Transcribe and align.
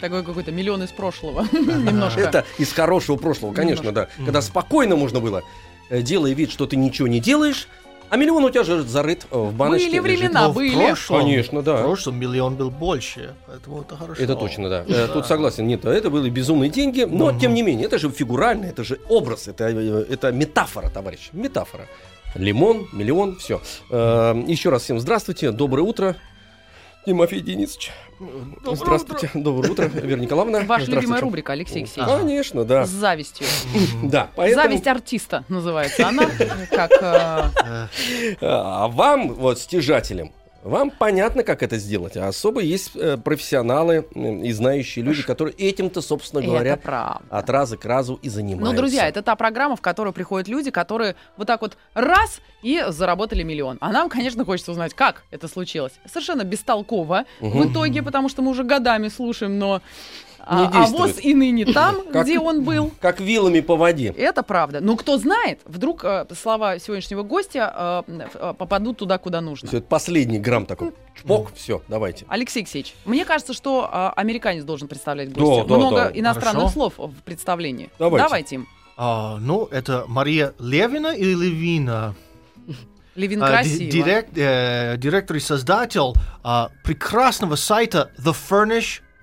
Такой 0.00 0.22
какой-то 0.24 0.52
миллион 0.52 0.82
из 0.82 0.90
прошлого. 0.90 1.46
Немножко. 1.52 2.20
Это 2.20 2.44
из 2.58 2.72
хорошего 2.72 3.16
прошлого, 3.16 3.52
конечно, 3.52 3.92
да. 3.92 4.08
Когда 4.16 4.40
спокойно 4.42 4.96
можно 4.96 5.20
было, 5.20 5.42
э, 5.90 6.02
делая 6.02 6.32
вид, 6.32 6.50
что 6.50 6.66
ты 6.66 6.76
ничего 6.76 7.06
не 7.08 7.20
делаешь, 7.20 7.68
а 8.08 8.16
миллион 8.16 8.44
у 8.44 8.50
тебя 8.50 8.64
же 8.64 8.82
зарыт 8.82 9.26
э, 9.30 9.38
в 9.38 9.52
баночке. 9.52 10.00
Были 10.00 10.12
лежит. 10.12 10.20
времена, 10.22 10.42
Но 10.46 10.50
в 10.52 10.54
были. 10.54 10.74
прошлом- 10.74 11.20
Конечно, 11.20 11.62
да. 11.62 11.76
В 11.76 11.82
прошлом 11.82 12.18
миллион 12.18 12.56
был 12.56 12.70
больше, 12.70 13.34
поэтому 13.46 13.82
это 13.82 13.96
хорошо. 13.96 14.20
Это 14.22 14.34
точно, 14.36 14.68
да. 14.68 14.84
Э, 14.88 15.08
Тут 15.12 15.26
согласен. 15.26 15.66
Нет, 15.66 15.84
это 15.84 16.10
были 16.10 16.28
безумные 16.30 16.70
деньги, 16.70 17.02
но 17.02 17.38
тем 17.38 17.54
не 17.54 17.62
менее, 17.62 17.86
это 17.86 17.98
же 17.98 18.10
фигурально, 18.10 18.64
это 18.66 18.82
же 18.84 18.98
образ, 19.08 19.46
это, 19.48 19.64
это 19.64 20.32
метафора, 20.32 20.88
товарищ, 20.90 21.28
метафора. 21.32 21.86
Лимон, 22.34 22.88
миллион, 22.92 23.36
все. 23.36 23.60
Еще 23.90 24.70
раз 24.70 24.82
всем 24.82 24.98
здравствуйте, 25.00 25.50
доброе 25.50 25.82
утро. 25.82 26.16
Тимофей 27.06 27.40
Денисович. 27.40 27.90
Здравствуйте, 28.64 29.30
доброе 29.34 29.70
утро, 29.70 29.84
Вера 29.84 30.18
Николаевна. 30.18 30.60
Ваша 30.60 30.90
любимая 30.90 31.20
рубрика, 31.20 31.52
Алексей 31.52 31.82
Алексеевич. 31.82 32.12
Конечно, 32.12 32.64
да. 32.64 32.86
С 32.86 32.90
завистью. 32.90 33.46
Да, 34.02 34.28
поэтому 34.36 34.62
Зависть 34.62 34.86
артиста 34.86 35.44
называется 35.48 36.08
она. 36.08 36.24
Как 36.70 36.90
э, 36.92 38.36
а 38.40 38.88
вам, 38.88 39.34
вот, 39.34 39.58
стяжателям, 39.58 40.32
вам 40.62 40.90
понятно, 40.90 41.42
как 41.42 41.62
это 41.62 41.78
сделать. 41.78 42.16
А 42.16 42.28
особо 42.28 42.60
есть 42.60 42.92
э, 42.94 43.16
профессионалы 43.16 44.06
и 44.14 44.52
знающие 44.52 45.04
люди, 45.04 45.22
которые 45.22 45.54
этим-то, 45.56 46.00
собственно 46.00 46.42
говоря, 46.42 46.78
от 47.30 47.50
раза 47.50 47.76
к 47.76 47.84
разу 47.84 48.18
и 48.22 48.28
занимаются. 48.28 48.72
Ну, 48.72 48.76
друзья, 48.76 49.08
это 49.08 49.22
та 49.22 49.36
программа, 49.36 49.76
в 49.76 49.80
которую 49.80 50.12
приходят 50.12 50.48
люди, 50.48 50.70
которые 50.70 51.16
вот 51.36 51.46
так 51.46 51.62
вот 51.62 51.76
раз 51.94 52.40
и 52.62 52.84
заработали 52.88 53.42
миллион. 53.42 53.78
А 53.80 53.90
нам, 53.92 54.08
конечно, 54.08 54.44
хочется 54.44 54.72
узнать, 54.72 54.94
как 54.94 55.22
это 55.30 55.48
случилось. 55.48 55.92
Совершенно 56.06 56.44
бестолково 56.44 57.24
в 57.40 57.44
Мгм. 57.44 57.72
итоге, 57.72 58.02
потому 58.02 58.28
что 58.28 58.42
мы 58.42 58.50
уже 58.50 58.64
годами 58.64 59.08
слушаем, 59.08 59.58
но 59.58 59.80
а, 60.44 60.66
а 60.68 60.72
действует. 60.72 61.14
воз 61.16 61.24
и 61.24 61.34
ныне 61.34 61.64
там, 61.66 61.96
Как- 62.12 62.24
где 62.26 62.38
он 62.38 62.64
был. 62.64 62.90
Как 63.00 63.20
вилами 63.20 63.60
по 63.60 63.76
воде. 63.76 64.14
Это 64.16 64.42
правда. 64.42 64.80
Ну, 64.80 64.96
кто 64.96 65.18
знает, 65.18 65.60
вдруг 65.64 66.04
э, 66.04 66.26
слова 66.40 66.78
сегодняшнего 66.78 67.22
гостя 67.22 68.04
э, 68.08 68.28
э, 68.34 68.54
попадут 68.56 68.98
туда, 68.98 69.18
куда 69.18 69.40
нужно. 69.40 69.68
Все, 69.68 69.78
это 69.78 69.86
последний 69.86 70.38
грамм 70.38 70.66
такой. 70.66 70.92
Чпок, 71.16 71.52
все, 71.54 71.82
давайте. 71.88 72.24
Алексей 72.28 72.60
Алексеевич, 72.60 72.94
мне 73.04 73.24
кажется, 73.24 73.52
что 73.52 73.88
а, 73.92 74.12
американец 74.16 74.64
должен 74.64 74.88
представлять 74.88 75.32
гостя. 75.32 75.68
да, 75.68 75.76
Много 75.76 75.96
да. 76.04 76.10
иностранных 76.18 76.62
Хорошо. 76.72 76.72
слов 76.72 76.94
в 76.98 77.22
представлении. 77.24 77.90
Давайте. 77.98 78.54
им. 78.56 78.68
А, 78.96 79.36
ну, 79.38 79.66
это 79.70 80.04
Мария 80.08 80.54
Левина 80.58 81.08
или 81.08 81.34
Левина? 81.34 82.14
Левин 83.16 83.42
А, 83.42 83.48
красиво. 83.48 83.90
директ- 83.90 84.36
э, 84.38 84.96
директор 84.96 85.36
и 85.36 85.40
создатель 85.40 86.14
а, 86.42 86.70
прекрасного 86.84 87.56
сайта 87.56 88.10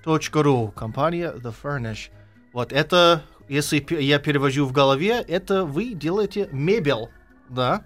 thefurnish.ru. 0.03 0.71
Компания 0.73 1.33
The 1.33 1.53
Furnish. 1.63 2.09
Вот 2.53 2.71
это, 2.73 3.23
если 3.47 3.85
я 4.01 4.19
перевожу 4.19 4.65
в 4.65 4.71
голове, 4.71 5.23
это 5.27 5.65
вы 5.65 5.93
делаете 5.93 6.49
мебель, 6.51 7.09
да? 7.49 7.83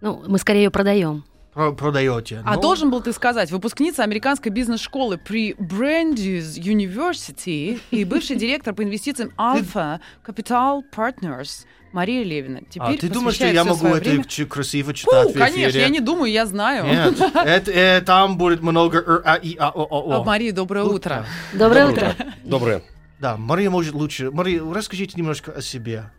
Ну, 0.00 0.24
мы 0.26 0.38
скорее 0.38 0.64
ее 0.64 0.70
продаем. 0.70 1.24
Про- 1.56 1.72
продаете. 1.72 2.42
А 2.44 2.56
Ну, 2.56 2.60
должен 2.60 2.90
был 2.90 3.00
ты 3.00 3.14
сказать, 3.14 3.50
выпускница 3.50 4.02
американской 4.04 4.52
бизнес-школы 4.52 5.16
при 5.16 5.52
Brandeis 5.54 6.58
University 6.58 7.80
и 7.90 8.04
бывший 8.04 8.36
директор 8.36 8.74
по 8.74 8.82
инвестициям 8.84 9.32
Alpha 9.38 10.00
Capital 10.22 10.82
Partners 10.94 11.64
Мария 11.92 12.22
Левина. 12.24 12.60
Теперь 12.68 12.96
А 12.96 12.98
ты 12.98 13.08
думаешь, 13.08 13.36
что 13.36 13.46
я 13.46 13.64
могу 13.64 13.86
это 13.86 14.10
время- 14.10 14.24
красиво 14.50 14.88
Фу, 14.88 14.92
читать 14.98 15.30
в 15.34 15.38
конечно, 15.38 15.70
эфире? 15.70 15.80
я 15.80 15.88
не 15.88 16.00
думаю, 16.00 16.30
я 16.30 16.44
знаю. 16.44 16.84
Нет, 16.84 17.18
это, 17.34 17.70
э, 17.70 18.00
там 18.02 18.36
будет 18.36 18.60
много 18.60 18.98
р, 18.98 19.22
а, 19.24 19.36
и, 19.36 19.56
а, 19.58 19.70
о, 19.70 19.82
о, 19.82 20.12
А, 20.12 20.20
о. 20.20 20.24
Мария, 20.24 20.52
доброе 20.52 20.84
утро. 20.84 21.24
Доброе 21.54 21.86
утро. 21.86 22.14
Доброе. 22.44 22.82
Да, 23.18 23.38
Мария 23.38 23.70
может 23.70 23.94
лучше. 23.94 24.30
Мария, 24.30 24.62
расскажите 24.62 25.14
немножко 25.16 25.52
о 25.52 25.62
себе. 25.62 26.10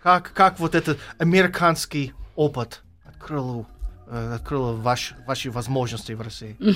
Как, 0.00 0.30
как 0.32 0.60
вот 0.60 0.76
этот 0.76 1.00
американский 1.18 2.12
опыт 2.36 2.82
открыл, 3.04 3.66
э, 4.06 4.34
открыл 4.34 4.76
ваш, 4.76 5.14
ваши 5.26 5.50
возможности 5.50 6.12
в 6.12 6.20
России? 6.20 6.56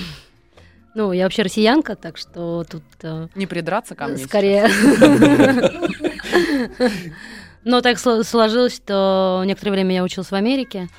Ну, 0.93 1.13
я 1.13 1.23
вообще 1.23 1.43
россиянка, 1.43 1.95
так 1.95 2.17
что 2.17 2.65
тут 2.69 2.83
э, 3.01 3.29
Не 3.35 3.45
придраться 3.47 3.95
ко 3.95 4.07
мне. 4.07 4.17
скорее... 4.17 4.67
Но 7.63 7.81
так 7.81 7.97
сло- 7.97 8.23
сложилось, 8.23 8.75
что 8.75 9.43
некоторое 9.45 9.71
время 9.71 9.95
я 9.95 10.03
училась 10.03 10.31
в 10.31 10.35
Америке. 10.35 10.89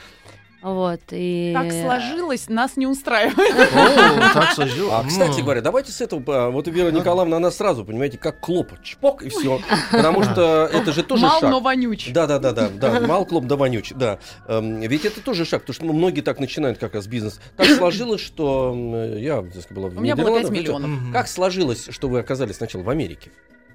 Вот, 0.63 1.01
и... 1.11 1.53
Так 1.55 1.73
сложилось, 1.73 2.49
нас 2.49 2.77
не 2.77 2.87
устраивает. 2.87 3.37
О, 3.75 4.33
так 4.33 4.53
сложилось. 4.53 4.93
А, 4.93 5.05
кстати 5.05 5.41
говоря, 5.41 5.61
давайте 5.61 5.91
с 5.91 6.01
этого, 6.01 6.23
а, 6.29 6.51
вот 6.51 6.69
Вера 6.69 6.93
Николаевна, 6.93 7.39
она 7.39 7.51
сразу, 7.51 7.85
понимаете, 7.85 8.17
как 8.17 8.39
клоп, 8.39 8.73
чпок 8.83 9.23
и 9.23 9.29
все. 9.29 9.61
Потому 9.91 10.23
что 10.23 10.71
это 10.73 10.93
же 10.93 11.03
тоже 11.03 11.23
Мал, 11.25 11.41
шаг. 11.41 11.51
но 11.51 11.59
вонюч. 11.61 12.13
Да, 12.13 12.29
да, 12.29 12.39
да, 12.39 12.53
да, 12.53 12.69
да, 12.69 13.01
мал 13.01 13.27
клоп 13.27 13.47
да 13.47 13.57
вонюч, 13.57 13.93
да. 13.97 14.21
Эм, 14.47 14.81
Ведь 14.81 15.05
это 15.05 15.21
тоже 15.21 15.45
шаг, 15.45 15.63
потому 15.63 15.75
что 15.75 15.85
ну, 15.85 15.93
многие 15.95 16.21
так 16.21 16.39
начинают 16.39 16.79
как 16.79 16.95
раз 16.95 17.09
бизнес. 17.09 17.41
Так 17.57 17.67
сложилось, 17.67 18.21
что 18.21 18.73
я 19.17 19.41
сказать, 19.43 19.73
была 19.73 19.89
в 19.89 19.99
У 19.99 20.01
меня 20.01 20.15
было 20.15 20.39
5 20.41 20.51
Нидерландах, 20.51 20.53
это- 20.53 20.87
миллионов. 20.89 21.13
Как 21.13 21.27
сложилось, 21.27 21.89
что 21.91 22.09
вы 22.09 22.21
оказались 22.21 22.57
сначала 22.57 22.83
в 22.83 22.91
Америке? 22.91 23.31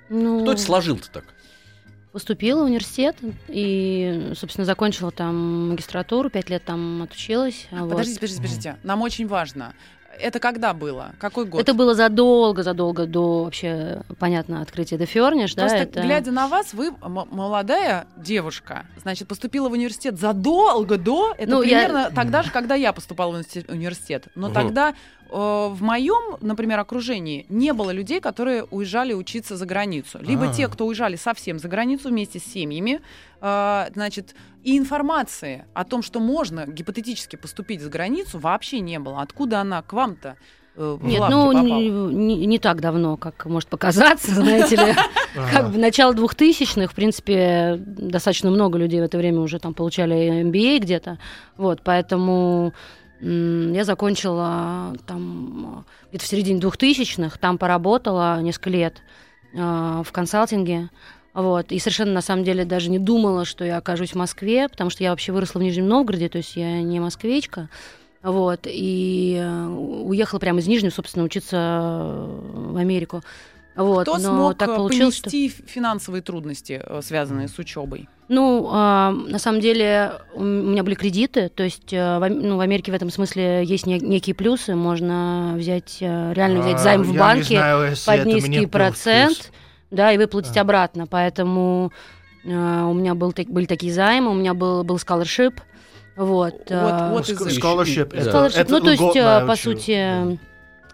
Ну, 0.10 0.42
Кто 0.42 0.54
это 0.54 0.62
сложил-то 0.62 1.12
так? 1.12 1.26
Поступила 2.22 2.64
в 2.64 2.66
университет 2.66 3.16
и, 3.48 4.32
собственно, 4.36 4.66
закончила 4.66 5.12
там 5.12 5.70
магистратуру, 5.70 6.32
пять 6.32 6.50
лет 6.50 6.64
там 6.66 7.04
отучилась. 7.04 7.68
вот. 7.70 7.92
Подождите, 7.92 8.16
подождите, 8.20 8.42
подождите. 8.42 8.76
Нам 8.82 9.04
очень 9.04 9.28
важно. 9.28 9.76
Это 10.20 10.40
когда 10.40 10.74
было? 10.74 11.12
Какой 11.20 11.46
год? 11.46 11.62
Это 11.62 11.76
было 11.76 11.94
задолго, 11.94 12.64
задолго 12.64 13.06
до 13.06 13.44
вообще, 13.44 14.02
понятно, 14.18 14.64
открытия 14.64 14.96
The 14.96 15.06
Furnish, 15.08 15.54
да, 15.56 15.62
Просто 15.68 15.78
это... 15.78 16.02
глядя 16.02 16.32
на 16.32 16.48
вас, 16.48 16.74
вы 16.74 16.88
м- 16.88 17.28
молодая 17.30 18.08
девушка, 18.18 18.88
значит, 19.00 19.28
поступила 19.28 19.70
в 19.70 19.74
университет 19.74 20.18
задолго 20.20 20.98
до, 20.98 21.36
это 21.38 21.52
Ну, 21.52 21.62
я- 21.62 21.82
примерно 21.86 22.10
тогда 22.16 22.42
же, 22.42 22.50
когда 22.50 22.74
я 22.74 22.94
поступала 22.94 23.32
в 23.44 23.70
университет-. 23.70 24.24
Но 24.34 24.48
Мгм. 24.48 24.56
тогда 24.56 24.96
в 25.30 25.78
моем, 25.82 26.38
например, 26.42 26.80
окружении 26.80 27.46
не 27.50 27.74
было 27.74 27.92
людей, 27.92 28.20
которые 28.22 28.64
уезжали 28.64 29.14
учиться 29.14 29.58
за 29.58 29.66
границу. 29.66 30.20
Либо 30.22 30.50
А. 30.50 30.54
те, 30.54 30.68
кто 30.68 30.86
уезжали 30.86 31.16
совсем 31.16 31.60
за 31.60 31.68
границу 31.68 32.10
вместе 32.10 32.40
с 32.40 32.44
семьями, 32.44 33.02
э, 33.42 33.86
значит, 33.94 34.36
и 34.64 34.78
информации 34.78 35.66
о 35.74 35.84
том, 35.84 36.02
что 36.02 36.20
можно 36.20 36.66
гипотетически 36.68 37.36
поступить 37.36 37.82
за 37.82 37.90
границу, 37.90 38.40
вообще 38.40 38.80
не 38.80 39.00
было. 39.00 39.22
Откуда 39.22 39.62
она 39.62 39.82
к 39.82 39.94
вам-то? 39.94 40.36
э, 40.80 40.98
Нет, 41.02 41.24
ну, 41.30 41.52
не, 41.52 41.90
не- 41.90 42.46
не 42.46 42.60
так 42.60 42.82
давно, 42.82 43.18
как 43.18 43.46
может 43.48 43.68
показаться, 43.68 44.32
знаете 44.36 44.76
ли. 44.76 44.94
Как 45.52 45.72
бы 45.72 45.78
начало 45.80 46.14
двухтысячных, 46.14 46.92
в 46.92 46.96
принципе, 46.96 47.76
достаточно 47.80 48.52
много 48.52 48.78
людей 48.78 49.00
в 49.02 49.04
это 49.04 49.18
время 49.18 49.40
уже 49.40 49.58
там 49.60 49.74
получали 49.74 50.44
MBA 50.44 50.80
где-то. 50.80 51.18
Вот, 51.58 51.82
поэтому 51.84 52.74
я 53.20 53.84
закончила 53.84 54.96
там 55.06 55.86
где-то 56.10 56.24
в 56.24 56.28
середине 56.28 56.60
двухтысячных, 56.60 57.38
там 57.38 57.58
поработала 57.58 58.42
несколько 58.42 58.70
лет 58.70 59.02
э, 59.54 59.58
в 60.06 60.12
консалтинге. 60.12 60.90
Вот, 61.34 61.72
и 61.72 61.78
совершенно, 61.78 62.14
на 62.14 62.22
самом 62.22 62.44
деле, 62.44 62.66
даже 62.66 62.90
не 62.90 62.98
думала, 62.98 63.46
что 63.46 63.64
я 63.64 63.78
окажусь 63.78 64.12
в 64.12 64.16
Москве, 64.16 64.68
потому 64.70 64.90
что 64.90 65.04
я 65.04 65.12
вообще 65.12 65.32
выросла 65.32 65.60
в 65.60 65.62
Нижнем 65.62 65.88
Новгороде, 65.88 66.30
то 66.30 66.40
есть 66.40 66.56
я 66.56 66.82
не 66.82 67.00
москвичка. 67.00 67.70
Вот, 68.24 68.62
и 68.66 69.38
э, 69.40 69.68
уехала 69.68 70.40
прямо 70.40 70.60
из 70.60 70.68
Нижнего, 70.68 70.92
собственно, 70.92 71.26
учиться 71.26 72.26
в 72.28 72.78
Америку. 72.78 73.24
Вот, 73.78 74.02
Кто 74.04 74.14
но 74.18 74.20
смог 74.20 74.58
так 74.58 74.70
э, 74.70 74.76
получилось, 74.76 75.16
что... 75.16 75.30
понести 75.30 75.50
финансовые 75.68 76.22
трудности, 76.24 76.82
э, 76.84 77.00
связанные 77.04 77.48
с 77.48 77.58
учебой? 77.60 78.10
Ну, 78.28 78.68
а, 78.72 79.12
на 79.12 79.38
самом 79.40 79.62
деле, 79.62 80.14
у 80.34 80.44
меня 80.44 80.84
были 80.84 80.96
кредиты, 80.96 81.48
то 81.50 81.64
есть 81.64 81.94
э, 81.94 82.18
в, 82.20 82.28
ну, 82.28 82.58
в 82.58 82.60
Америке 82.60 82.92
в 82.92 82.96
этом 82.96 83.10
смысле 83.12 83.64
есть 83.64 83.86
не- 83.86 84.00
некие 84.00 84.34
плюсы, 84.36 84.76
можно 84.76 85.54
взять, 85.56 85.98
э, 86.02 86.34
реально 86.34 86.62
взять 86.62 86.76
А, 86.76 86.80
займ 86.80 87.04
в 87.04 87.16
банке 87.16 87.58
знаю, 87.60 87.96
под 88.06 88.26
низкий 88.26 88.66
процент, 88.66 89.38
плюс. 89.38 89.52
да, 89.92 90.12
и 90.12 90.18
выплатить 90.18 90.58
А. 90.58 90.62
обратно, 90.62 91.06
поэтому 91.08 91.92
э, 92.44 92.50
у 92.50 92.94
меня 92.94 93.14
был, 93.14 93.32
так- 93.32 93.48
были 93.48 93.66
такие 93.66 93.94
займы, 93.94 94.32
у 94.32 94.34
меня 94.34 94.56
был, 94.56 94.84
был 94.84 94.96
scholarship, 94.96 95.54
вот. 96.16 96.56
э, 96.72 97.10
вот 97.12 97.30
из- 97.30 97.40
Ск- 97.40 97.62
Scholarship, 97.62 98.10
scholarship, 98.12 98.60
это 98.60 98.72
ну, 98.72 98.80
то 98.82 98.90
есть, 98.90 99.16
э, 99.16 99.46
по 99.48 99.56
сути, 99.56 100.40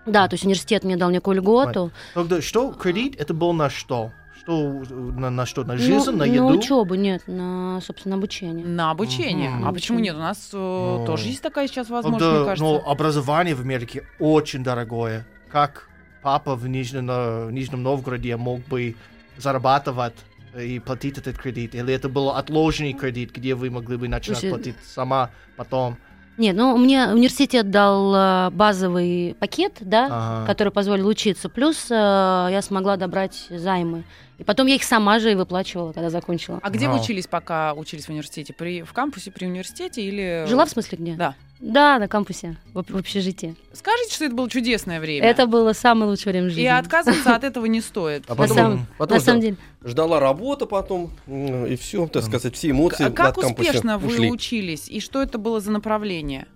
да, 0.05 0.27
то 0.27 0.33
есть 0.33 0.43
университет 0.45 0.83
мне 0.83 0.97
дал 0.97 1.09
некую 1.09 1.37
льготу, 1.37 1.91
Тогда 2.13 2.41
что, 2.41 2.71
кредит, 2.73 3.15
это 3.19 3.33
был 3.33 3.53
на 3.53 3.69
что? 3.69 4.11
Что 4.39 4.83
на, 4.91 5.29
на 5.29 5.45
что? 5.45 5.63
На 5.63 5.77
жизнь, 5.77 6.11
ну, 6.11 6.17
на 6.17 6.23
еду? 6.25 6.49
На 6.49 6.55
учебу, 6.57 6.95
нет, 6.95 7.23
на, 7.27 7.79
собственно, 7.81 8.15
обучение. 8.15 8.65
На 8.65 8.91
обучение. 8.91 9.49
Мгм. 9.49 9.67
А 9.67 9.71
почему 9.71 9.99
нет? 9.99 10.15
У 10.15 10.19
нас 10.19 10.49
э, 10.51 10.57
Ну. 10.57 11.05
тоже 11.05 11.27
есть 11.29 11.41
такая 11.41 11.67
сейчас 11.67 11.87
Ну, 11.87 11.95
возможность, 11.95 12.25
да, 12.25 12.35
мне 12.35 12.45
кажется. 12.45 12.63
но 12.63 12.89
образование 12.91 13.55
в 13.55 13.61
Америке 13.61 14.03
очень 14.19 14.61
дорогое. 14.63 15.25
Как 15.49 15.87
папа 16.21 16.55
в 16.55 16.67
Нижнем, 16.67 17.07
э, 17.09 17.49
Нижнем 17.51 17.83
Новгороде 17.83 18.35
мог 18.35 18.59
бы 18.67 18.95
зарабатывать 19.37 20.15
и 20.59 20.79
платить 20.79 21.17
этот 21.17 21.37
кредит? 21.37 21.73
Или 21.73 21.93
это 21.93 22.09
был 22.09 22.29
отложенный 22.31 22.91
кредит, 22.93 23.31
где 23.33 23.55
вы 23.55 23.69
могли 23.69 23.95
бы 23.97 24.09
начинать 24.09 24.39
Слушай, 24.39 24.51
платить 24.51 24.75
сама 24.85 25.29
потом? 25.55 25.97
Нет, 26.37 26.55
ну, 26.55 26.75
мне 26.77 27.07
университет 27.09 27.69
дал 27.69 28.13
э, 28.15 28.49
базовый 28.51 29.35
пакет, 29.39 29.77
да, 29.81 30.07
Ага. 30.09 30.45
который 30.47 30.71
позволил 30.71 31.07
учиться. 31.07 31.47
Плюс 31.49 31.85
э, 31.91 31.93
я 31.93 32.59
смогла 32.63 32.97
добрать 32.97 33.47
займы. 33.49 34.03
И 34.39 34.43
потом 34.43 34.65
я 34.67 34.75
их 34.75 34.83
сама 34.83 35.19
же 35.19 35.31
и 35.31 35.35
выплачивала, 35.35 35.93
когда 35.93 36.09
закончила. 36.09 36.59
А 36.63 36.69
где 36.71 36.87
Ну. 36.87 36.95
вы 36.95 37.01
учились, 37.01 37.27
пока 37.27 37.73
учились 37.75 38.05
в 38.05 38.09
университете? 38.09 38.51
При, 38.53 38.81
в 38.81 38.91
кампусе 38.93 39.29
при 39.31 39.45
университете 39.45 40.01
или... 40.01 40.45
Жила 40.47 40.65
в 40.65 40.69
смысле 40.69 40.97
где? 40.99 41.13
Да. 41.13 41.35
Да, 41.63 41.97
на 41.97 42.09
кампусе, 42.09 42.57
в, 42.73 42.83
в 42.83 42.97
общежитии. 42.97 43.55
Скажите, 43.71 44.13
что 44.13 44.25
это 44.25 44.35
было 44.35 44.49
чудесное 44.49 44.99
время. 44.99 45.25
Это 45.25 45.47
было 45.47 45.71
самое 45.71 46.11
лучшее 46.11 46.33
время 46.33 46.49
жизни. 46.49 46.63
И 46.63 46.67
отказываться 46.67 47.35
от 47.35 47.45
этого 47.45 47.65
не 47.67 47.79
стоит. 47.79 48.25
А 48.27 48.35
потом, 48.35 48.57
самом- 48.57 48.87
потом 48.97 49.17
На 49.17 49.23
самом 49.23 49.41
деле. 49.41 49.55
ждала 49.81 50.19
работа 50.19 50.65
потом, 50.65 51.11
и 51.25 51.77
все, 51.79 52.05
так 52.07 52.23
сказать, 52.23 52.53
все 52.53 52.71
эмоции 52.71 53.05
А 53.05 53.11
как 53.11 53.37
успешно 53.37 53.97
вы 53.97 54.29
учились? 54.29 54.89
И 54.89 54.99
что 54.99 55.21
это 55.21 55.37
было 55.37 55.61
за 55.61 55.71
направление? 55.71 56.47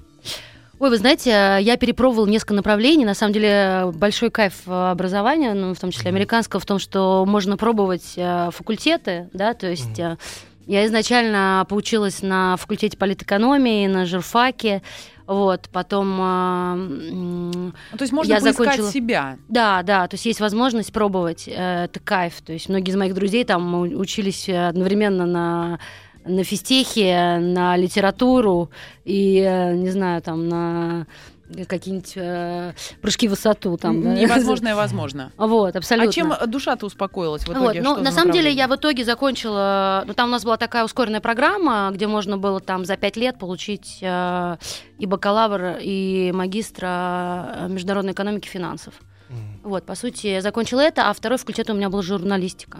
Ой, 0.80 0.90
вы 0.90 0.98
знаете, 0.98 1.58
я 1.62 1.78
перепробовала 1.78 2.28
несколько 2.28 2.54
направлений. 2.54 3.06
На 3.06 3.16
самом 3.16 3.34
деле 3.34 3.92
большой 3.96 4.30
кайф 4.30 4.68
образования, 4.68 5.54
ну, 5.54 5.74
в 5.74 5.80
том 5.80 5.90
числе 5.92 6.10
американского, 6.10 6.60
в 6.60 6.66
том, 6.66 6.80
что 6.80 7.26
можно 7.26 7.56
пробовать 7.58 8.14
э, 8.18 8.50
факультеты, 8.52 9.30
да, 9.34 9.54
то 9.56 9.68
есть 9.68 9.98
э, 9.98 10.18
я 10.68 10.86
изначально 10.86 11.66
поучилась 11.68 12.22
на 12.22 12.56
факультете 12.58 12.98
политэкономии, 12.98 13.88
на 13.88 14.06
журфаке, 14.06 14.82
вот, 15.26 15.68
потом, 15.72 16.18
э, 16.20 17.72
то 17.98 18.02
есть 18.02 18.14
можно 18.14 18.34
Я 18.34 18.40
закончила- 18.40 18.92
себя. 18.92 19.38
да, 19.50 19.82
да, 19.84 20.08
то 20.08 20.16
есть 20.16 20.26
есть 20.26 20.40
возможность 20.40 20.94
пробовать, 20.94 21.48
э, 21.48 21.86
это 21.86 22.00
кайф, 22.00 22.42
то 22.46 22.54
есть 22.54 22.70
многие 22.70 22.92
из 22.92 22.96
моих 22.96 23.14
друзей 23.14 23.44
там 23.44 23.74
учились 24.00 24.48
э, 24.50 24.68
одновременно 24.68 25.26
на 25.26 25.80
на 26.26 26.44
физтехе, 26.44 27.38
на 27.40 27.78
литературу 27.78 28.70
и, 29.06 29.38
э, 29.40 29.76
не 29.76 29.90
знаю, 29.92 30.22
там, 30.22 30.50
на 30.50 31.08
какие-нибудь 31.68 32.14
э, 32.16 32.74
прыжки 33.02 33.28
в 33.28 33.32
высоту. 33.32 33.78
Там, 33.78 34.02
да. 34.02 34.14
Невозможное 34.14 34.76
возможно. 34.76 35.32
Вот, 35.38 35.76
абсолютно. 35.76 36.10
А 36.10 36.12
чем 36.12 36.34
душа-то 36.48 36.86
успокоилась 36.86 37.44
в 37.44 37.50
итоге? 37.52 37.82
Вот, 37.82 37.88
ну, 37.88 37.94
Что 37.96 38.04
на 38.04 38.12
самом 38.12 38.32
деле 38.34 38.52
я 38.52 38.68
в 38.68 38.76
итоге 38.76 39.06
закончила, 39.06 40.04
ну 40.06 40.14
там 40.14 40.30
у 40.30 40.32
нас 40.32 40.44
была 40.44 40.58
такая 40.58 40.84
ускоренная 40.84 41.22
программа, 41.22 41.90
где 41.94 42.08
можно 42.08 42.38
было 42.38 42.60
там 42.60 42.86
за 42.86 42.98
пять 42.98 43.18
лет 43.18 43.40
получить 43.40 44.00
э, 44.02 44.58
и 45.00 45.06
бакалавр, 45.06 45.78
и 45.82 46.32
магистра 46.34 47.56
э, 47.60 47.68
международной 47.70 48.14
экономики 48.14 48.48
и 48.48 48.50
финансов. 48.50 48.94
Мгм. 49.30 49.62
Вот, 49.64 49.86
по 49.86 49.96
сути, 49.96 50.28
я 50.28 50.42
закончила 50.42 50.82
это, 50.82 51.10
а 51.10 51.14
второй 51.14 51.38
факультет 51.38 51.70
у 51.70 51.74
меня 51.74 51.90
был 51.90 52.02
журналистика. 52.02 52.80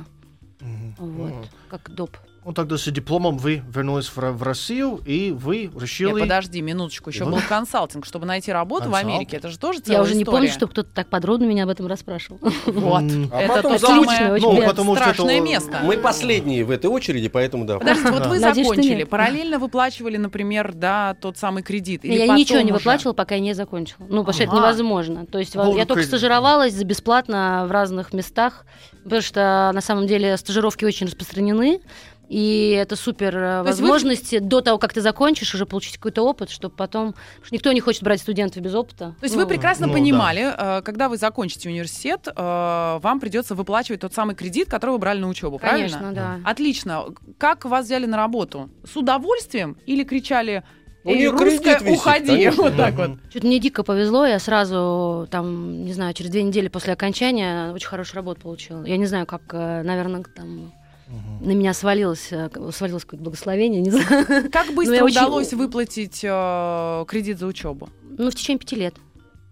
Мгм. 0.60 0.96
Вот, 0.98 1.32
Мгм. 1.32 1.46
как 1.70 1.90
доп. 1.94 2.18
Ну, 2.48 2.54
тогда 2.54 2.78
с 2.78 2.90
дипломом 2.90 3.38
вы 3.38 3.62
вернулись 3.76 4.08
в, 4.08 4.16
в 4.16 4.42
Россию, 4.42 5.02
и 5.06 5.32
вы 5.32 5.64
Нет, 5.64 5.82
решили... 5.82 6.18
подожди 6.22 6.62
минуточку, 6.62 7.10
еще 7.10 7.26
был 7.26 7.42
консалтинг, 7.46 8.06
чтобы 8.06 8.26
найти 8.26 8.54
работу 8.54 8.84
в 8.84 8.86
Консалтинг. 8.86 9.16
Америке. 9.16 9.36
Это 9.36 9.50
же 9.50 9.60
тоже 9.60 9.82
целая 9.82 9.98
Я 9.98 10.04
уже 10.04 10.16
не 10.16 10.22
история. 10.22 10.38
помню, 10.38 10.52
чтобы 10.54 10.72
кто-то 10.72 10.90
так 10.94 11.10
подробно 11.10 11.44
меня 11.44 11.64
об 11.64 11.70
этом 11.70 11.88
расспрашивал. 11.88 12.40
Вот. 12.68 13.04
А 13.34 13.42
это 13.42 13.54
потом 13.54 13.80
самое 13.80 14.40
Ну, 14.40 14.62
что 14.62 14.96
страшное 14.96 15.36
это- 15.40 15.44
место. 15.46 15.80
Мы 15.84 15.98
последние 15.98 16.64
в 16.64 16.72
этой 16.72 16.86
очереди, 16.86 17.28
поэтому 17.28 17.66
да. 17.66 17.80
Подождите, 17.80 18.12
вот 18.12 18.28
вы 18.28 18.40
Надеюсь, 18.40 18.66
что 18.68 18.76
закончили, 18.76 19.04
параллельно 19.04 19.60
выплачивали, 19.60 20.16
например, 20.16 20.72
да, 20.74 21.18
тот 21.20 21.38
самый 21.38 21.64
кредит. 21.64 22.06
Или 22.06 22.16
я 22.16 22.28
ничего 22.34 22.60
не 22.60 22.72
уже? 22.72 22.76
выплачивала, 22.76 23.12
пока 23.12 23.36
я 23.36 23.42
не 23.42 23.56
закончила. 23.56 24.06
Ну, 24.08 24.20
потому 24.20 24.32
что 24.34 24.44
это 24.44 24.56
невозможно. 24.56 25.26
То 25.26 25.38
есть 25.40 25.54
я 25.54 25.86
только 25.86 26.04
стажировалась 26.04 26.74
за 26.74 26.86
бесплатно 26.86 27.66
в 27.68 27.72
разных 27.72 28.14
местах, 28.14 28.66
потому 29.04 29.22
что 29.22 29.72
на 29.74 29.82
самом 29.82 30.08
деле 30.08 30.38
стажировки 30.38 30.86
очень 30.86 31.08
распространены. 31.08 31.82
И 32.30 32.72
это 32.72 32.96
супер 32.96 33.38
э, 33.38 33.64
То 33.64 33.70
есть 33.70 34.32
вы- 34.32 34.40
до 34.42 34.62
того, 34.62 34.78
как 34.78 34.94
ты 34.94 35.02
закончишь, 35.02 35.54
уже 35.56 35.66
получить 35.66 35.96
какой-то 35.96 36.24
опыт, 36.24 36.50
чтобы 36.50 36.76
потом... 36.76 37.14
Потому 37.14 37.46
что 37.46 37.56
никто 37.56 37.72
не 37.72 37.80
хочет 37.80 38.04
брать 38.04 38.20
студентов 38.22 38.62
без 38.62 38.76
опыта. 38.76 39.16
То 39.20 39.24
есть 39.24 39.36
Ну, 39.36 39.42
вы 39.42 39.48
прекрасно 39.48 39.88
ну, 39.88 39.94
понимали, 39.94 40.54
э, 40.58 40.82
когда 40.82 41.08
вы 41.08 41.18
закончите 41.18 41.70
университет, 41.70 42.28
э, 42.28 43.00
вам 43.02 43.20
придется 43.20 43.56
выплачивать 43.56 44.02
тот 44.02 44.14
самый 44.14 44.36
кредит, 44.36 44.70
который 44.70 44.92
вы 44.92 44.98
брали 44.98 45.20
на 45.20 45.30
учебу, 45.30 45.58
Конечно, 45.58 46.00
правильно? 46.00 46.40
да. 46.44 46.50
Отлично. 46.50 47.06
Как 47.38 47.64
вас 47.66 47.86
взяли 47.86 48.06
на 48.06 48.18
работу? 48.18 48.70
С 48.84 48.96
удовольствием 48.98 49.78
или 49.86 50.04
кричали 50.04 50.64
У 51.04 51.10
«Эй, 51.10 51.20
неё 51.20 51.32
русская, 51.32 51.76
кредит 51.76 51.82
висит, 51.84 51.98
уходи!» 51.98 52.28
конечно. 52.28 52.64
Вот 52.64 52.76
так 52.76 52.96
вот. 52.96 53.12
Что-то 53.30 53.48
мне 53.48 53.60
дико 53.60 53.84
повезло, 53.84 54.26
я 54.26 54.40
сразу, 54.40 55.28
там, 55.32 55.86
не 55.86 55.94
знаю, 55.94 56.14
через 56.14 56.32
две 56.32 56.44
недели 56.44 56.68
после 56.68 56.92
окончания 56.94 57.72
очень 57.72 57.88
хорошую 57.88 58.18
работу 58.18 58.42
получила. 58.42 58.84
Я 58.84 58.98
не 58.98 59.06
знаю, 59.06 59.26
как, 59.26 59.54
наверное, 59.54 60.24
там 60.36 60.74
Мгм. 61.08 61.48
на 61.48 61.52
меня 61.54 61.74
свалилось, 61.74 62.28
э, 62.32 62.50
свалилось 62.72 63.04
какое-то 63.06 63.24
благословение, 63.24 63.82
не 63.82 63.92
знаю. 63.92 64.50
Как 64.52 64.74
быстро 64.74 64.96
я 64.96 65.04
очень- 65.06 65.18
удалось 65.18 65.54
выплатить 65.54 66.20
э, 66.24 67.06
кредит 67.08 67.40
за 67.40 67.48
учебу? 67.48 67.90
Ну, 68.18 68.30
в 68.30 68.36
течение 68.36 68.60
пяти 68.60 68.76
лет. 68.76 68.96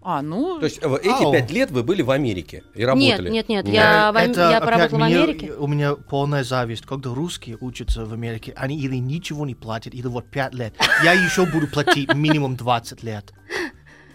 А, 0.08 0.22
ну, 0.22 0.60
То 0.60 0.66
есть 0.66 0.78
э, 0.80 0.96
эти 1.02 1.32
пять 1.32 1.50
лет 1.50 1.72
вы 1.72 1.82
были 1.82 2.00
в 2.02 2.12
Америке 2.12 2.62
и 2.76 2.84
работали? 2.84 3.28
нет, 3.28 3.48
нет, 3.48 3.64
Нет. 3.64 3.74
я, 3.74 4.12
в 4.12 4.16
Это 4.16 4.40
я 4.40 4.48
опять 4.58 4.64
поработала 4.64 4.98
в 5.00 5.02
мне- 5.08 5.18
Америке. 5.20 5.52
У 5.58 5.66
меня 5.66 5.94
полная 5.96 6.44
зависть, 6.44 6.86
когда 6.86 7.12
русские 7.12 7.56
учатся 7.60 8.04
в 8.06 8.12
Америке, 8.12 8.52
они 8.56 8.78
или 8.78 8.94
ничего 8.96 9.44
не 9.46 9.56
платят, 9.56 9.94
или 9.94 10.06
вот 10.06 10.26
5 10.30 10.54
лет. 10.54 10.74
Я 11.02 11.12
еще 11.12 11.44
буду 11.46 11.66
платить 11.66 12.14
минимум 12.14 12.54
20 12.56 13.02
лет. 13.02 13.32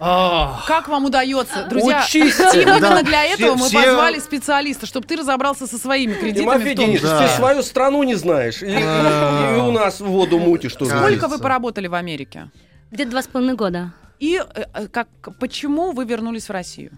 Как 0.02 0.88
вам 0.88 1.06
удается? 1.06 1.66
Друзья, 1.70 2.04
Учись! 2.04 2.40
Именно 2.40 3.04
для 3.04 3.24
этого 3.26 3.56
мы 3.56 3.70
позвали 3.70 4.20
специалиста, 4.20 4.88
чтобы 4.88 5.06
ты 5.06 5.16
разобрался 5.16 5.68
со 5.68 5.78
своими 5.78 6.14
кредитами. 6.14 6.74
Числе. 6.96 7.20
ты 7.20 7.28
свою 7.36 7.62
страну 7.62 8.02
не 8.04 8.16
знаешь. 8.16 8.64
И, 8.64 8.66
у 8.66 9.72
нас 9.72 10.00
воду 10.00 10.40
мутишь 10.40 10.74
тоже. 10.76 10.98
Сколько 10.98 11.28
вы 11.28 11.38
поработали 11.38 11.88
в 11.88 11.94
Америке? 11.94 12.50
Где-то 12.92 13.12
два 13.12 13.22
с 13.22 13.28
половиной 13.28 13.56
года. 13.56 13.94
И 14.20 14.40
э, 14.40 14.66
э, 14.74 14.88
как, 14.88 15.08
почему 15.40 15.92
вы 15.94 16.06
вернулись 16.06 16.48
в 16.50 16.52
Россию? 16.52 16.92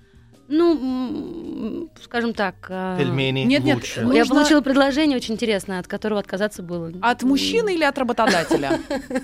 Ну, 0.50 1.90
скажем 2.04 2.34
так... 2.34 2.56
э, 2.68 2.96
Пельмени 2.98 3.42
Нет, 3.42 3.64
нет, 3.64 3.76
лучше. 3.76 4.02
ну- 4.02 4.12
Я 4.12 4.20
нужно- 4.22 4.36
получила 4.36 4.62
предложение 4.62 5.18
очень 5.18 5.36
интересное, 5.36 5.80
от 5.80 5.88
которого 5.88 6.20
отказаться 6.20 6.64
было. 6.64 6.92
От 7.02 7.24
мужчины 7.24 7.76
или 7.76 7.84
от 7.84 7.98
работодателя? 7.98 8.80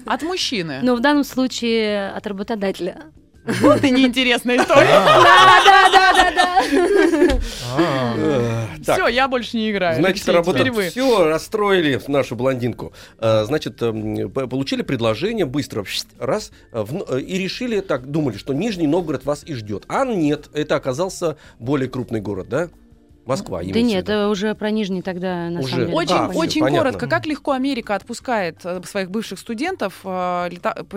От 0.05 0.21
мужчины. 0.21 0.79
Но 0.81 0.95
в 0.95 1.01
данном 1.01 1.23
случае 1.23 2.09
от 2.11 2.25
работодателя. 2.25 2.97
Вот 3.61 3.83
и 3.83 3.91
неинтересная 3.91 4.57
история. 4.57 4.87
Да, 4.87 5.21
да, 5.23 5.89
да, 5.91 6.13
да, 6.13 6.31
да. 6.31 7.39
А. 7.75 8.67
Все, 8.81 9.07
я 9.07 9.27
больше 9.27 9.57
не 9.57 9.71
играю. 9.71 9.97
Значит, 9.99 10.27
работа. 10.29 10.71
Все, 10.89 11.25
расстроили 11.25 11.99
нашу 12.07 12.35
блондинку. 12.35 12.93
Э, 13.19 13.43
Значит, 13.45 13.81
эм, 13.81 14.29
получили 14.29 14.81
предложение 14.81 15.45
быстро, 15.45 15.85
раз, 16.19 16.51
э, 16.71 16.85
э, 17.09 17.19
и 17.19 17.37
решили, 17.37 17.79
так, 17.81 18.09
думали, 18.09 18.37
что 18.37 18.53
Нижний 18.53 18.87
Новгород 18.87 19.25
вас 19.25 19.43
и 19.45 19.53
ждет. 19.53 19.85
А 19.87 20.05
нет, 20.05 20.49
это 20.53 20.75
оказался 20.75 21.37
более 21.59 21.89
крупный 21.89 22.21
город, 22.21 22.49
да? 22.49 22.69
Москва. 23.29 23.61
Да 23.63 23.81
нет, 23.81 24.03
это 24.09 24.27
уже 24.29 24.55
про 24.55 24.71
Нижний 24.71 25.01
тогда, 25.01 25.49
на 25.49 25.59
Уже. 25.59 25.69
самом 25.69 25.85
деле. 25.85 25.97
Очень, 25.97 26.15
А, 26.15 26.27
очень 26.29 26.61
понятно. 26.61 26.89
коротко, 26.91 27.07
как 27.07 27.25
легко 27.27 27.51
Америка 27.51 27.95
отпускает 27.95 28.57
э, 28.65 28.81
своих 28.83 29.11
бывших 29.11 29.37
студентов, 29.39 29.99
э, 30.03 30.49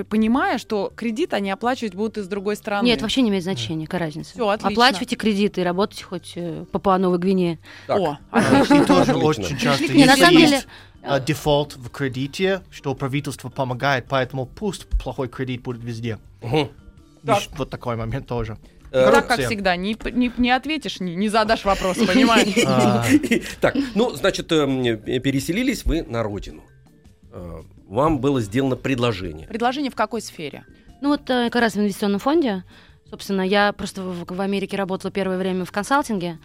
понимая, 0.09 0.59
что 0.59 0.91
кредит 0.97 1.35
они 1.35 1.51
оплачивать 1.51 1.95
будут 1.95 2.19
из 2.19 2.27
другой 2.29 2.57
страны. 2.57 2.87
Нет, 2.87 3.03
вообще 3.03 3.21
не 3.23 3.29
имеет 3.29 3.45
значения, 3.45 3.85
какая 3.87 4.07
разница. 4.07 4.33
Всё, 4.33 4.49
отлично. 4.49 4.71
Оплачивайте 4.71 5.17
кредиты 5.17 5.61
и 5.61 5.65
работайте 5.65 6.05
хоть 6.05 6.33
э, 6.37 6.65
по 6.73 6.99
Новой 6.99 7.19
Гвинее. 7.19 7.59
Так. 7.87 7.99
О, 8.01 8.19
И 8.33 8.85
тоже 8.87 9.15
очень 9.15 9.59
часто. 9.59 9.85
Не, 9.93 10.07
на 10.07 10.13
если 10.13 10.21
самом 10.25 10.39
есть, 10.39 10.67
деле, 11.03 11.21
дефолт 11.27 11.77
в 11.77 11.91
кредите, 11.91 12.63
что 12.71 12.95
правительство 12.95 13.51
помогает, 13.51 14.07
поэтому 14.09 14.47
пусть 14.47 14.87
плохой 14.89 15.29
кредит 15.29 15.63
будет 15.63 15.85
везде. 15.85 16.19
И 16.43 16.71
Так. 17.27 17.43
Вот 17.57 17.71
такой 17.71 17.97
момент 17.97 18.27
тоже. 18.27 18.57
Э, 18.93 19.11
так 19.11 19.27
как 19.27 19.39
всем. 19.39 19.47
всегда, 19.51 19.75
не, 19.77 19.95
п- 19.95 20.11
не, 20.11 20.31
не 20.37 20.51
ответишь, 20.51 21.01
не, 21.01 21.15
не 21.15 21.29
задашь 21.29 21.65
вопрос, 21.65 21.97
понимаешь? 21.99 22.49
А, 22.67 23.05
Так, 23.61 23.75
ну, 23.95 24.11
значит, 24.11 24.53
эм, 24.53 24.83
э, 24.85 25.19
переселились 25.19 25.85
вы 25.85 26.03
на 26.03 26.23
родину. 26.23 26.63
Э, 27.33 27.63
Вам 27.89 28.19
было 28.21 28.41
сделано 28.41 28.77
предложение. 28.77 29.47
Предложение 29.49 29.91
в 29.91 29.95
какой 29.95 30.21
сфере? 30.21 30.65
ну 31.01 31.09
вот 31.09 31.29
э, 31.31 31.51
как 31.51 31.61
раз 31.63 31.75
в 31.75 31.79
инвестиционном 31.81 32.21
фонде, 32.21 32.63
собственно, 33.11 33.43
я 33.43 33.73
просто 33.73 34.03
в, 34.03 34.25
в 34.25 34.41
Америке 34.41 34.77
работала 34.77 35.11
первое 35.11 35.37
время 35.39 35.65
в 35.65 35.73
консалтинге, 35.73 36.39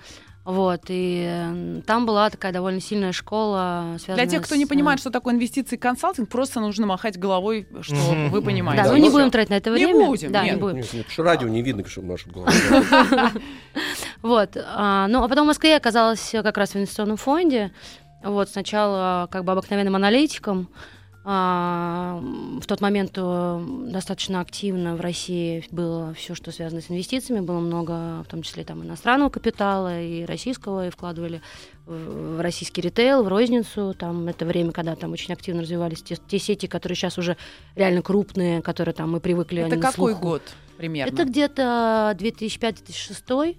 вот, 0.47 0.83
и 0.87 1.25
э, 1.29 1.81
там 1.85 2.05
была 2.05 2.29
такая 2.29 2.53
довольно 2.53 2.79
сильная 2.79 3.11
школа, 3.11 3.97
связанная 3.99 4.15
Для 4.25 4.31
тех, 4.31 4.45
кто 4.45 4.55
с, 4.55 4.57
не 4.57 4.63
э, 4.63 4.67
понимает, 4.67 5.01
что 5.01 5.09
такое 5.09 5.33
инвестиции 5.33 5.75
и 5.75 5.77
консалтинг, 5.77 6.29
просто 6.29 6.61
нужно 6.61 6.85
махать 6.85 7.19
головой, 7.19 7.67
что 7.81 7.95
Мгм. 7.95 8.29
вы 8.29 8.41
понимаете. 8.41 8.81
Да, 8.83 8.87
Да, 8.89 8.95
ну 8.95 9.03
не 9.03 9.09
будем 9.09 9.29
тратить 9.29 9.49
на 9.49 9.55
это 9.55 9.71
Не 9.71 9.75
время. 9.87 10.05
будем, 10.05 10.31
Да, 10.31 10.45
нет. 10.45 10.55
не 10.55 10.61
будем. 10.61 10.77
Нет, 10.77 11.05
что 11.09 11.23
радио 11.23 11.49
не 11.49 11.61
видно, 11.61 11.85
что 11.85 12.01
нашу 12.01 12.29
голову. 12.31 12.49
Вот. 14.21 14.55
а, 14.55 15.07
Ну, 15.09 15.21
а 15.21 15.27
потом 15.27 15.43
в 15.43 15.47
Москве 15.47 15.71
я 15.71 15.77
оказалась 15.77 16.29
как 16.31 16.57
раз 16.57 16.71
в 16.71 16.75
инвестиционном 16.77 17.17
фонде. 17.17 17.71
Вот, 18.23 18.49
сначала 18.49 19.27
как 19.29 19.43
бы 19.43 19.51
обыкновенным 19.51 19.97
аналитиком. 19.97 20.69
А, 21.29 22.21
В 22.61 22.65
тот 22.67 22.79
момент 22.79 23.11
э, 23.17 23.65
достаточно 23.91 24.39
активно 24.39 24.95
в 24.95 25.01
России 25.01 25.67
было 25.71 26.13
все, 26.13 26.35
что 26.35 26.51
связано 26.51 26.79
с 26.79 26.89
инвестициями. 26.89 27.41
Было 27.41 27.59
много, 27.59 28.23
в 28.23 28.27
том 28.29 28.43
числе 28.43 28.63
там 28.63 28.81
иностранного 28.81 29.29
капитала 29.29 30.01
и 30.01 30.23
российского, 30.23 30.87
и 30.87 30.89
вкладывали 30.89 31.41
в 31.85 32.41
российский 32.41 32.79
ритейл, 32.79 33.23
в 33.23 33.27
розницу. 33.27 33.93
Там 33.99 34.29
это 34.29 34.45
время, 34.45 34.71
когда 34.71 34.95
там 34.95 35.11
очень 35.11 35.33
активно 35.33 35.63
развивались 35.63 36.01
те, 36.01 36.15
те 36.15 36.39
сети, 36.39 36.67
которые 36.67 36.95
сейчас 36.95 37.17
уже 37.17 37.35
реально 37.75 38.01
крупные, 38.03 38.61
которые 38.61 38.95
там 38.95 39.11
мы 39.11 39.19
привыкли. 39.19 39.63
Это 39.63 39.75
какой 39.75 40.13
слуху. 40.13 40.21
год 40.21 40.41
примерно? 40.77 41.13
Это 41.13 41.25
где-то 41.25 42.15
2005-2006. 42.17 43.57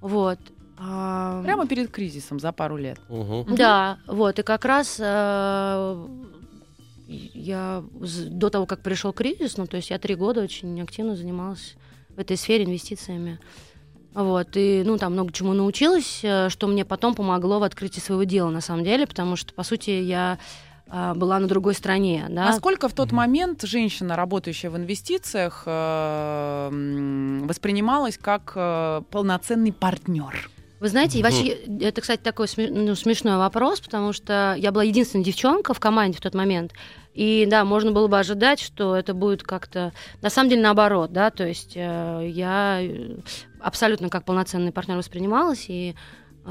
Вот. 0.00 0.38
А, 0.78 1.42
Прямо 1.42 1.66
перед 1.66 1.90
кризисом 1.90 2.40
за 2.40 2.52
пару 2.52 2.78
лет. 2.78 2.98
Мгм. 3.10 3.54
Да, 3.54 3.98
вот, 4.06 4.38
и 4.38 4.42
как 4.42 4.64
раз 4.64 4.96
э, 4.98 6.06
я 7.06 7.84
до 7.98 8.50
того, 8.50 8.66
как 8.66 8.82
пришел 8.82 9.12
кризис, 9.12 9.56
ну, 9.56 9.66
то 9.66 9.76
есть 9.76 9.90
я 9.90 9.98
три 9.98 10.14
года 10.14 10.42
очень 10.42 10.80
активно 10.80 11.16
занималась 11.16 11.74
в 12.08 12.18
этой 12.18 12.36
сфере 12.36 12.64
инвестициями. 12.64 13.38
Вот, 14.14 14.48
и, 14.54 14.82
ну, 14.84 14.96
там 14.96 15.12
много 15.12 15.32
чему 15.32 15.52
научилась, 15.52 16.20
э, 16.22 16.48
что 16.48 16.68
мне 16.68 16.86
потом 16.86 17.14
помогло 17.14 17.58
в 17.58 17.64
открытии 17.64 18.00
своего 18.00 18.24
дела, 18.24 18.48
на 18.48 18.62
самом 18.62 18.82
деле, 18.82 19.06
потому 19.06 19.36
что, 19.36 19.52
по 19.52 19.62
сути, 19.62 19.90
я 19.90 20.38
а, 20.88 21.14
была 21.14 21.40
на 21.40 21.48
другой 21.48 21.74
стороне, 21.74 22.26
да. 22.28 22.46
Насколько 22.46 22.88
в 22.88 22.92
тот 22.92 23.10
момент 23.10 23.62
женщина, 23.62 24.14
работающая 24.14 24.70
в 24.70 24.76
инвестициях, 24.76 25.64
э, 25.66 27.40
воспринималась 27.44 28.16
как 28.18 28.52
э, 28.54 29.02
полноценный 29.10 29.72
партнер? 29.72 30.48
Вы 30.78 30.88
знаете, 30.88 31.22
вообще, 31.22 31.48
это, 31.80 32.02
кстати, 32.02 32.20
такой 32.20 32.48
ну, 32.56 32.94
смешной 32.94 33.38
вопрос, 33.38 33.80
потому 33.80 34.12
что 34.12 34.54
я 34.58 34.72
была 34.72 34.84
единственная 34.84 35.24
девчонка 35.24 35.72
в 35.72 35.80
команде 35.80 36.18
в 36.18 36.20
тот 36.20 36.34
момент. 36.34 36.72
И 37.14 37.46
да, 37.48 37.64
можно 37.64 37.92
было 37.92 38.08
бы 38.08 38.18
ожидать, 38.18 38.60
что 38.60 38.94
это 38.94 39.14
будет 39.14 39.42
как-то, 39.42 39.94
на 40.20 40.28
самом 40.28 40.50
деле, 40.50 40.62
наоборот, 40.62 41.12
да, 41.12 41.30
то 41.30 41.46
есть 41.46 41.72
э, 41.74 42.28
я 42.30 42.80
э, 42.82 43.16
абсолютно 43.58 44.10
как 44.10 44.26
полноценный 44.26 44.70
партнер 44.70 44.98
воспринималась, 44.98 45.64
и 45.68 45.94
э, 46.44 46.48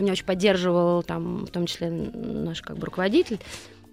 меня 0.00 0.12
очень 0.12 0.24
поддерживал 0.24 1.02
там, 1.02 1.44
в 1.44 1.50
том 1.50 1.66
числе 1.66 1.90
наш 1.90 2.62
как 2.62 2.78
бы 2.78 2.86
руководитель. 2.86 3.40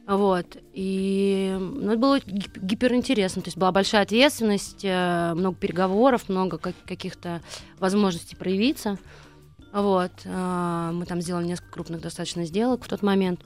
Вот. 0.08 0.46
И 0.74 1.58
ну, 1.60 1.90
это 1.92 1.98
было 1.98 2.20
гип- 2.20 2.60
гиперинтересно. 2.62 3.42
То 3.42 3.48
есть 3.48 3.58
была 3.58 3.72
большая 3.72 4.04
ответственность, 4.04 4.82
э, 4.84 5.34
много 5.34 5.56
переговоров, 5.58 6.30
много 6.30 6.58
как- 6.60 6.76
каких-то 6.86 7.42
возможностей 7.80 8.36
проявиться. 8.36 8.98
Вот. 9.74 10.12
э, 10.26 10.90
Мы 10.94 11.06
там 11.06 11.22
сделали 11.22 11.46
несколько 11.48 11.72
крупных 11.72 12.02
достаточно 12.02 12.46
сделок 12.46 12.84
в 12.84 12.88
тот 12.88 13.02
момент. 13.02 13.42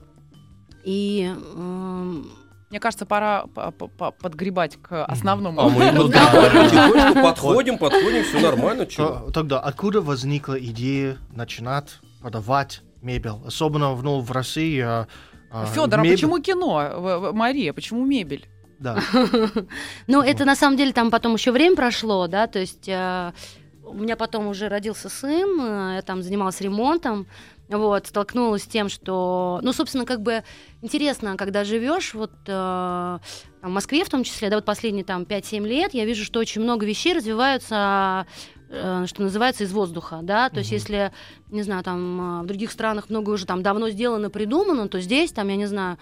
И 0.84 1.34
эм, 1.56 2.30
Мне 2.70 2.80
кажется, 2.80 3.06
пора 3.08 3.48
по- 3.48 3.72
по- 3.72 3.88
по- 3.88 4.12
подгребать 4.12 4.78
к 4.82 5.04
основному. 5.06 5.60
А 5.62 5.70
мы 5.70 5.92
тут 5.96 6.12
потихонечку 6.13 7.22
подходим, 7.24 7.78
подходим, 7.80 8.24
все 8.24 8.39
нормально, 8.42 8.86
чего? 8.86 9.08
То- 9.08 9.32
Тогда 9.32 9.60
откуда 9.60 10.01
возникла 10.01 10.54
идея 10.60 11.18
начинать 11.34 12.00
продавать 12.22 12.82
мебель? 13.01 13.32
Особенно 13.48 13.96
ну, 13.96 14.20
в 14.20 14.32
России. 14.32 14.86
А, 15.51 15.65
Федор, 15.65 16.00
а 16.00 16.03
мебель- 16.03 16.15
почему 16.15 16.39
кино? 16.39 17.32
Мария, 17.34 17.74
почему 17.74 18.06
мебель? 18.06 18.48
Да. 18.79 19.00
Ну, 20.08 20.22
это 20.22 20.46
на 20.46 20.56
самом 20.56 20.77
деле 20.77 20.94
там 20.94 21.12
потом 21.12 21.34
еще 21.34 21.51
время 21.51 21.75
прошло, 21.75 22.27
да, 22.27 22.48
то 22.48 22.60
есть 22.60 22.88
э, 22.88 23.34
у 23.84 23.94
меня 23.94 24.15
потом 24.15 24.48
уже 24.48 24.70
родился 24.70 25.10
сын, 25.10 25.60
э, 25.60 25.96
я 25.96 26.01
там 26.01 26.24
занималась 26.24 26.62
ремонтом, 26.62 27.27
вот, 27.68 28.08
столкнулась 28.08 28.63
с 28.63 28.68
тем, 28.68 28.89
что, 28.89 29.60
ну, 29.62 29.74
собственно, 29.74 30.06
как 30.06 30.22
бы 30.22 30.44
интересно, 30.82 31.36
когда 31.38 31.63
живешь 31.63 32.13
вот 32.13 32.32
э, 32.48 32.48
там, 32.48 33.22
в 33.62 33.70
Москве 33.70 34.03
в 34.06 34.10
том 34.10 34.24
числе, 34.24 34.50
да, 34.50 34.56
вот 34.56 34.65
последние 34.65 35.03
там 35.03 35.24
5-7 35.24 35.68
лет, 35.68 35.94
я 35.94 36.06
вижу, 36.06 36.24
что 36.24 36.39
очень 36.39 36.62
много 36.62 36.86
вещей 36.86 37.13
развиваются 37.13 38.25
что 38.70 39.24
называется, 39.24 39.64
из 39.64 39.72
воздуха, 39.72 40.20
да, 40.22 40.50
то 40.50 40.60
есть 40.60 40.70
Мгм. 40.70 40.76
если, 40.78 41.12
не 41.50 41.64
знаю, 41.64 41.84
там 41.84 42.42
э, 42.42 42.44
в 42.44 42.46
других 42.46 42.72
странах 42.72 43.10
много 43.10 43.32
уже 43.32 43.46
там 43.46 43.64
давно 43.64 43.90
сделано, 43.90 44.30
придумано, 44.30 44.88
то 44.88 45.00
здесь, 45.02 45.32
там, 45.32 45.48
я 45.48 45.56
не 45.56 45.66
знаю, 45.66 45.98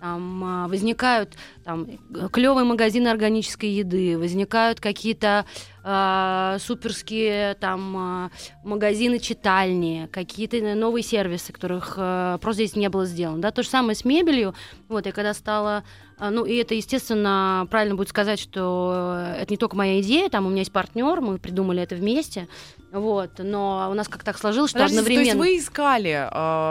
там 0.00 0.42
а, 0.44 0.68
возникают 0.68 1.36
там 1.64 1.86
клевые 2.32 2.64
магазины 2.64 3.08
органической 3.08 3.70
еды, 3.70 4.18
возникают 4.18 4.80
какие-то 4.80 5.44
а, 5.82 6.56
суперские 6.58 7.54
там 7.54 7.96
а, 7.96 8.30
магазины 8.64 9.18
читальни, 9.18 10.08
какие-то 10.10 10.56
новые 10.74 11.02
сервисы, 11.02 11.52
которых 11.52 11.94
а, 11.96 12.38
просто 12.38 12.64
здесь 12.64 12.76
не 12.76 12.88
было 12.88 13.04
сделано. 13.04 13.42
Да? 13.42 13.50
То 13.50 13.62
же 13.62 13.68
самое 13.68 13.94
с 13.94 14.04
мебелью. 14.04 14.54
Вот, 14.88 15.06
я 15.06 15.12
когда 15.12 15.34
стала 15.34 15.84
ну, 16.18 16.44
и 16.44 16.56
это, 16.56 16.74
естественно, 16.74 17.66
правильно 17.70 17.94
будет 17.94 18.10
сказать, 18.10 18.38
что 18.38 19.32
это 19.38 19.50
не 19.50 19.56
только 19.56 19.74
моя 19.74 20.02
идея, 20.02 20.28
там 20.28 20.44
у 20.44 20.50
меня 20.50 20.60
есть 20.60 20.72
партнер, 20.72 21.22
мы 21.22 21.38
придумали 21.38 21.82
это 21.82 21.94
вместе, 21.94 22.46
вот, 22.92 23.30
но 23.38 23.88
у 23.90 23.94
нас 23.94 24.08
как 24.08 24.24
так 24.24 24.36
сложилось, 24.36 24.70
что 24.70 24.80
Подождите, 24.80 25.04
то 25.04 25.10
есть 25.10 25.30
одновременно... 25.30 25.40
вы 25.40 25.58
искали 25.58 26.28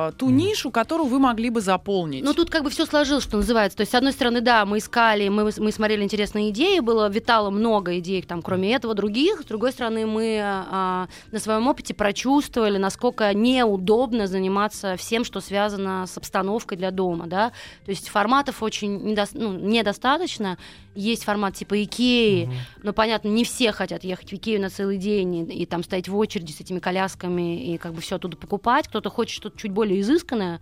э, 0.09 0.11
ту 0.17 0.29
нишу, 0.29 0.69
которую 0.69 1.07
вы 1.07 1.17
могли 1.17 1.49
бы 1.49 1.61
заполнить? 1.61 2.23
Ну, 2.25 2.33
тут 2.33 2.49
как 2.49 2.63
бы 2.63 2.69
все 2.69 2.85
сложилось, 2.85 3.23
что 3.23 3.38
называется. 3.38 3.77
То 3.77 3.81
есть, 3.81 3.93
с 3.93 3.95
одной 3.95 4.11
стороны, 4.11 4.41
да, 4.41 4.65
мы 4.65 4.79
искали, 4.79 5.29
мы, 5.29 5.49
мы 5.57 5.71
смотрели 5.71 6.03
интересные 6.03 6.49
идеи, 6.49 6.79
было, 6.79 7.09
витало 7.09 7.51
много 7.51 7.97
идей, 7.99 8.21
там, 8.21 8.41
кроме 8.41 8.73
этого, 8.73 8.93
других. 8.95 9.41
С 9.41 9.45
другой 9.45 9.71
стороны, 9.71 10.05
мы 10.05 10.41
а, 10.43 11.07
на 11.31 11.39
своем 11.39 11.65
опыте 11.67 11.93
прочувствовали, 11.93 12.77
насколько 12.77 13.33
неудобно 13.33 14.27
заниматься 14.27 14.97
всем, 14.97 15.23
что 15.23 15.39
связано 15.39 16.05
с 16.05 16.17
обстановкой 16.17 16.77
для 16.77 16.91
дома, 16.91 17.27
да. 17.27 17.51
То 17.85 17.91
есть 17.91 18.09
форматов 18.09 18.61
очень 18.61 18.97
недос- 18.97 19.31
ну, 19.33 19.53
недостаточно. 19.53 20.57
Есть 21.00 21.24
формат 21.24 21.56
типа 21.56 21.82
Икеи, 21.84 22.46
Мгм. 22.46 22.53
но, 22.84 22.94
понятно, 22.94 23.29
не 23.29 23.44
все 23.46 23.72
хотят 23.72 24.03
ехать 24.03 24.32
в 24.32 24.36
Икею 24.36 24.60
на 24.62 24.70
целый 24.70 24.98
день 24.98 25.36
и, 25.51 25.62
и 25.62 25.65
там 25.65 25.84
стоять 25.84 26.10
в 26.10 26.18
очереди 26.18 26.51
с 26.51 26.60
этими 26.60 26.79
колясками 26.79 27.74
и 27.74 27.77
как 27.77 27.94
бы 27.94 28.01
все 28.01 28.18
оттуда 28.18 28.36
покупать. 28.36 28.88
Кто-то 28.88 29.10
хочет 29.10 29.34
что-то 29.36 29.58
чуть 29.58 29.72
более 29.72 30.01
изысканное, 30.01 30.60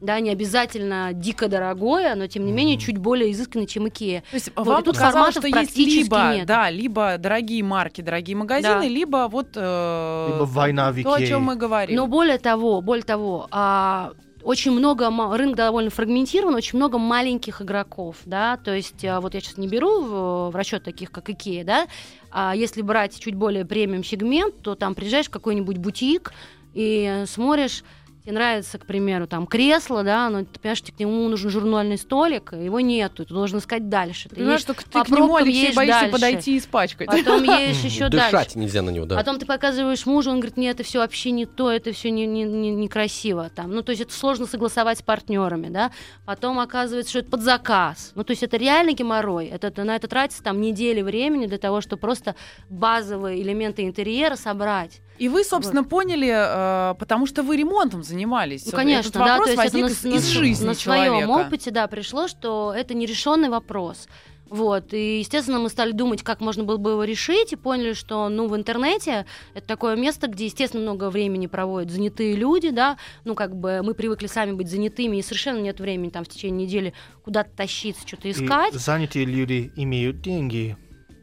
да, 0.00 0.18
не 0.20 0.30
обязательно 0.30 1.10
дико 1.12 1.48
дорогое, 1.48 2.14
но 2.14 2.26
тем 2.26 2.46
не 2.46 2.52
менее 2.52 2.78
чуть 2.78 2.96
более 2.98 3.32
изысканное, 3.32 3.66
чем 3.66 3.88
Икея. 3.88 4.22
То 4.30 4.34
есть 4.36 4.50
Вот, 4.56 4.66
вам 4.66 4.82
тут 4.84 4.96
форматов 4.96 5.44
что 5.44 5.48
есть 5.48 5.76
либо, 5.76 6.32
нет. 6.36 6.46
да, 6.46 6.70
либо 6.70 7.16
дорогие 7.18 7.62
марки, 7.62 8.00
дорогие 8.00 8.36
магазины, 8.36 8.80
Да. 8.80 8.88
либо 8.88 9.28
вот 9.30 9.48
э, 9.56 10.28
Либо 10.32 10.44
война 10.44 10.92
в 10.92 11.02
то, 11.02 11.14
о 11.14 11.16
Икее. 11.18 11.28
чем 11.28 11.42
мы 11.42 11.56
говорим. 11.56 11.96
Но 11.96 12.06
более 12.06 12.38
того, 12.38 12.80
более 12.80 13.04
того, 13.04 13.48
а, 13.50 14.12
очень 14.42 14.72
много, 14.72 15.10
рынок 15.36 15.56
довольно 15.56 15.90
фрагментирован, 15.90 16.54
очень 16.54 16.78
много 16.78 16.98
маленьких 16.98 17.62
игроков, 17.62 18.16
да, 18.24 18.56
то 18.56 18.74
есть 18.74 19.04
а, 19.04 19.20
вот 19.20 19.34
я 19.34 19.40
сейчас 19.40 19.58
не 19.58 19.68
беру 19.68 20.50
в 20.50 20.56
расчет 20.56 20.82
таких, 20.82 21.10
как 21.10 21.28
Икея, 21.30 21.64
да, 21.64 21.86
а 22.30 22.54
если 22.54 22.82
брать 22.82 23.18
чуть 23.18 23.34
более 23.34 23.64
премиум 23.64 24.04
сегмент, 24.04 24.62
то 24.62 24.74
там 24.74 24.94
приезжаешь 24.94 25.26
в 25.26 25.30
какой-нибудь 25.30 25.78
бутик 25.78 26.32
и 26.74 27.24
смотришь, 27.26 27.82
тебе 28.30 28.38
нравится, 28.38 28.78
к 28.78 28.86
примеру, 28.86 29.26
там 29.26 29.46
кресло, 29.46 30.02
да, 30.04 30.30
но 30.30 30.44
ты 30.44 30.58
понимаешь, 30.60 30.78
что 30.78 30.92
к 30.92 30.98
нему 30.98 31.28
нужен 31.28 31.50
журнальный 31.50 31.98
столик, 31.98 32.52
его 32.52 32.80
нету, 32.80 33.24
ты 33.26 33.34
должен 33.34 33.58
искать 33.58 33.88
дальше. 33.88 34.28
Ты 34.28 34.36
Понимаешь, 34.36 34.60
едешь 34.60 34.62
что 34.62 34.74
к- 34.74 34.84
ты 34.84 35.02
к 35.02 35.08
нему, 35.08 35.34
Алексей, 35.36 35.74
боишься 35.74 36.00
дальше. 36.00 36.12
подойти 36.12 36.54
и 36.54 36.58
испачкать. 36.58 37.06
Потом 37.08 37.42
едешь 37.44 37.80
еще 37.82 38.08
дальше. 38.08 38.30
Дышать 38.30 38.56
нельзя 38.56 38.82
на 38.82 38.90
него, 38.90 39.06
да. 39.06 39.16
Потом 39.16 39.38
ты 39.38 39.46
показываешь 39.46 40.06
мужу, 40.06 40.30
он 40.30 40.36
говорит, 40.40 40.56
нет, 40.56 40.76
это 40.76 40.84
все 40.88 41.00
вообще 41.00 41.30
не 41.32 41.46
то, 41.46 41.70
это 41.70 41.92
все 41.92 42.10
не, 42.10 42.26
не, 42.26 42.44
не- 42.44 42.70
некрасиво. 42.70 43.50
Там. 43.50 43.74
Ну, 43.74 43.82
то 43.82 43.90
есть 43.90 44.02
это 44.02 44.12
сложно 44.12 44.46
согласовать 44.46 44.98
с 44.98 45.02
партнерами, 45.02 45.68
да. 45.68 45.90
Потом 46.24 46.58
оказывается, 46.60 47.10
что 47.10 47.18
это 47.20 47.30
под 47.30 47.42
заказ. 47.42 48.12
Ну, 48.14 48.24
то 48.24 48.30
есть 48.30 48.42
это 48.42 48.56
реально 48.56 48.92
геморрой. 48.92 49.46
Это, 49.46 49.66
это- 49.68 49.84
на 49.84 49.96
это 49.96 50.06
тратится 50.08 50.42
там 50.42 50.60
недели 50.60 51.02
времени 51.02 51.46
для 51.46 51.58
того, 51.58 51.80
чтобы 51.80 52.00
просто 52.00 52.34
базовые 52.68 53.42
элементы 53.42 53.82
интерьера 53.84 54.36
собрать. 54.36 55.00
И 55.20 55.28
вы, 55.28 55.44
собственно, 55.44 55.84
поняли, 55.84 56.30
э, 56.32 56.94
потому 56.98 57.26
что 57.26 57.42
вы 57.42 57.56
ремонтом 57.56 58.02
занимались. 58.02 58.64
Ну, 58.64 58.72
конечно, 58.72 59.10
Этот 59.10 59.12
да, 59.22 59.38
вопрос 59.38 59.54
то 59.54 59.62
есть 59.62 59.74
это 59.74 59.82
возник 59.82 59.84
на, 59.84 59.88
из, 59.92 60.02
на- 60.14 60.16
из 60.18 60.26
жизни 60.28 60.66
на 60.66 60.74
своем 60.74 61.04
человека. 61.04 61.30
опыте, 61.46 61.70
да, 61.70 61.86
пришло, 61.88 62.26
что 62.26 62.72
это 62.74 62.94
нерешенный 62.94 63.50
вопрос. 63.50 64.08
Вот, 64.48 64.92
и, 64.94 65.18
естественно, 65.18 65.60
мы 65.60 65.68
стали 65.68 65.92
думать, 65.92 66.22
как 66.24 66.40
можно 66.40 66.64
было 66.64 66.76
бы 66.78 66.90
его 66.92 67.04
решить, 67.04 67.52
и 67.52 67.56
поняли, 67.56 67.92
что, 67.92 68.28
ну, 68.28 68.48
в 68.48 68.56
интернете 68.56 69.24
это 69.54 69.64
такое 69.68 69.94
место, 69.94 70.26
где, 70.26 70.46
естественно, 70.46 70.82
много 70.82 71.08
времени 71.10 71.46
проводят 71.46 71.90
занятые 71.92 72.34
люди, 72.34 72.70
да, 72.70 72.96
ну, 73.24 73.34
как 73.36 73.54
бы 73.54 73.82
мы 73.84 73.94
привыкли 73.94 74.26
сами 74.26 74.52
быть 74.52 74.68
занятыми, 74.68 75.18
и 75.18 75.22
совершенно 75.22 75.60
нет 75.60 75.78
времени 75.78 76.08
там 76.10 76.24
в 76.24 76.28
течение 76.28 76.66
недели 76.66 76.94
куда-то 77.22 77.50
тащиться, 77.54 78.04
что-то 78.08 78.26
И 78.26 78.32
искать. 78.32 78.74
занятые 78.74 79.24
люди 79.26 79.70
имеют 79.76 80.20
деньги. 80.22 80.76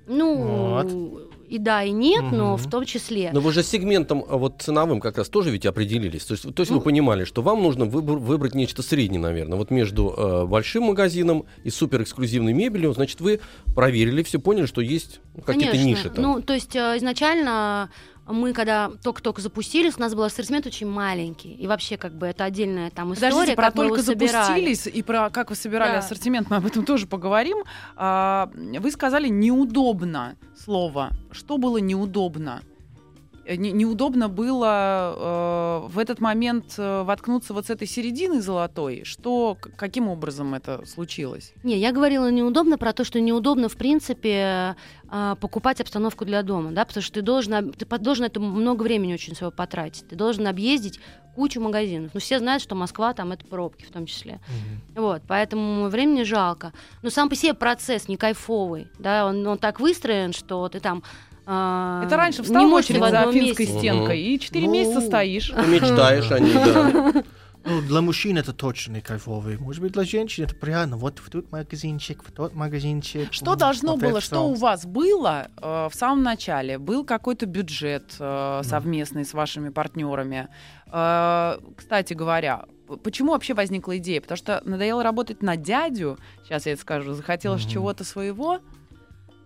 Ну, 0.07 1.29
и 1.49 1.57
да, 1.59 1.83
и 1.83 1.91
нет, 1.91 2.23
но 2.31 2.53
Мгм. 2.53 2.57
в 2.57 2.69
том 2.69 2.85
числе. 2.85 3.29
Но 3.33 3.39
вы 3.39 3.51
же 3.53 3.63
сегментом 3.63 4.23
а, 4.27 4.37
вот 4.37 4.61
ценовым 4.61 4.99
как 4.99 5.17
раз 5.17 5.29
тоже 5.29 5.49
ведь 5.49 5.65
определились. 5.65 6.25
То 6.25 6.33
есть, 6.33 6.43
то 6.53 6.61
есть 6.61 6.71
Ну. 6.71 6.77
вы 6.77 6.83
понимали, 6.83 7.23
что 7.23 7.41
вам 7.41 7.63
нужно 7.63 7.85
выбор- 7.85 8.17
выбрать 8.17 8.53
нечто 8.55 8.81
среднее, 8.83 9.19
наверное. 9.21 9.57
Вот 9.57 9.71
между 9.71 10.13
э, 10.17 10.45
большим 10.45 10.83
магазином 10.83 11.45
и 11.63 11.69
суперэксклюзивной 11.69 12.53
мебелью. 12.53 12.93
Значит, 12.93 13.21
вы 13.21 13.39
проверили 13.75 14.23
все, 14.23 14.39
поняли, 14.39 14.65
что 14.65 14.81
есть 14.81 15.19
какие-то 15.45 15.77
ниши 15.77 16.09
там. 16.09 16.23
Ну, 16.23 16.41
то 16.41 16.53
есть 16.53 16.75
э, 16.75 16.97
изначально 16.97 17.89
мы 18.27 18.53
когда 18.53 18.91
только-только 19.03 19.41
запустились, 19.41 19.95
у 19.97 20.01
нас 20.01 20.13
был 20.13 20.23
ассортимент 20.23 20.65
очень 20.65 20.87
маленький. 20.87 21.53
И 21.53 21.67
вообще, 21.67 21.97
как 21.97 22.13
бы, 22.13 22.27
это 22.27 22.43
отдельная 22.43 22.89
там 22.89 23.13
история, 23.13 23.31
Подождите, 23.31 23.55
про 23.55 23.71
только 23.71 24.01
запустились 24.01 24.87
и 24.87 25.01
про 25.03 25.29
как 25.29 25.49
вы 25.49 25.55
собирали 25.55 25.93
Да. 25.93 25.99
ассортимент, 25.99 26.49
мы 26.49 26.57
об 26.57 26.65
этом 26.65 26.85
тоже 26.85 27.07
поговорим. 27.07 27.63
А, 27.95 28.49
вы 28.53 28.91
сказали 28.91 29.27
неудобно 29.27 30.35
слово. 30.63 31.11
Что 31.31 31.57
было 31.57 31.77
неудобно? 31.77 32.61
Э, 33.47 33.55
не- 33.55 33.71
неудобно 33.71 34.27
было 34.27 35.85
э, 35.85 35.87
в 35.87 35.99
этот 35.99 36.19
момент 36.19 36.75
э, 36.77 37.03
воткнуться 37.03 37.53
вот 37.53 37.67
с 37.67 37.69
этой 37.69 37.87
середины 37.87 38.41
золотой. 38.41 39.03
Что, 39.05 39.57
каким 39.77 40.09
образом 40.09 40.53
это 40.53 40.85
случилось? 40.85 41.53
Не, 41.63 41.77
я 41.77 41.93
говорила 41.93 42.29
неудобно 42.29 42.77
про 42.77 42.91
то, 42.91 43.05
что 43.05 43.21
неудобно, 43.21 43.69
в 43.69 43.77
принципе, 43.77 44.75
а, 45.09 45.35
покупать 45.35 45.79
обстановку 45.79 46.25
для 46.25 46.43
дома, 46.43 46.71
да, 46.71 46.83
потому 46.83 47.01
что 47.01 47.13
ты 47.13 47.21
должен, 47.21 47.71
ты 47.71 47.85
должен 47.85 48.25
это 48.25 48.39
много 48.41 48.83
времени 48.83 49.13
очень 49.13 49.35
своего 49.35 49.51
потратить. 49.51 50.07
Ты 50.09 50.15
должен 50.15 50.45
объездить 50.47 50.99
кучу 51.37 51.61
магазинов. 51.61 52.11
Ну, 52.15 52.19
все 52.19 52.39
знают, 52.39 52.63
что 52.63 52.73
Москва 52.75 53.13
там 53.13 53.31
это 53.31 53.45
пробки 53.45 53.85
в 53.85 53.91
том 53.91 54.07
числе. 54.07 54.39
Вот, 54.95 55.21
поэтому 55.27 55.87
времени 55.87 56.23
жалко. 56.23 56.73
Но 57.03 57.11
сам 57.11 57.29
по 57.29 57.35
себе 57.35 57.53
процесс 57.53 58.07
не 58.07 58.17
кайфовый, 58.17 58.87
да, 58.97 59.27
он, 59.27 59.45
он 59.45 59.59
так 59.59 59.79
выстроен, 59.79 60.33
что 60.33 60.67
ты 60.67 60.79
там 60.79 61.03
а, 61.47 62.03
это 62.05 62.17
раньше 62.17 62.39
не 62.41 62.45
встал 62.45 62.65
в 62.65 62.69
можешь 62.69 62.89
очередь 62.91 63.01
в 63.01 63.09
за 63.09 63.31
финской 63.31 63.65
месте. 63.65 63.79
стенкой 63.79 64.21
и 64.21 64.39
четыре 64.39 64.67
Ну, 64.67 64.73
месяца 64.73 65.01
стоишь. 65.01 65.51
Мечтаешь 65.53 66.31
о 66.31 66.39
ней, 66.39 66.53
да. 66.53 67.23
Ну, 67.69 67.81
для 67.81 67.99
мужчин 67.99 68.37
это 68.37 68.53
точно 68.53 68.93
не 68.93 69.01
кайфовый. 69.01 69.57
Может 69.57 69.81
быть, 69.81 69.91
для 69.91 70.05
женщин 70.05 70.45
это 70.45 70.55
приятно. 70.55 70.95
Вот 70.95 71.19
в 71.19 71.29
тот 71.29 71.51
магазинчик, 71.51 72.23
в 72.23 72.31
тот 72.31 72.53
магазинчик. 72.53 73.33
Что 73.33 73.53
М, 73.53 73.57
должно 73.57 73.91
вот 73.93 73.99
было, 74.01 74.21
что 74.21 74.47
у 74.47 74.53
вас 74.53 74.85
было 74.85 75.49
э, 75.61 75.89
в 75.91 75.93
самом 75.93 76.23
начале? 76.23 76.77
Был 76.77 77.03
какой-то 77.03 77.45
бюджет 77.45 78.15
э, 78.19 78.61
совместный 78.63 79.25
с 79.25 79.33
вашими 79.33 79.67
партнерами? 79.67 80.47
Э, 80.93 81.57
кстати 81.75 82.13
говоря, 82.13 82.63
почему 83.03 83.31
вообще 83.33 83.53
возникла 83.53 83.97
идея? 83.97 84.21
Потому 84.21 84.37
что 84.37 84.61
надоело 84.63 85.03
работать 85.03 85.41
на 85.41 85.57
дядю, 85.57 86.17
сейчас 86.45 86.67
я 86.67 86.71
это 86.73 86.81
скажу, 86.81 87.13
захотелось 87.15 87.63
Мгм. 87.63 87.71
чего-то 87.71 88.05
своего. 88.05 88.59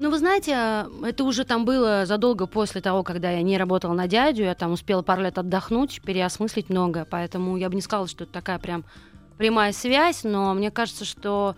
Ну, 0.02 0.10
вы 0.10 0.18
знаете, 0.18 0.88
это 1.04 1.24
уже 1.24 1.46
там 1.46 1.64
было 1.64 2.08
задолго 2.08 2.48
после 2.48 2.82
того, 2.82 3.04
когда 3.04 3.30
я 3.30 3.44
не 3.44 3.56
работала 3.56 3.94
на 3.94 4.08
дядю, 4.08 4.42
я 4.42 4.56
там 4.56 4.72
успела 4.72 5.04
пару 5.04 5.22
лет 5.22 5.38
отдохнуть, 5.38 6.02
переосмыслить 6.02 6.70
многое, 6.70 7.06
поэтому 7.06 7.56
я 7.56 7.70
бы 7.70 7.76
не 7.76 7.82
сказала, 7.82 8.08
что 8.08 8.24
это 8.24 8.34
такая 8.34 8.58
прям 8.58 8.84
прямая 9.38 9.74
связь, 9.74 10.24
но 10.24 10.56
мне 10.56 10.72
кажется, 10.72 11.06
что 11.06 11.56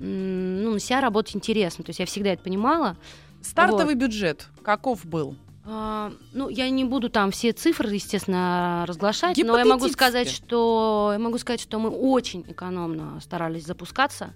ну, 0.00 0.72
на 0.72 0.80
себя 0.80 1.02
работать 1.02 1.36
интересно, 1.36 1.84
то 1.84 1.90
есть 1.90 2.00
я 2.00 2.06
всегда 2.06 2.30
это 2.30 2.42
понимала. 2.42 2.96
Стартовый 3.42 3.94
бюджет 3.94 4.48
каков 4.64 5.06
был? 5.06 5.36
А, 5.64 6.12
ну, 6.32 6.48
я 6.48 6.68
не 6.70 6.84
буду 6.84 7.08
там 7.08 7.30
все 7.30 7.52
цифры, 7.52 7.94
естественно, 7.94 8.84
разглашать, 8.88 9.38
но 9.38 9.56
я 9.56 9.64
могу 9.64 9.88
сказать, 9.88 10.28
что 10.28 11.10
я 11.12 11.20
могу 11.20 11.38
сказать, 11.38 11.60
что 11.60 11.78
мы 11.78 11.90
очень 11.90 12.44
экономно 12.48 13.20
старались 13.20 13.64
запускаться, 13.64 14.34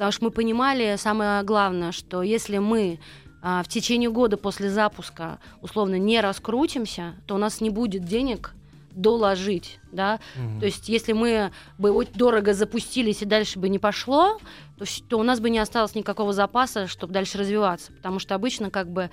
потому 0.00 0.12
что 0.12 0.24
мы 0.24 0.30
понимали 0.30 0.96
самое 0.96 1.42
главное, 1.42 1.92
что 1.92 2.22
если 2.22 2.56
мы 2.56 2.98
а, 3.42 3.62
в 3.62 3.68
течение 3.68 4.08
года 4.10 4.38
после 4.38 4.70
запуска 4.70 5.38
условно 5.60 5.96
не 5.96 6.22
раскрутимся, 6.22 7.16
то 7.26 7.34
у 7.34 7.38
нас 7.38 7.60
не 7.60 7.68
будет 7.68 8.04
денег 8.06 8.54
доложить, 8.92 9.78
да, 9.92 10.18
Мгм. 10.36 10.60
то 10.60 10.64
есть, 10.64 10.88
если 10.88 11.12
мы 11.12 11.52
бы 11.76 11.90
очень 11.90 12.14
дорого 12.14 12.54
запустились 12.54 13.20
и 13.20 13.26
дальше 13.26 13.58
бы 13.58 13.68
не 13.68 13.78
пошло, 13.78 14.38
то, 14.78 14.86
то 15.10 15.18
у 15.18 15.22
нас 15.22 15.38
бы 15.38 15.50
не 15.50 15.58
осталось 15.58 15.94
никакого 15.94 16.32
запаса, 16.32 16.86
чтобы 16.86 17.12
дальше 17.12 17.36
развиваться. 17.36 17.92
Потому 17.92 18.20
что 18.20 18.34
обычно 18.34 18.70
как 18.70 18.90
бы 18.90 19.10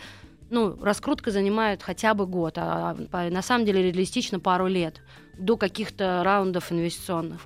ну, 0.49 0.81
раскрутка 0.81 1.31
занимает 1.31 1.83
хотя 1.83 2.13
бы 2.13 2.25
год, 2.25 2.53
а 2.55 2.95
по- 3.11 3.29
на 3.29 3.41
самом 3.41 3.65
деле 3.65 3.83
реалистично 3.83 4.39
пару 4.39 4.67
лет 4.67 5.01
до 5.37 5.57
каких-то 5.57 6.21
раундов 6.23 6.71
инвестиционных. 6.71 7.41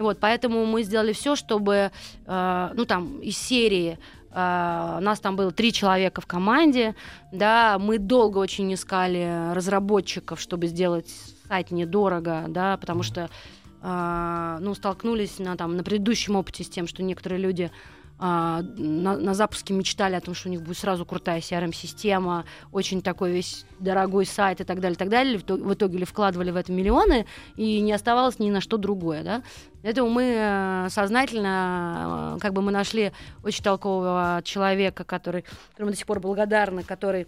Вот, 0.00 0.18
поэтому 0.18 0.66
мы 0.66 0.82
сделали 0.82 1.12
все, 1.12 1.36
чтобы, 1.36 1.92
э, 2.26 2.70
ну 2.74 2.84
там, 2.84 3.20
из 3.20 3.38
серии 3.38 3.98
у 4.32 4.36
нас 5.02 5.18
там 5.18 5.34
было 5.34 5.50
три 5.50 5.72
человека 5.72 6.20
в 6.20 6.26
команде, 6.26 6.94
да, 7.32 7.80
мы 7.80 7.98
долго 7.98 8.38
очень 8.38 8.72
искали 8.72 9.52
разработчиков, 9.52 10.40
чтобы 10.40 10.68
сделать 10.68 11.08
сайт 11.48 11.72
недорого, 11.72 12.44
да, 12.46 12.76
потому 12.76 13.02
что 13.02 13.28
а, 13.82 14.58
ну, 14.60 14.74
столкнулись 14.74 15.38
на, 15.38 15.56
там, 15.56 15.76
на 15.76 15.82
предыдущем 15.82 16.36
опыте 16.36 16.64
с 16.64 16.68
тем, 16.68 16.86
что 16.86 17.02
некоторые 17.02 17.40
люди 17.40 17.70
а, 18.22 18.60
на, 18.76 19.16
на 19.16 19.32
запуске 19.32 19.72
мечтали 19.72 20.14
о 20.14 20.20
том, 20.20 20.34
что 20.34 20.48
у 20.48 20.52
них 20.52 20.60
будет 20.60 20.76
сразу 20.76 21.06
крутая 21.06 21.40
CRM-система, 21.40 22.44
очень 22.70 23.00
такой 23.00 23.32
весь 23.32 23.64
дорогой 23.78 24.26
сайт 24.26 24.60
и 24.60 24.64
так 24.64 24.78
далее, 24.80 24.94
и 24.94 24.98
так 24.98 25.08
далее. 25.08 25.38
В, 25.38 25.42
то- 25.42 25.54
в 25.56 25.72
итоге 25.72 25.96
ли 25.96 26.04
вкладывали 26.04 26.50
в 26.50 26.56
это 26.56 26.70
миллионы, 26.70 27.24
и 27.56 27.80
не 27.80 27.92
оставалось 27.92 28.38
ни 28.38 28.50
на 28.50 28.60
что 28.60 28.76
другое, 28.76 29.22
да. 29.22 29.42
Поэтому 29.82 30.10
мы 30.10 30.34
э, 30.36 30.88
сознательно, 30.90 32.34
э, 32.36 32.40
как 32.40 32.52
бы 32.52 32.60
мы 32.60 32.70
нашли 32.72 33.12
очень 33.42 33.64
толкового 33.64 34.42
человека, 34.44 35.04
который, 35.04 35.46
которому 35.70 35.92
до 35.92 35.96
сих 35.96 36.06
пор 36.06 36.20
благодарны, 36.20 36.82
который 36.82 37.26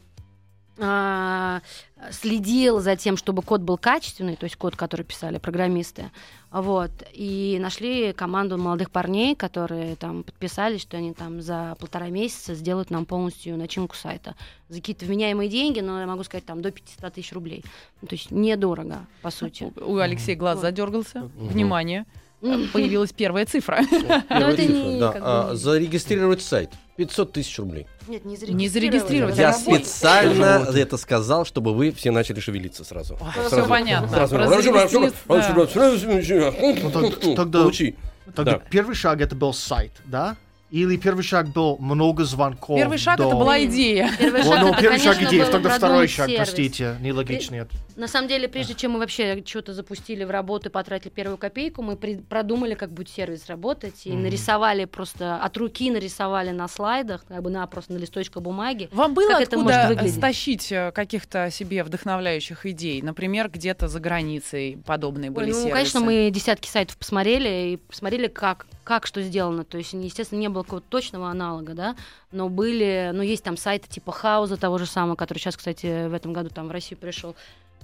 следил 2.10 2.80
за 2.80 2.96
тем, 2.96 3.16
чтобы 3.16 3.42
код 3.42 3.60
был 3.60 3.78
качественный, 3.78 4.36
то 4.36 4.44
есть 4.44 4.56
код, 4.56 4.74
который 4.74 5.04
писали 5.04 5.38
программисты, 5.38 6.10
вот, 6.50 6.90
и 7.12 7.58
нашли 7.60 8.12
команду 8.12 8.58
молодых 8.58 8.90
парней, 8.90 9.36
которые 9.36 9.96
там 9.96 10.22
подписались, 10.24 10.80
что 10.82 10.96
они 10.96 11.14
там 11.14 11.40
за 11.40 11.76
полтора 11.78 12.08
месяца 12.08 12.54
сделают 12.54 12.90
нам 12.90 13.06
полностью 13.06 13.56
начинку 13.56 13.94
сайта 13.94 14.34
за 14.68 14.80
какие-то 14.80 15.04
вменяемые 15.04 15.48
деньги, 15.48 15.80
но 15.80 16.00
я 16.00 16.06
могу 16.06 16.24
сказать 16.24 16.44
там 16.44 16.60
до 16.62 16.70
500 16.70 17.14
тысяч 17.14 17.32
рублей, 17.32 17.64
Ну, 18.00 18.08
то 18.08 18.14
есть 18.14 18.30
недорого, 18.30 19.06
по 19.22 19.30
сути. 19.30 19.72
У 19.80 19.96
Алексея 19.98 20.36
глаз 20.36 20.56
Вот. 20.56 20.62
задергался. 20.62 21.30
Внимание. 21.36 22.06
Появилась 22.72 23.12
первая 23.12 23.46
цифра. 23.46 23.80
Первая 24.28 24.56
цифра, 24.56 24.98
да. 24.98 25.14
А, 25.20 25.50
зарегистрировать 25.54 26.42
сайт 26.42 26.70
500 26.96 27.32
тысяч 27.32 27.58
рублей. 27.58 27.86
Нет, 28.08 28.24
не 28.24 28.36
Не 28.36 28.68
зарегистрировать, 28.68 29.36
Я 29.38 29.52
Заработать. 29.52 29.86
специально 29.86 30.66
это 30.74 30.96
сказал, 30.96 31.46
чтобы 31.46 31.74
вы 31.74 31.92
все 31.92 32.10
начали 32.10 32.40
шевелиться 32.40 32.84
сразу. 32.84 33.16
Всё 33.16 33.48
Сразу. 33.48 33.68
понятно. 33.68 34.08
Сразу. 34.08 34.34
Про 34.36 34.48
зарегистрироваться- 34.48 37.34
Тогда- 37.36 37.60
Получи. 37.60 37.94
Тогда 38.34 38.52
Да. 38.52 38.58
первый 38.70 38.94
шаг 38.94 39.20
это 39.20 39.34
был 39.34 39.52
сайт, 39.52 39.92
да? 40.04 40.36
Или 40.70 40.96
первый 40.96 41.22
шаг 41.22 41.48
был 41.48 41.76
много 41.78 42.24
звонков? 42.24 42.78
Первый 42.78 42.96
шаг 42.96 43.18
до- 43.18 43.26
это 43.26 43.36
была 43.36 43.62
идея. 43.64 44.10
Первый 44.18 44.42
шаг, 44.42 44.60
ну, 44.62 44.68
это, 44.72 44.80
первый 44.80 44.98
шаг 45.00 45.22
идея, 45.22 45.44
был 45.44 45.52
тогда 45.52 45.68
второй 45.70 45.80
продумать 45.80 46.10
шаг, 46.10 46.28
сервис. 46.30 46.48
простите, 46.48 46.96
нелогичный. 47.00 47.66
Это. 47.92 48.00
На 48.00 48.08
самом 48.08 48.28
деле, 48.28 48.48
прежде 48.48 48.74
чем 48.74 48.92
мы 48.92 48.98
вообще 48.98 49.42
что-то 49.46 49.72
запустили 49.74 50.24
в 50.24 50.30
работу 50.30 50.68
и 50.68 50.72
потратили 50.72 51.10
первую 51.10 51.38
копейку, 51.38 51.82
мы 51.82 51.96
при- 51.96 52.16
продумали, 52.16 52.74
как 52.74 52.90
будет 52.90 53.08
сервис 53.08 53.46
работать, 53.46 54.06
и 54.06 54.12
Мгм. 54.12 54.22
нарисовали 54.22 54.84
просто, 54.84 55.36
от 55.36 55.56
руки 55.56 55.90
нарисовали 55.90 56.50
на 56.50 56.68
слайдах, 56.68 57.24
как 57.26 57.42
бы 57.42 57.50
на 57.50 57.66
просто 57.66 57.92
на 57.92 57.98
листочках 57.98 58.42
бумаги. 58.42 58.88
Вам 58.92 59.14
было 59.14 59.28
Как 59.28 59.40
это 59.42 59.56
откуда 59.56 59.86
выглядеть? 59.88 60.14
стащить 60.16 60.72
э, 60.72 60.92
каких-то 60.92 61.50
себе 61.50 61.84
вдохновляющих 61.84 62.66
идей? 62.66 63.02
Например, 63.02 63.48
где-то 63.50 63.88
за 63.88 64.00
границей 64.00 64.78
подобные 64.86 65.30
Ой, 65.30 65.34
были 65.34 65.46
ну, 65.50 65.54
сервисы? 65.54 65.72
конечно, 65.72 66.00
мы 66.00 66.30
десятки 66.30 66.68
сайтов 66.68 66.96
посмотрели 66.96 67.72
и 67.72 67.76
посмотрели, 67.76 68.26
как, 68.28 68.66
как 68.84 69.06
что 69.06 69.22
сделано. 69.22 69.64
То 69.64 69.78
есть, 69.78 69.92
естественно, 69.92 70.38
не 70.38 70.48
было 70.48 70.62
какого-то 70.62 70.86
точного 70.88 71.28
аналога, 71.30 71.74
да, 71.74 71.96
но 72.30 72.48
были, 72.48 73.10
ну, 73.12 73.22
есть 73.22 73.44
там 73.44 73.56
сайты 73.56 73.88
типа 73.88 74.12
Хауза 74.12 74.56
того 74.56 74.78
же 74.78 74.86
самого, 74.86 75.16
который 75.16 75.38
сейчас, 75.38 75.56
кстати, 75.56 76.08
в 76.08 76.14
этом 76.14 76.32
году 76.32 76.48
там 76.50 76.68
в 76.68 76.70
Россию 76.70 76.98
пришел. 76.98 77.34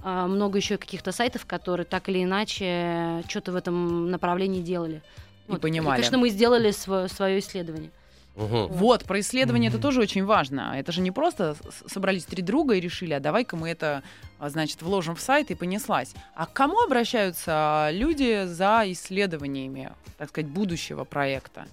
А, 0.03 0.27
много 0.27 0.57
еще 0.57 0.77
каких-то 0.77 1.11
сайтов, 1.11 1.45
которые 1.45 1.85
так 1.85 2.09
или 2.09 2.23
иначе 2.23 3.23
что-то 3.27 3.51
в 3.51 3.55
этом 3.55 4.09
направлении 4.09 4.61
делали. 4.61 5.01
И 5.47 5.55
понимали. 5.57 5.95
конечно, 5.95 6.17
мы 6.17 6.29
сделали 6.29 6.71
свое 6.71 7.39
исследование. 7.39 7.91
Мгм. 8.35 8.67
Вот, 8.67 9.03
про 9.03 9.19
исследование 9.19 9.67
это 9.67 9.77
Мгм. 9.77 9.81
тоже 9.81 10.01
очень 10.01 10.23
важно. 10.23 10.73
Это 10.77 10.91
же 10.93 11.01
не 11.01 11.11
просто 11.11 11.57
собрались 11.87 12.23
три 12.23 12.41
друга 12.41 12.75
и 12.75 12.79
решили, 12.79 13.11
а 13.13 13.19
давай-ка 13.19 13.57
мы 13.57 13.69
это, 13.69 14.01
а, 14.37 14.49
значит, 14.49 14.81
вложим 14.81 15.15
в 15.15 15.19
сайт 15.19 15.51
и 15.51 15.55
понеслась. 15.55 16.13
А 16.35 16.45
к 16.45 16.53
кому 16.53 16.79
обращаются 16.81 17.89
люди 17.91 18.45
за 18.45 18.83
исследованиями, 18.85 19.91
так 20.17 20.29
сказать, 20.29 20.49
будущего 20.49 21.03
проекта? 21.03 21.65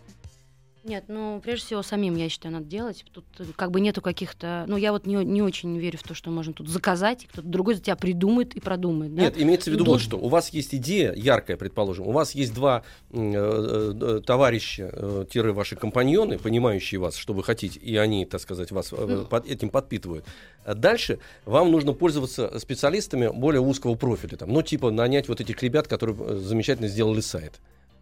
Нет, 0.86 1.06
ну, 1.08 1.40
прежде 1.42 1.66
всего, 1.66 1.82
самим, 1.82 2.14
я 2.14 2.28
считаю, 2.28 2.54
надо 2.54 2.66
делать. 2.66 3.04
Тут 3.12 3.24
э, 3.40 3.44
как 3.56 3.72
бы 3.72 3.80
нету 3.80 4.00
каких-то... 4.00 4.64
Ну, 4.68 4.76
я 4.76 4.92
вот 4.92 5.04
не, 5.04 5.16
не 5.24 5.42
очень 5.42 5.76
верю 5.78 5.98
в 5.98 6.04
то, 6.04 6.14
что 6.14 6.30
можно 6.30 6.52
тут 6.52 6.68
заказать, 6.68 7.24
и 7.24 7.26
кто-то 7.26 7.48
другой 7.48 7.74
за 7.74 7.80
тебя 7.82 7.96
придумает 7.96 8.54
и 8.54 8.60
продумает. 8.60 9.12
да? 9.12 9.22
Нет, 9.22 9.34
имеется 9.36 9.70
в 9.70 9.74
виду 9.74 9.84
вот 9.84 10.00
что. 10.00 10.16
У 10.16 10.28
вас 10.28 10.50
есть 10.50 10.74
идея 10.76 11.12
яркая, 11.12 11.56
предположим. 11.56 12.06
У 12.06 12.12
вас 12.12 12.36
есть 12.36 12.54
два 12.54 12.84
э, 13.10 13.18
э, 13.20 14.20
товарища, 14.24 14.88
э, 14.92 15.24
тире 15.28 15.50
ваши 15.52 15.74
компаньоны, 15.74 16.38
понимающие 16.38 17.00
вас, 17.00 17.16
что 17.16 17.32
вы 17.34 17.42
хотите, 17.42 17.80
и 17.80 17.96
они, 17.96 18.24
так 18.24 18.40
сказать, 18.40 18.70
вас 18.70 18.92
э, 18.92 19.24
под- 19.28 19.46
этим 19.46 19.70
подпитывают. 19.70 20.24
Дальше 20.64 21.18
вам 21.46 21.72
нужно 21.72 21.94
пользоваться 21.94 22.58
специалистами 22.60 23.28
более 23.28 23.60
узкого 23.60 23.96
профиля. 23.96 24.36
Там, 24.36 24.52
ну, 24.52 24.62
типа 24.62 24.92
нанять 24.92 25.28
вот 25.28 25.40
этих 25.40 25.60
ребят, 25.64 25.88
которые 25.88 26.16
э, 26.20 26.36
замечательно 26.36 26.86
сделали 26.86 27.20
сайт. 27.20 27.54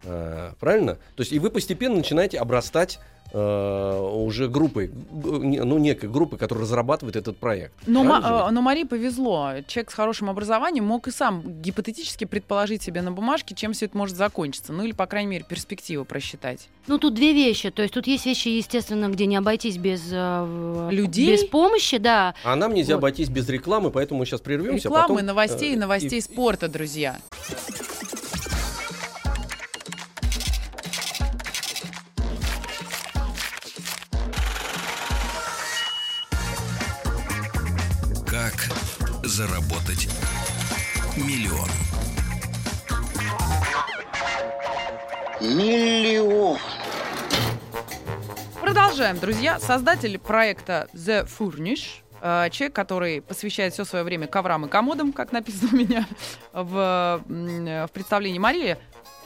Э, 0.05 0.51
правильно? 0.59 0.95
То 1.15 1.21
есть 1.21 1.31
и 1.33 1.39
вы 1.39 1.49
постепенно 1.49 1.95
начинаете 1.95 2.37
обрастать 2.37 2.99
э, 3.33 3.99
уже 4.13 4.47
группой, 4.47 4.91
ну, 5.11 5.77
некой 5.77 6.07
группой, 6.09 6.37
которая 6.37 6.63
разрабатывает 6.63 7.15
этот 7.15 7.37
проект. 7.37 7.73
Но, 7.87 8.03
Ма- 8.03 8.47
э, 8.47 8.51
но 8.51 8.61
Марии 8.61 8.83
повезло. 8.83 9.51
Человек 9.67 9.91
с 9.91 9.93
хорошим 9.93 10.29
образованием 10.29 10.85
мог 10.85 11.07
и 11.07 11.11
сам 11.11 11.41
гипотетически 11.61 12.25
предположить 12.25 12.83
себе 12.83 13.01
на 13.01 13.11
бумажке, 13.11 13.55
чем 13.55 13.73
все 13.73 13.85
это 13.87 13.97
может 13.97 14.15
закончиться. 14.15 14.71
Ну 14.73 14.83
или, 14.83 14.91
по 14.93 15.05
крайней 15.07 15.31
мере, 15.31 15.43
перспективы 15.47 16.05
просчитать. 16.05 16.69
Ну, 16.87 16.99
тут 16.99 17.15
две 17.15 17.33
вещи. 17.33 17.71
То 17.71 17.81
есть 17.81 17.93
тут 17.95 18.05
есть 18.07 18.25
вещи, 18.27 18.49
естественно, 18.49 19.09
где 19.09 19.25
не 19.25 19.35
обойтись 19.37 19.77
без 19.77 20.03
э, 20.11 20.89
Людей? 20.91 21.31
без 21.31 21.45
помощи, 21.45 21.97
да. 21.97 22.35
А 22.43 22.55
нам 22.55 22.73
нельзя 22.73 22.93
Вот. 22.93 22.99
обойтись 22.99 23.29
без 23.29 23.49
рекламы, 23.49 23.89
поэтому 23.91 24.19
мы 24.19 24.25
сейчас 24.27 24.41
прервемся. 24.41 24.87
а 24.87 24.91
Рекламы, 24.91 25.07
потом, 25.15 25.25
новостей 25.25 25.73
и 25.73 25.75
новостей 25.75 26.19
и- 26.19 26.21
спорта, 26.21 26.67
друзья. 26.67 27.17
Заработать 39.27 40.07
миллион? 41.17 41.67
Миллион. 45.41 46.57
Продолжаем, 48.61 49.19
друзья. 49.19 49.59
Создатель 49.59 50.17
проекта 50.19 50.87
The 50.93 51.27
Furnish, 51.27 52.01
э, 52.21 52.49
человек, 52.51 52.75
который 52.75 53.21
посвящает 53.21 53.73
все 53.73 53.83
свое 53.85 54.03
время 54.03 54.27
коврам 54.27 54.65
и 54.65 54.69
комодам, 54.69 55.11
как 55.11 55.31
написано 55.31 55.69
у 55.73 55.75
меня 55.75 56.07
в, 56.53 57.21
э, 57.27 57.85
в 57.87 57.91
представлении 57.91 58.39
Марии 58.39 58.77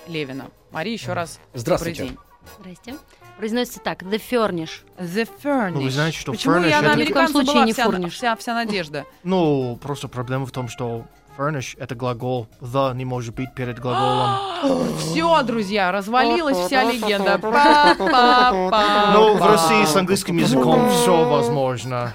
Левина. 0.08 0.50
Мария, 0.72 0.94
еще 0.94 1.14
раз 1.14 1.40
Здравствуйте. 1.54 2.04
добрый 2.04 2.18
день. 2.18 2.20
Здрасте. 2.60 2.96
Произносится 3.40 3.80
так, 3.80 4.04
The 4.04 4.22
Furnish. 4.30 4.70
The 5.00 5.26
Furnish. 5.42 5.72
Ну, 5.72 5.82
вы 5.82 5.90
знаете, 5.92 6.18
что 6.20 6.34
Почему 6.34 6.56
furnish 6.56 6.70
я 6.70 6.82
на 6.82 6.88
это- 6.88 6.90
в 6.90 6.94
американца 6.98 7.32
случае 7.32 7.54
была 7.54 7.66
не 7.66 7.72
вся, 7.72 7.86
furnish. 7.86 8.10
вся, 8.10 8.36
вся 8.36 8.54
надежда? 8.54 9.06
Ну, 9.24 9.80
просто 9.82 10.10
проблема 10.10 10.46
в 10.46 10.52
том, 10.52 10.68
что 10.68 11.06
furnish— 11.38 11.78
это 11.80 11.96
глагол. 11.96 12.48
The 12.60 12.94
не 12.96 13.06
может 13.06 13.34
быть 13.34 13.54
перед 13.56 13.80
глаголом. 13.80 14.40
Все, 15.00 15.42
друзья, 15.44 15.90
развалилась 15.94 16.58
вся 16.58 16.84
легенда. 16.84 17.40
Ну, 19.14 19.36
в 19.38 19.42
России 19.46 19.86
с 19.86 19.96
английским 19.96 20.36
языком 20.38 20.90
все 20.90 21.24
возможно. 21.30 22.14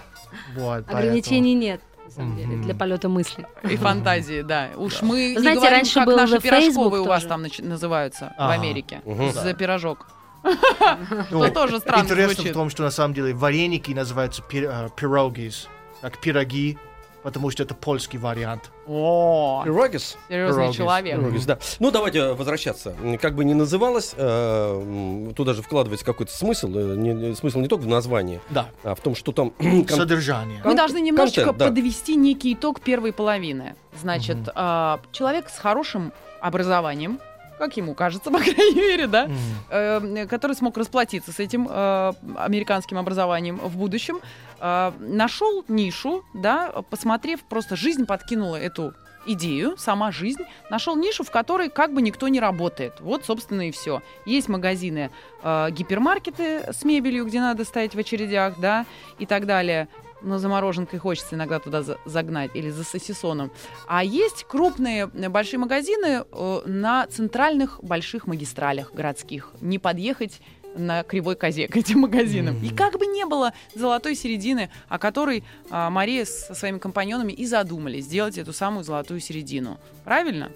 Вот, 0.55 0.85
поэтому- 0.85 0.99
Ограничений 0.99 1.55
нет, 1.55 1.81
на 2.05 2.11
самом 2.11 2.37
деле, 2.37 2.57
для 2.59 2.75
полета 2.75 3.09
мысли. 3.09 3.47
И 3.63 3.77
фантазии, 3.77 4.43
да. 4.43 4.69
Уж 4.77 5.01
мы 5.01 5.31
не 5.33 5.39
Знаете, 5.39 5.61
говорим, 5.61 5.77
раньше 5.79 5.95
как 5.95 6.07
был 6.07 6.17
наши 6.17 6.39
пирожковые 6.39 6.67
Facebook 6.67 6.93
у 6.93 7.05
вас 7.05 7.23
тоже. 7.23 7.29
там 7.29 7.45
нач- 7.45 7.65
называются 7.67 8.35
в 8.37 8.43
Ага. 8.43 8.53
Америке. 8.53 9.01
Мгм. 9.07 9.33
За 9.33 9.55
пирожок. 9.55 10.07
Ну, 11.31 11.51
тоже 11.51 11.79
странно 11.81 12.03
Интересно 12.05 12.35
звучит. 12.35 12.51
в 12.53 12.55
том, 12.55 12.71
что 12.71 12.83
на 12.83 12.91
самом 12.91 13.15
деле 13.15 13.35
вареники 13.35 13.93
называются 13.93 14.43
э, 14.53 14.89
пирогис, 14.97 15.69
как 16.01 16.19
пироги, 16.21 16.77
потому 17.23 17.51
что 17.51 17.63
это 17.63 17.75
польский 17.75 18.19
вариант. 18.19 18.71
О, 18.87 19.63
Пирогис? 19.65 20.19
серьезный 20.29 20.63
Пирогис. 20.65 20.77
человек. 20.77 21.19
Пирогис, 21.19 21.47
да. 21.47 21.59
Ну, 21.79 21.91
давайте 21.91 22.33
возвращаться. 22.35 22.95
Как 23.21 23.35
бы 23.35 23.45
ни 23.47 23.55
называлось, 23.55 24.13
э, 24.17 25.33
туда 25.35 25.55
же 25.55 25.63
вкладывается 25.63 26.05
какой-то 26.05 26.33
смысл. 26.33 26.69
э, 26.77 26.95
не- 26.97 27.35
Смысл 27.35 27.61
не 27.61 27.69
только 27.69 27.83
в 27.85 27.89
названии, 27.89 28.41
Да, 28.51 28.69
а 28.83 28.95
в 28.95 29.01
том, 29.01 29.15
что 29.15 29.33
там... 29.33 29.51
кон- 29.59 29.89
содержание. 29.89 30.61
Мы 30.65 30.75
должны 30.75 30.99
немножечко 31.01 31.45
контент, 31.45 31.59
да. 31.59 31.67
подвести 31.69 32.17
некий 32.17 32.53
итог 32.53 32.81
первой 32.83 33.13
половины. 33.15 33.75
Значит, 33.99 34.37
а, 34.55 35.01
человек 35.13 35.49
с 35.49 35.59
хорошим 35.59 36.13
образованием, 36.43 37.19
как 37.59 37.77
ему 37.77 37.95
кажется, 37.95 38.31
по 38.31 38.39
крайней 38.39 38.75
мере, 38.81 39.07
да, 39.07 39.27
Мгм. 39.27 39.37
э, 39.71 40.27
который 40.27 40.55
смог 40.57 40.77
расплатиться 40.77 41.33
с 41.33 41.39
этим 41.41 41.69
э, 41.71 42.13
американским 42.37 42.99
образованием 42.99 43.57
в 43.59 43.77
будущем, 43.77 44.21
э, 44.61 44.93
нашел 44.99 45.65
нишу, 45.69 46.25
да, 46.35 46.71
посмотрев, 46.91 47.43
просто 47.45 47.77
жизнь 47.77 48.07
подкинула 48.07 48.57
эту 48.57 48.95
идею, 49.27 49.77
сама 49.79 50.13
жизнь, 50.13 50.43
нашел 50.69 50.97
нишу, 50.97 51.25
в 51.25 51.31
которой 51.31 51.71
как 51.71 51.95
бы 51.95 52.03
никто 52.03 52.29
не 52.29 52.41
работает. 52.41 53.01
Вот, 53.01 53.25
собственно, 53.25 53.69
и 53.69 53.71
все. 53.71 54.03
Есть 54.27 54.49
магазины, 54.49 55.11
э, 55.43 55.69
гипермаркеты 55.71 56.73
с 56.73 56.85
мебелью, 56.85 57.25
где 57.25 57.41
надо 57.41 57.65
стоять 57.65 57.95
в 57.95 57.99
очередях, 57.99 58.59
да, 58.59 58.85
и 59.19 59.25
так 59.27 59.47
далее. 59.47 59.89
Но 60.25 60.39
за 60.39 60.49
мороженкой 60.49 60.99
хочется 60.99 61.35
иногда 61.37 61.59
туда 61.59 61.83
за- 61.83 61.99
загнать 62.07 62.51
или 62.55 62.71
за 62.71 62.83
сосисоном. 62.83 63.53
А 63.87 64.03
есть 64.03 64.45
крупные 64.45 65.11
э, 65.13 65.29
большие 65.29 65.59
магазины 65.61 66.25
э, 66.33 66.61
на 66.67 67.07
центральных 67.07 67.79
больших 67.85 68.27
магистралях 68.27 68.93
городских. 68.95 69.53
Не 69.61 69.79
подъехать 69.79 70.41
на 70.77 71.03
кривой 71.05 71.37
козе 71.37 71.69
к 71.69 71.77
этим 71.77 72.01
магазинам. 72.01 72.57
И 72.63 72.67
Мгм. 72.69 72.77
как 72.77 72.99
бы 72.99 73.07
не 73.07 73.25
было 73.27 73.53
золотой 73.75 74.17
середины, 74.17 74.71
о 74.89 74.99
которой 74.99 75.45
а, 75.71 75.89
Мария 75.89 76.25
со 76.25 76.53
своими 76.55 76.79
компаньонами 76.79 77.33
и 77.33 77.47
задумали 77.47 78.01
сделать 78.01 78.39
эту 78.39 78.53
самую 78.53 78.83
золотую 78.83 79.21
середину. 79.21 79.79
Правильно? 80.05 80.51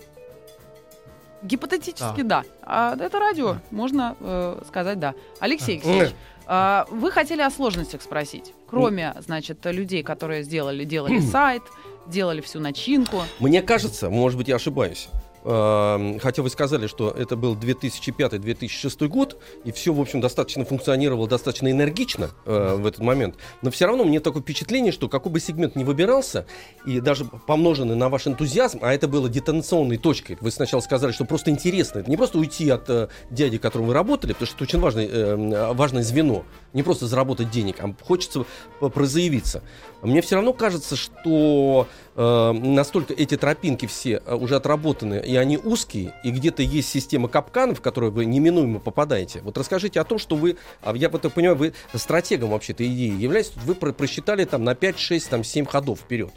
Гипотетически 1.43 2.23
да. 2.23 2.43
А 2.63 2.97
это 2.99 3.21
радио, 3.21 3.59
можно 3.71 4.17
э, 4.19 4.61
сказать 4.67 4.99
да. 4.99 5.15
Алексей 5.39 5.77
Алексеевич, 5.77 6.15
а, 6.47 6.87
вы 6.91 7.13
хотели 7.13 7.43
о 7.43 7.51
сложностях 7.51 8.03
спросить. 8.03 8.55
Кроме, 8.69 9.15
значит, 9.21 9.65
людей, 9.65 10.03
которые 10.03 10.43
сделали, 10.43 10.85
делали 10.85 11.21
сайт, 11.33 11.63
делали 12.07 12.41
всю 12.41 12.61
начинку. 12.61 13.23
Мне 13.39 13.63
кажется, 13.63 14.11
может 14.11 14.39
быть, 14.39 14.49
я 14.49 14.57
ошибаюсь. 14.57 15.09
Эм, 15.45 16.19
Хотя 16.19 16.43
вы 16.43 16.51
сказали, 16.51 16.87
что 16.87 17.11
это 17.11 17.37
был 17.37 17.57
2005-2006 17.57 19.09
год, 19.09 19.41
и 19.65 19.73
все, 19.73 19.93
в 19.93 20.01
общем, 20.01 20.21
достаточно 20.21 20.65
функционировало 20.65 21.29
достаточно 21.29 21.71
энергично 21.71 22.31
э, 22.45 22.77
в 22.77 22.87
этот 22.87 23.01
момент. 23.01 23.37
Но 23.63 23.71
все 23.71 23.87
равно 23.87 24.05
мне 24.05 24.21
такое 24.21 24.43
впечатление, 24.43 24.93
что 24.93 25.09
какой 25.09 25.33
бы 25.33 25.41
сегмент 25.41 25.77
ни 25.77 25.85
выбирался, 25.85 26.47
и 26.87 27.01
даже 27.01 27.25
помноженный 27.25 27.97
на 27.97 28.09
ваш 28.09 28.27
энтузиазм, 28.27 28.81
а 28.83 28.93
это 28.93 29.09
было 29.09 29.29
детонационной 29.29 29.97
точкой. 29.97 30.39
Вы 30.41 30.51
сначала 30.51 30.81
сказали, 30.81 31.13
что 31.13 31.25
просто 31.25 31.51
интересно. 31.51 32.01
Это 32.01 32.11
не 32.11 32.17
просто 32.17 32.39
уйти 32.39 32.69
от 32.71 32.89
э, 32.91 33.09
дяди, 33.31 33.59
которым 33.59 33.89
вы 33.89 33.95
работали, 33.95 34.33
потому 34.33 34.47
что 34.47 34.57
это 34.57 34.65
очень 34.65 34.81
важное, 34.81 35.07
э, 35.07 35.73
важное 35.73 36.03
звено. 36.03 36.45
Не 36.73 36.83
просто 36.83 37.07
заработать 37.07 37.51
денег, 37.51 37.77
а 37.81 37.95
хочется 38.05 38.45
прозаявиться. 38.81 39.63
Мне 40.03 40.23
все 40.23 40.37
равно 40.37 40.53
кажется, 40.53 40.97
что 40.97 41.89
э, 42.15 42.53
настолько 42.53 43.13
эти 43.15 43.37
тропинки 43.37 43.87
все 43.87 44.23
э, 44.25 44.35
уже 44.35 44.57
отработаны, 44.57 45.23
и 45.29 45.37
они 45.37 45.59
узкие, 45.59 46.15
и 46.25 46.31
где-то 46.31 46.63
есть 46.63 46.89
система 46.89 47.29
капканов, 47.29 47.79
в 47.79 47.83
которые 47.83 48.11
вы 48.11 48.25
неминуемо 48.25 48.79
попадаете. 48.81 49.43
Вот 49.43 49.59
расскажите 49.59 50.01
о 50.01 50.05
том, 50.05 50.19
что 50.19 50.37
вы, 50.37 50.57
а 50.83 50.97
я 50.97 51.11
так 51.11 51.33
понимаю, 51.35 51.55
вы 51.57 51.75
стратегом 51.95 52.51
вообще-то 52.51 52.83
идеи 52.87 53.13
являетесь, 53.21 53.53
вы 53.57 53.75
про- 53.75 53.93
просчитали 53.93 54.45
там 54.47 54.65
на 54.65 54.75
5, 54.75 54.99
6, 54.99 55.29
там 55.29 55.45
7 55.45 55.67
ходов 55.67 56.01
вперед. 56.01 56.31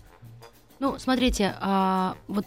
Ну, 0.79 0.99
смотрите, 0.99 1.55
а, 1.61 2.15
вот 2.27 2.45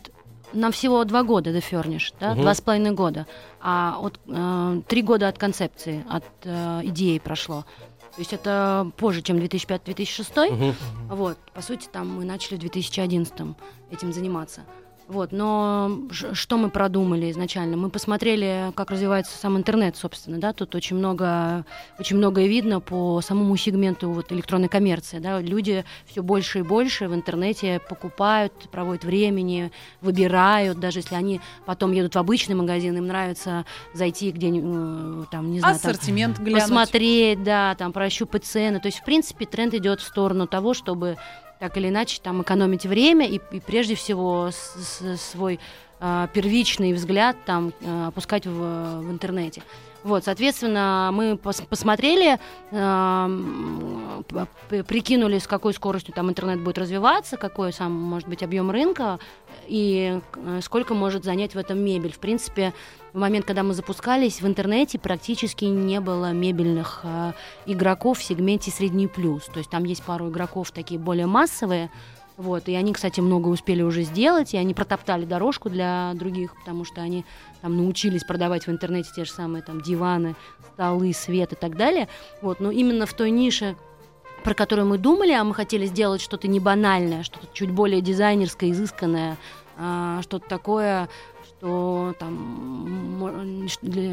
нам 0.52 0.72
всего 0.72 1.02
два 1.04 1.22
года 1.22 1.50
до 1.52 1.60
Ферниш, 1.62 2.12
да, 2.20 2.32
Мгм. 2.34 2.42
два 2.42 2.54
с 2.54 2.60
половиной 2.60 2.90
года, 2.92 3.26
а 3.60 3.96
от 4.00 4.20
э, 4.28 4.80
три 4.86 5.00
года 5.02 5.28
от 5.28 5.38
концепции, 5.38 6.04
от 6.10 6.24
э, 6.44 6.80
идеи 6.84 7.18
прошло. 7.18 7.64
То 8.14 8.20
есть 8.20 8.32
это 8.32 8.90
позже, 8.96 9.22
чем 9.22 9.38
2005-2006. 9.38 10.50
Мгм. 10.50 10.74
Вот, 11.08 11.38
по 11.54 11.62
сути, 11.62 11.88
там 11.90 12.08
мы 12.18 12.24
начали 12.24 12.56
в 12.56 12.60
2011 12.60 13.56
этим 13.90 14.12
заниматься. 14.12 14.60
Вот, 15.06 15.32
но 15.32 16.00
что 16.32 16.56
мы 16.56 16.70
продумали 16.70 17.30
изначально? 17.30 17.76
Мы 17.76 17.90
посмотрели, 17.90 18.72
как 18.74 18.90
развивается 18.90 19.36
сам 19.36 19.58
интернет, 19.58 19.96
собственно, 19.96 20.38
да, 20.38 20.54
тут 20.54 20.74
очень 20.74 20.96
много, 20.96 21.66
очень 21.98 22.16
многое 22.16 22.46
видно 22.46 22.80
по 22.80 23.20
самому 23.20 23.54
сегменту 23.56 24.10
вот 24.10 24.32
электронной 24.32 24.68
коммерции, 24.68 25.18
да, 25.18 25.40
люди 25.40 25.84
все 26.06 26.22
больше 26.22 26.60
и 26.60 26.62
больше 26.62 27.08
в 27.08 27.14
интернете 27.14 27.80
покупают, 27.86 28.52
проводят 28.70 29.04
времени, 29.04 29.72
выбирают, 30.00 30.80
даже 30.80 31.00
если 31.00 31.16
они 31.16 31.42
потом 31.66 31.92
едут 31.92 32.14
в 32.14 32.18
обычный 32.18 32.54
магазин, 32.54 32.96
им 32.96 33.06
нравится 33.06 33.66
зайти 33.92 34.30
где-нибудь, 34.30 35.28
там, 35.28 35.50
не 35.50 35.60
знаю, 35.60 35.78
там, 35.78 35.90
Ассортимент 35.90 36.38
глянуть. 36.38 36.62
посмотреть, 36.62 37.42
да, 37.42 37.74
там 37.74 37.92
прощупать 37.92 38.44
цены. 38.44 38.80
То 38.80 38.86
есть, 38.86 39.00
в 39.00 39.04
принципе, 39.04 39.44
тренд 39.44 39.74
идет 39.74 40.00
в 40.00 40.04
сторону 40.04 40.46
того, 40.46 40.72
чтобы 40.72 41.18
так 41.64 41.78
или 41.78 41.88
иначе 41.88 42.20
там 42.22 42.42
экономить 42.42 42.84
время 42.84 43.26
и, 43.26 43.40
и 43.52 43.58
прежде 43.58 43.94
всего 43.94 44.50
свой 44.52 45.58
а, 45.98 46.26
первичный 46.26 46.92
взгляд 46.92 47.38
там 47.46 47.72
а, 47.82 48.08
опускать 48.08 48.44
в, 48.44 48.50
в 48.52 49.10
интернете. 49.10 49.62
Вот, 50.04 50.24
соответственно, 50.24 51.10
мы 51.12 51.32
пос- 51.32 51.66
посмотрели, 51.66 52.38
п- 52.70 54.46
прикинули, 54.84 55.38
с 55.38 55.46
какой 55.46 55.72
скоростью 55.72 56.14
там 56.14 56.28
интернет 56.28 56.62
будет 56.62 56.78
развиваться, 56.78 57.38
какой 57.38 57.72
сам 57.72 57.92
может 57.92 58.28
быть 58.28 58.42
объем 58.42 58.70
рынка 58.70 59.18
и 59.66 60.20
э, 60.36 60.60
сколько 60.62 60.92
может 60.92 61.24
занять 61.24 61.54
в 61.54 61.58
этом 61.58 61.78
мебель. 61.78 62.12
В 62.12 62.18
принципе, 62.18 62.74
в 63.14 63.18
момент, 63.18 63.46
когда 63.46 63.62
мы 63.62 63.72
запускались, 63.72 64.42
в 64.42 64.46
интернете 64.46 64.98
практически 64.98 65.64
не 65.64 66.00
было 66.00 66.32
мебельных 66.32 67.00
э, 67.02 67.32
игроков 67.64 68.18
в 68.18 68.24
сегменте 68.24 68.70
средний 68.70 69.06
плюс. 69.06 69.44
То 69.46 69.58
есть 69.58 69.70
там 69.70 69.84
есть 69.84 70.02
пару 70.02 70.28
игроков 70.28 70.70
такие 70.70 71.00
более 71.00 71.26
массовые, 71.26 71.90
Вот, 72.36 72.68
и 72.68 72.74
они, 72.74 72.92
кстати, 72.92 73.20
много 73.20 73.48
успели 73.48 73.82
уже 73.82 74.02
сделать, 74.02 74.54
и 74.54 74.56
они 74.56 74.74
протоптали 74.74 75.24
дорожку 75.24 75.70
для 75.70 76.12
других, 76.14 76.56
потому 76.58 76.84
что 76.84 77.00
они 77.00 77.24
там 77.62 77.76
научились 77.76 78.24
продавать 78.24 78.66
в 78.66 78.70
интернете 78.70 79.10
те 79.14 79.24
же 79.24 79.30
самые 79.30 79.62
там 79.62 79.80
диваны, 79.80 80.34
столы, 80.72 81.12
свет 81.12 81.52
и 81.52 81.56
так 81.56 81.76
далее. 81.76 82.08
Вот, 82.42 82.58
но 82.58 82.72
именно 82.72 83.06
в 83.06 83.14
той 83.14 83.30
нише, 83.30 83.76
про 84.42 84.52
которую 84.52 84.88
мы 84.88 84.98
думали, 84.98 85.32
а 85.32 85.44
мы 85.44 85.54
хотели 85.54 85.86
сделать 85.86 86.20
что-то 86.20 86.48
не 86.48 86.58
банальное, 86.58 87.22
что-то 87.22 87.46
чуть 87.52 87.70
более 87.70 88.00
дизайнерское, 88.00 88.72
изысканное, 88.72 89.36
а, 89.76 90.20
что-то 90.22 90.48
такое, 90.48 91.08
что 91.58 92.14
там 92.18 93.28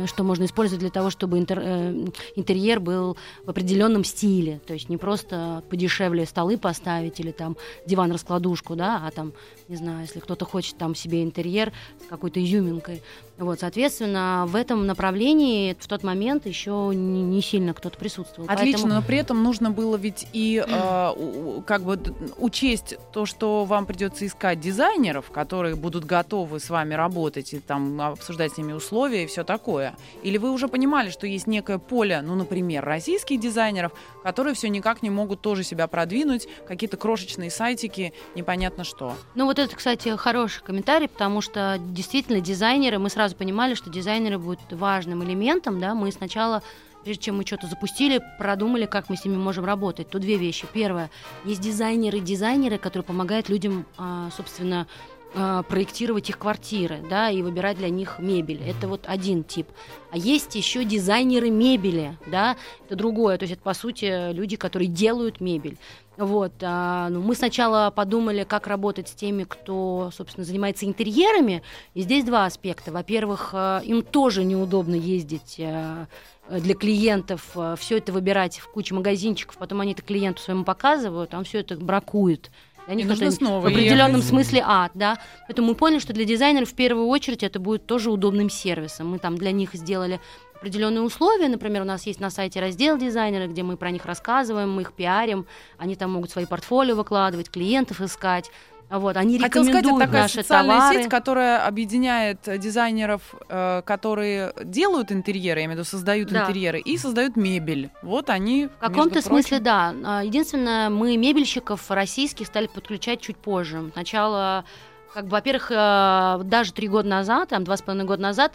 что 0.06 0.24
можно 0.24 0.46
использовать 0.46 0.80
для 0.80 0.90
того, 0.90 1.10
чтобы 1.10 1.38
интер, 1.38 1.60
э, 1.62 2.06
интерьер 2.36 2.80
был 2.80 3.18
в 3.46 3.50
определенном 3.50 4.04
стиле, 4.04 4.62
то 4.66 4.74
есть 4.74 4.90
не 4.90 4.98
просто 4.98 5.64
подешевле 5.70 6.26
столы 6.26 6.58
поставить 6.58 7.20
или 7.20 7.32
там 7.32 7.58
диван-раскладушку, 7.86 8.76
да, 8.76 9.02
а 9.06 9.12
там, 9.12 9.34
не 9.72 9.78
знаю, 9.78 10.02
если 10.02 10.20
кто-то 10.20 10.44
хочет 10.44 10.76
там 10.76 10.96
себе 10.96 11.24
интерьер 11.24 11.72
с 12.04 12.10
какой-то 12.10 12.44
изюминкой, 12.44 13.02
вот, 13.38 13.62
соответственно, 13.62 14.44
в 14.48 14.58
этом 14.58 14.86
направлении 14.86 15.78
в 15.80 15.88
тот 15.88 16.04
момент 16.04 16.46
еще 16.46 16.92
не, 16.94 17.24
не 17.24 17.42
сильно 17.42 17.74
кто-то 17.74 17.98
присутствовал. 17.98 18.50
Отлично, 18.50 18.82
Поэтому... 18.82 18.94
но 18.94 19.02
при 19.02 19.18
этом 19.18 19.42
нужно 19.42 19.72
было 19.72 19.96
ведь 19.96 20.28
и 20.34 20.62
э, 20.68 21.62
как 21.66 21.84
бы 21.84 21.98
учесть 22.38 22.96
то, 23.14 23.26
что 23.26 23.64
вам 23.64 23.86
придется 23.86 24.28
искать 24.28 24.60
дизайнеров, 24.60 25.32
которые 25.32 25.76
будут 25.76 26.04
готовы 26.04 26.60
с 26.60 26.70
вами 26.70 26.94
работать 26.94 27.54
и 27.54 27.60
там 27.60 28.02
обсуждать 28.02 28.54
с 28.54 28.58
ними 28.58 28.74
условия 28.74 29.24
и 29.24 29.28
все 29.28 29.46
такое. 29.46 29.96
Или 30.22 30.38
вы 30.38 30.52
уже 30.52 30.68
понимали, 30.68 31.12
что 31.12 31.28
есть 31.28 31.48
некое 31.48 31.78
поле, 31.78 32.22
ну, 32.22 32.36
например, 32.36 32.84
российских 32.84 33.40
дизайнеров, 33.40 33.94
которые 34.22 34.54
все 34.54 34.68
никак 34.68 35.02
не 35.02 35.10
могут 35.10 35.42
тоже 35.42 35.64
себя 35.64 35.88
продвинуть, 35.88 36.48
какие-то 36.68 36.98
крошечные 36.98 37.50
сайтики, 37.50 38.14
непонятно 38.36 38.84
что. 38.84 39.16
Ну 39.34 39.46
вот 39.46 39.61
это, 39.64 39.76
кстати, 39.76 40.16
хороший 40.18 40.64
комментарий, 40.64 41.08
потому 41.08 41.42
что 41.42 41.78
действительно 41.80 42.42
дизайнеры, 42.42 43.00
мы 43.00 43.10
сразу 43.10 43.36
понимали, 43.36 43.74
что 43.74 43.90
дизайнеры 43.90 44.38
будут 44.38 44.60
важным 44.72 45.24
элементом, 45.24 45.80
да, 45.80 45.94
мы 45.96 46.12
сначала 46.12 46.62
прежде 47.04 47.24
чем 47.24 47.38
мы 47.38 47.46
что-то 47.46 47.68
запустили, 47.68 48.22
продумали, 48.38 48.86
как 48.86 49.10
мы 49.10 49.18
с 49.18 49.26
ними 49.26 49.36
можем 49.36 49.66
работать. 49.66 50.10
Тут 50.10 50.22
две 50.22 50.38
вещи. 50.38 50.68
Первое, 50.72 51.10
есть 51.46 51.62
дизайнеры-дизайнеры, 51.62 52.78
которые 52.78 53.04
помогают 53.04 53.50
людям, 53.50 53.86
а, 53.98 54.30
собственно, 54.36 54.88
а, 55.34 55.64
проектировать 55.64 56.30
их 56.30 56.38
квартиры, 56.38 57.00
да, 57.10 57.30
и 57.30 57.42
выбирать 57.42 57.78
для 57.78 57.90
них 57.90 58.20
мебель. 58.20 58.62
Это 58.66 58.88
вот 58.88 59.06
один 59.06 59.44
тип. 59.44 59.68
А 60.12 60.18
есть 60.18 60.56
еще 60.56 60.84
дизайнеры 60.84 61.50
мебели, 61.50 62.18
да, 62.28 62.58
это 62.86 62.96
другое. 62.96 63.38
То 63.38 63.44
есть 63.44 63.54
это, 63.54 63.62
по 63.62 63.74
сути, 63.74 64.34
люди, 64.34 64.58
которые 64.58 64.90
делают 64.90 65.40
мебель. 65.40 65.78
Вот, 66.22 66.54
а, 66.62 67.10
ну, 67.10 67.20
мы 67.20 67.34
сначала 67.34 67.90
подумали, 67.90 68.44
как 68.44 68.68
работать 68.68 69.08
с 69.08 69.12
теми, 69.14 69.44
кто, 69.44 70.12
собственно, 70.16 70.46
занимается 70.46 70.86
интерьерами. 70.86 71.64
И 71.96 72.02
здесь 72.02 72.24
два 72.24 72.46
аспекта. 72.46 72.92
Во-первых, 72.92 73.50
а, 73.54 73.80
им 73.80 74.04
тоже 74.04 74.44
неудобно 74.44 74.94
ездить 74.94 75.60
а, 75.60 76.06
для 76.48 76.76
клиентов, 76.76 77.50
а, 77.56 77.76
все 77.76 77.98
это 77.98 78.12
выбирать 78.12 78.60
в 78.60 78.70
куче 78.70 78.94
магазинчиков, 78.94 79.58
потом 79.58 79.82
они 79.82 79.94
это 79.94 80.04
клиенту 80.04 80.44
своему 80.44 80.64
показывают, 80.64 81.32
там 81.32 81.44
все 81.44 81.62
это 81.62 81.76
бракует. 81.76 82.52
Для 82.86 82.96
них 82.96 83.08
нужно 83.08 83.32
снова 83.32 83.62
в 83.62 83.66
определенном 83.66 84.18
ехать. 84.18 84.30
смысле 84.30 84.64
ад, 84.66 84.92
да. 84.94 85.18
Поэтому 85.48 85.70
мы 85.70 85.76
поняли, 85.76 86.00
что 86.00 86.14
для 86.14 86.26
дизайнеров 86.26 86.70
в 86.70 86.76
первую 86.76 87.08
очередь 87.08 87.42
это 87.42 87.60
будет 87.60 87.88
тоже 87.88 88.12
удобным 88.12 88.50
сервисом. 88.50 89.10
Мы 89.10 89.18
там 89.20 89.38
для 89.38 89.52
них 89.52 89.74
сделали 89.74 90.20
определенные 90.62 91.02
условия. 91.02 91.50
Например, 91.50 91.82
у 91.82 91.86
нас 91.86 92.06
есть 92.06 92.20
на 92.20 92.30
сайте 92.30 92.60
раздел 92.60 92.98
дизайнеры, 92.98 93.48
где 93.48 93.64
мы 93.64 93.78
про 93.78 93.90
них 93.90 94.06
рассказываем, 94.06 94.72
мы 94.72 94.84
их 94.84 94.94
пиарим, 94.94 95.48
они 95.80 95.96
там 95.96 96.12
могут 96.12 96.30
свои 96.30 96.46
портфолио 96.46 96.96
выкладывать, 96.96 97.50
клиентов 97.50 98.00
искать. 98.00 98.52
Вот, 98.92 99.16
они 99.16 99.40
Хотел 99.40 99.64
сказать, 99.64 99.86
это 99.86 99.98
такая 99.98 100.22
наши 100.24 100.34
социальная 100.36 100.76
товары. 100.80 100.98
сеть, 101.04 101.10
которая 101.10 101.66
объединяет 101.66 102.40
дизайнеров, 102.60 103.22
э, 103.48 103.82
которые 103.86 104.54
делают 104.66 105.14
интерьеры, 105.14 105.62
я 105.62 105.66
имею 105.66 105.78
в 105.78 105.80
виду, 105.80 105.90
создают 105.90 106.30
Да. 106.30 106.42
интерьеры, 106.44 106.80
и 106.82 106.98
создают 106.98 107.38
мебель. 107.38 107.90
Вот 108.04 108.30
они, 108.30 108.68
В 108.68 108.80
каком-то 108.82 109.22
смысле, 109.22 109.60
да. 109.60 109.96
А, 110.04 110.24
Единственное, 110.26 110.90
мы 110.90 111.16
мебельщиков 111.16 111.90
российских 111.90 112.48
стали 112.48 112.68
подключать 112.68 113.22
чуть 113.22 113.38
позже. 113.38 113.90
Сначала, 113.94 114.66
как 115.14 115.24
бы, 115.24 115.32
во-первых, 115.32 115.72
э, 115.74 116.42
даже 116.44 116.74
три 116.74 116.90
года 116.90 117.08
назад, 117.08 117.48
там, 117.50 117.64
два 117.64 117.78
с 117.78 117.82
половиной 117.82 118.06
года 118.06 118.22
назад, 118.22 118.52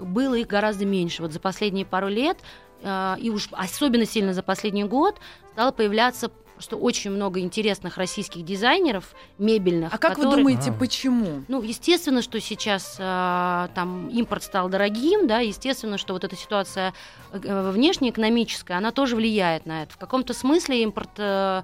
было 0.00 0.34
их 0.34 0.46
гораздо 0.46 0.84
меньше. 0.84 1.22
Вот 1.22 1.32
за 1.32 1.40
последние 1.40 1.86
пару 1.86 2.08
лет, 2.08 2.38
э, 2.82 3.16
и 3.18 3.30
уж 3.30 3.48
особенно 3.52 4.06
сильно 4.06 4.32
за 4.32 4.42
последний 4.42 4.84
год, 4.84 5.16
стало 5.52 5.72
появляться 5.72 6.30
что 6.58 6.78
очень 6.78 7.10
много 7.10 7.40
интересных 7.40 7.98
российских 7.98 8.42
дизайнеров 8.42 9.14
мебельных. 9.36 9.92
А 9.92 9.98
как 9.98 10.16
вы 10.16 10.24
которые- 10.24 10.42
думаете, 10.42 10.70
А. 10.70 10.72
почему? 10.72 11.44
Ну, 11.48 11.60
естественно, 11.60 12.22
что 12.22 12.40
сейчас 12.40 12.96
э, 12.98 13.68
там 13.74 14.08
импорт 14.08 14.42
стал 14.42 14.70
дорогим, 14.70 15.26
да, 15.26 15.40
естественно, 15.40 15.98
что 15.98 16.14
вот 16.14 16.24
эта 16.24 16.34
ситуация 16.34 16.94
э, 17.32 17.70
внешнеэкономическая, 17.72 18.78
она 18.78 18.90
тоже 18.90 19.16
влияет 19.16 19.66
на 19.66 19.82
это. 19.82 19.92
В 19.92 19.98
каком-то 19.98 20.32
смысле 20.32 20.82
импорт 20.82 21.10
э, 21.18 21.62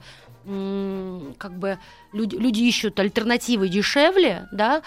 как 1.39 1.59
бы 1.59 1.79
люди, 2.13 2.35
люди 2.37 2.61
ищут 2.63 2.99
альтернативы 2.99 3.69
дешевле, 3.69 4.49
да, 4.53 4.83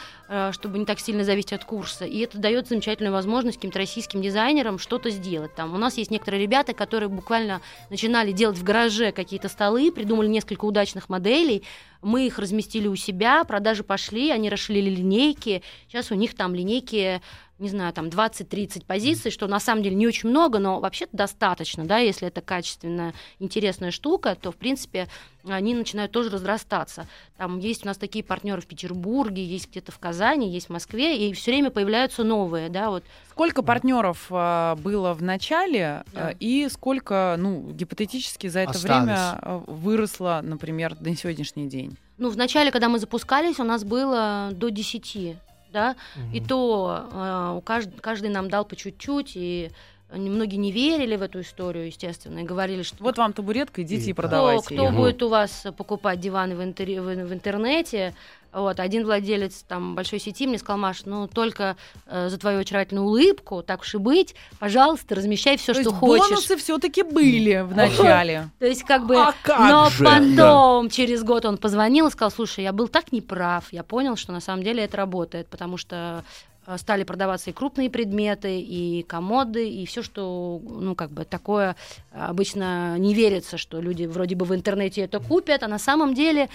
чтобы 0.52 0.80
не 0.80 0.86
так 0.86 1.00
сильно 1.00 1.24
зависеть 1.24 1.54
от 1.54 1.66
курса. 1.66 2.06
И 2.06 2.20
это 2.20 2.38
дает 2.38 2.68
замечательную 2.68 3.14
возможность 3.14 3.58
каким-то 3.58 3.80
российским 3.80 4.22
дизайнерам 4.22 4.80
что-то 4.80 5.10
сделать. 5.10 5.54
Там 5.56 5.74
у 5.74 5.78
нас 5.78 5.98
есть 5.98 6.12
некоторые 6.12 6.42
ребята, 6.42 6.74
которые 6.74 7.10
буквально 7.10 7.62
начинали 7.90 8.32
делать 8.32 8.58
в 8.58 8.64
гараже 8.64 9.12
какие-то 9.12 9.50
столы, 9.50 9.92
придумали 9.92 10.28
несколько 10.28 10.66
удачных 10.66 11.10
моделей, 11.10 11.64
мы 12.06 12.28
их 12.28 12.38
разместили 12.38 12.88
у 12.88 12.96
себя, 12.96 13.44
продажи 13.46 13.84
пошли, 13.84 14.30
они 14.30 14.50
расширили 14.50 14.92
линейки. 14.92 15.64
Сейчас 15.88 16.12
у 16.12 16.16
них 16.16 16.36
там 16.36 16.54
линейки, 16.54 17.20
не 17.58 17.70
знаю, 17.70 17.94
там 17.94 18.10
20-30 18.10 18.86
позиций, 18.86 19.32
что 19.32 19.48
на 19.48 19.60
самом 19.60 19.82
деле 19.82 19.96
не 19.96 20.06
очень 20.06 20.30
много, 20.30 20.60
но 20.60 20.80
вообще-то 20.80 21.18
достаточно, 21.18 21.84
да, 21.84 21.98
если 21.98 22.28
это 22.28 22.42
качественная, 22.42 23.16
интересная 23.40 23.90
штука, 23.90 24.38
то, 24.40 24.52
в 24.52 24.56
принципе, 24.56 25.08
они 25.48 25.74
начинают 25.74 26.12
тоже 26.12 26.30
разрастаться. 26.30 27.08
Там 27.38 27.58
есть 27.58 27.84
у 27.86 27.88
нас 27.88 27.98
такие 27.98 28.24
партнеры 28.24 28.62
в 28.62 28.68
Петербурге, 28.68 29.44
есть 29.44 29.72
где-то 29.72 29.92
в 29.92 29.98
Казани, 29.98 30.15
есть 30.50 30.68
в 30.68 30.70
Москве, 30.72 31.18
и 31.28 31.34
все 31.34 31.52
время 31.52 31.70
появляются 31.72 32.24
новые, 32.24 32.70
да, 32.70 32.90
вот. 32.90 33.04
Сколько 33.30 33.62
партнеров 33.64 34.28
а, 34.30 34.76
было 34.78 35.14
в 35.14 35.22
начале, 35.22 36.04
Да. 36.14 36.30
а, 36.30 36.34
и 36.40 36.68
сколько, 36.70 37.36
ну, 37.38 37.70
гипотетически 37.72 38.48
за 38.48 38.62
это 38.62 38.72
Осталось. 38.72 39.04
время 39.04 39.16
а, 39.42 39.64
выросло, 39.68 40.40
например, 40.44 40.96
на 41.00 41.16
сегодняшний 41.16 41.68
день? 41.68 41.98
Ну, 42.18 42.30
в 42.30 42.38
начале, 42.38 42.72
когда 42.72 42.88
мы 42.88 43.00
запускались, 43.00 43.60
у 43.60 43.64
нас 43.66 43.84
было 43.84 44.50
до 44.54 44.70
10, 44.70 45.36
да, 45.74 45.96
и 46.34 46.40
то 46.40 47.10
э, 47.12 47.58
у 47.58 47.60
кажд- 47.60 48.00
каждый 48.00 48.30
нам 48.30 48.50
дал 48.50 48.64
по 48.64 48.78
чуть-чуть, 48.78 49.34
и 49.36 49.70
многие 50.14 50.56
не 50.56 50.72
верили 50.72 51.18
в 51.18 51.22
эту 51.22 51.42
историю, 51.42 51.88
естественно, 51.88 52.40
и 52.40 52.44
говорили, 52.44 52.84
что 52.84 53.04
Вот 53.04 53.18
вам 53.18 53.34
табуретка, 53.34 53.82
идите 53.82 54.06
И 54.06 54.10
и 54.12 54.14
кто, 54.14 54.22
продавайте 54.22 54.64
кто 54.76 54.86
ее. 54.86 54.92
будет 54.92 55.22
у 55.24 55.28
вас 55.28 55.66
покупать 55.76 56.22
диваны 56.22 56.56
в, 56.56 56.60
в- 56.60 57.28
в 57.28 57.34
интернете. 57.34 58.14
Вот, 58.56 58.80
один 58.80 59.04
владелец 59.04 59.66
там 59.68 59.96
большой 59.96 60.18
сети 60.18 60.48
мне 60.48 60.58
сказал, 60.58 60.78
Маш, 60.78 61.02
ну 61.04 61.28
только 61.28 61.76
э, 62.06 62.30
за 62.30 62.38
твою 62.38 62.62
очаровательную 62.62 63.06
улыбку, 63.06 63.62
так 63.62 63.82
уж 63.82 63.96
и 63.96 63.98
быть, 63.98 64.34
пожалуйста, 64.60 65.14
размещай 65.14 65.58
все, 65.58 65.74
То 65.74 65.82
что 65.82 65.90
есть 65.90 66.00
хочешь. 66.00 66.30
бонусы 66.30 66.56
все-таки 66.56 67.04
были 67.04 67.60
в 67.60 67.76
начале. 67.76 68.50
То 68.60 68.66
есть 68.66 68.84
как 68.84 69.08
бы, 69.08 69.18
А 69.18 69.34
как 69.44 69.60
но 69.60 69.90
же, 69.90 70.06
потом 70.06 70.90
через 70.90 71.22
год 71.24 71.44
он 71.44 71.58
позвонил 71.58 72.08
и 72.08 72.12
сказал, 72.12 72.32
слушай, 72.32 72.64
я 72.64 72.72
был 72.72 72.88
так 72.88 73.12
неправ, 73.12 73.66
я 73.74 73.84
понял, 73.84 74.16
что 74.16 74.32
на 74.32 74.40
самом 74.40 74.64
деле 74.64 74.86
это 74.86 74.96
работает, 74.96 75.48
потому 75.48 75.76
что 75.76 76.24
э, 76.66 76.78
стали 76.78 77.04
продаваться 77.04 77.50
и 77.50 77.54
крупные 77.54 77.90
предметы, 77.90 78.62
и 78.62 79.04
комоды, 79.04 79.70
и 79.70 79.86
все, 79.86 80.02
что, 80.02 80.62
ну, 80.64 80.96
как 80.96 81.12
бы 81.12 81.26
такое 81.26 81.76
обычно 82.14 82.98
не 83.00 83.14
верится, 83.14 83.58
что 83.58 83.82
люди 83.82 84.06
вроде 84.06 84.36
бы 84.36 84.46
в 84.46 84.56
интернете 84.56 85.02
это 85.02 85.20
купят, 85.20 85.62
а 85.64 85.68
на 85.68 85.78
самом 85.78 86.14
деле 86.14 86.48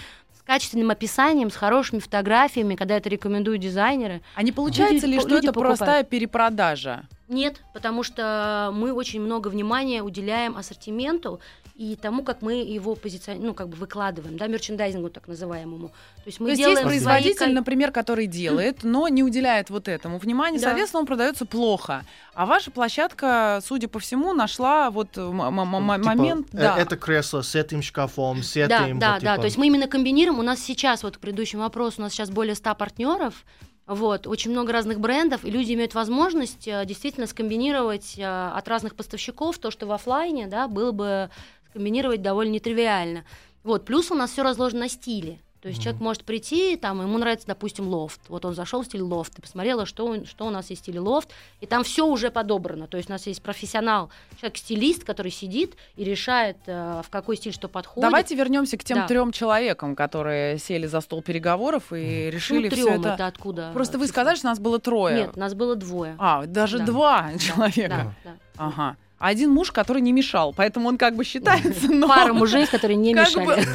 качественным 0.51 0.89
описанием, 0.89 1.49
с 1.49 1.55
хорошими 1.55 1.99
фотографиями, 1.99 2.75
когда 2.75 2.97
это 2.97 3.07
рекомендуют 3.07 3.61
дизайнеры. 3.61 4.21
А 4.35 4.43
не 4.43 4.51
получается 4.51 5.07
Люди- 5.07 5.15
ли, 5.15 5.19
что 5.21 5.37
это 5.37 5.47
покупают. 5.53 5.77
простая 5.79 6.03
перепродажа? 6.03 7.03
Нет, 7.29 7.61
потому 7.73 8.03
что 8.03 8.69
мы 8.73 8.91
очень 8.91 9.21
много 9.21 9.47
внимания 9.47 10.03
уделяем 10.03 10.57
ассортименту 10.57 11.39
и 11.81 11.95
тому, 11.95 12.23
как 12.23 12.43
мы 12.43 12.53
его 12.61 12.93
позиционируем, 12.95 13.47
ну, 13.49 13.53
как 13.55 13.69
бы 13.69 13.75
выкладываем, 13.75 14.37
да, 14.37 14.45
мерчендайзингу 14.45 15.09
так 15.09 15.27
называемому. 15.27 15.87
То 15.87 15.93
есть 16.27 16.39
мы 16.39 16.45
То 16.45 16.49
есть 16.51 16.61
делаем 16.61 16.87
есть 16.89 17.01
свои 17.03 17.15
производитель, 17.15 17.45
кол- 17.47 17.53
например, 17.55 17.91
который 17.91 18.27
делает, 18.27 18.83
но 18.83 19.07
не 19.07 19.23
уделяет 19.23 19.71
вот 19.71 19.87
этому 19.87 20.19
внимания, 20.19 20.59
Да. 20.59 20.65
соответственно, 20.67 21.01
он 21.01 21.05
продается 21.07 21.45
плохо. 21.47 22.03
А 22.35 22.45
ваша 22.45 22.69
площадка, 22.69 23.59
судя 23.65 23.87
по 23.87 23.97
всему, 23.99 24.33
нашла 24.33 24.91
вот 24.91 25.17
м- 25.17 25.41
м- 25.41 25.59
м- 25.59 25.95
Типа, 26.01 26.15
момент, 26.15 26.47
э, 26.53 26.57
да. 26.57 26.77
Это 26.77 26.97
кресло 26.97 27.41
с 27.41 27.55
этим 27.55 27.81
шкафом, 27.81 28.43
с 28.43 28.53
Да, 28.53 28.85
этим. 28.85 28.99
да, 28.99 29.13
вот, 29.15 29.23
да. 29.23 29.31
типа. 29.31 29.35
То 29.37 29.45
есть 29.45 29.57
мы 29.57 29.65
именно 29.67 29.87
комбинируем. 29.87 30.37
У 30.39 30.43
нас 30.43 30.59
сейчас, 30.59 31.01
вот 31.01 31.17
к 31.17 31.19
предыдущему 31.19 31.63
вопросу, 31.63 31.95
у 31.97 32.03
нас 32.03 32.13
сейчас 32.13 32.29
более 32.29 32.53
100 32.55 32.75
партнеров. 32.75 33.43
Вот, 33.87 34.27
очень 34.27 34.51
много 34.51 34.71
разных 34.71 34.99
брендов, 35.01 35.43
и 35.43 35.49
люди 35.49 35.73
имеют 35.73 35.95
возможность 35.95 36.65
э, 36.67 36.85
действительно 36.85 37.27
скомбинировать 37.27 38.13
э, 38.17 38.23
от 38.55 38.67
разных 38.69 38.95
поставщиков 38.95 39.57
то, 39.57 39.69
что 39.71 39.85
в 39.87 39.91
оффлайне, 39.91 40.47
да, 40.47 40.67
было 40.69 40.91
бы 40.91 41.29
скомбинировать 41.71 42.21
довольно 42.21 42.51
нетривиально. 42.51 43.23
Вот, 43.63 43.85
плюс 43.85 44.11
у 44.11 44.15
нас 44.15 44.31
все 44.31 44.43
разложено 44.43 44.81
на 44.81 44.89
стиле. 44.89 45.39
То 45.61 45.67
есть 45.67 45.79
человек 45.79 46.01
может 46.01 46.23
прийти, 46.23 46.75
там, 46.75 47.03
ему 47.03 47.19
нравится, 47.19 47.45
допустим, 47.45 47.87
лофт. 47.87 48.19
Вот 48.29 48.43
он 48.45 48.55
зашел 48.55 48.81
в 48.81 48.85
стиль 48.87 49.03
лофт, 49.03 49.37
и 49.37 49.41
посмотрела, 49.43 49.85
что, 49.85 50.25
что 50.25 50.47
у 50.47 50.49
нас 50.49 50.71
есть 50.71 50.81
в 50.81 50.85
стиле 50.85 50.99
лофт, 50.99 51.29
и 51.59 51.67
там 51.67 51.83
все 51.83 52.03
уже 52.07 52.31
подобрано. 52.31 52.87
То 52.87 52.97
есть 52.97 53.09
у 53.09 53.13
нас 53.13 53.27
есть 53.27 53.43
профессионал, 53.43 54.09
человек-стилист, 54.37 55.03
который 55.03 55.31
сидит 55.31 55.75
и 55.97 56.03
решает, 56.03 56.57
э, 56.65 57.03
в 57.05 57.09
какой 57.11 57.37
стиль 57.37 57.53
что 57.53 57.67
подходит. 57.67 58.09
Давайте 58.09 58.33
вернемся 58.33 58.75
к 58.75 58.83
тем 58.83 58.97
Да. 59.01 59.07
трем 59.07 59.31
человекам, 59.31 59.95
которые 59.95 60.57
сели 60.57 60.87
за 60.87 60.99
стол 60.99 61.21
переговоров 61.21 61.93
и 61.93 62.25
ну, 62.25 62.31
решили 62.31 62.67
все 62.67 62.83
трём 62.83 62.99
это. 63.01 63.09
это 63.09 63.27
откуда? 63.27 63.69
Просто 63.71 63.99
вы 63.99 64.07
сказали, 64.07 64.37
что 64.37 64.47
нас 64.47 64.57
было 64.59 64.79
трое. 64.79 65.15
Нет, 65.15 65.37
нас 65.37 65.53
было 65.53 65.75
двое. 65.75 66.15
А, 66.17 66.47
даже 66.47 66.79
Да. 66.79 66.85
два 66.87 67.29
Да, 67.33 67.37
человека. 67.39 68.15
да, 68.23 68.31
да. 68.31 68.37
Ага. 68.57 68.97
Один 69.21 69.51
муж, 69.51 69.71
который 69.71 70.01
не 70.01 70.11
мешал, 70.11 70.53
поэтому 70.53 70.89
он 70.89 70.97
как 70.97 71.15
бы 71.15 71.23
считается, 71.23 71.91
но 71.91 72.07
Пара 72.07 72.33
мужей, 72.33 72.65
которые 72.67 72.97
не 72.97 73.13
мешали. 73.13 73.65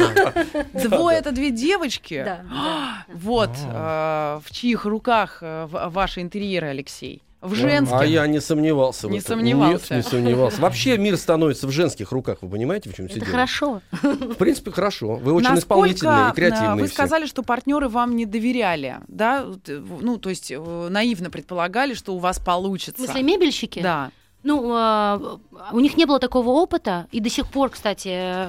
двое 0.89 1.19
это 1.19 1.33
две 1.33 1.51
девочки. 1.51 2.23
Да, 2.25 2.41
да. 2.43 3.05
Вот 3.15 3.51
А. 3.67 4.39
э, 4.39 4.41
в 4.45 4.53
чьих 4.53 4.85
руках 4.85 5.39
э, 5.41 5.67
в- 5.71 5.89
ваши 5.91 6.21
интерьеры, 6.21 6.69
Алексей? 6.69 7.23
В 7.43 7.55
женских. 7.55 7.95
А 7.97 8.05
я 8.05 8.27
не 8.27 8.41
сомневался 8.41 9.07
в 9.07 9.11
Не 9.11 9.19
этом. 9.19 9.37
сомневался. 9.39 9.95
Нет, 9.95 10.05
не 10.05 10.11
сомневался. 10.11 10.61
Вообще 10.61 10.97
мир 10.99 11.17
становится 11.17 11.67
в 11.69 11.71
женских 11.71 12.11
руках. 12.11 12.39
Вы 12.41 12.49
понимаете, 12.49 12.91
в 12.91 12.95
чем 12.95 13.07
все 13.09 13.21
дело? 13.21 13.31
хорошо. 13.31 13.83
В 14.03 14.35
принципе, 14.35 14.73
хорошо. 14.73 15.17
Вы 15.17 15.33
очень 15.33 15.45
Насколько, 15.51 15.61
исполнительные 15.61 16.29
и 16.29 16.31
э, 16.31 16.35
креативные 16.35 16.81
Вы 16.83 16.87
все. 16.87 16.95
сказали, 16.95 17.27
что 17.27 17.43
партнеры 17.45 17.89
вам 17.89 18.17
не 18.17 18.27
доверяли, 18.27 18.97
да? 19.07 19.45
Э, 19.69 19.79
в- 19.79 20.03
Ну, 20.03 20.17
то 20.17 20.29
есть 20.31 20.51
э, 20.51 20.89
наивно 20.91 21.31
предполагали, 21.31 21.95
что 21.95 22.15
у 22.15 22.19
вас 22.19 22.39
В 22.39 22.45
получится. 22.45 23.05
смысле, 23.05 23.23
мебельщики? 23.23 23.81
Да. 23.81 24.11
Ну, 24.43 24.71
а, 24.73 25.39
у 25.73 25.81
них 25.81 25.97
не 25.97 26.05
было 26.05 26.21
такого 26.21 26.51
опыта, 26.51 27.09
и 27.11 27.19
до 27.19 27.29
сих 27.29 27.49
пор, 27.49 27.71
кстати, 27.71 28.49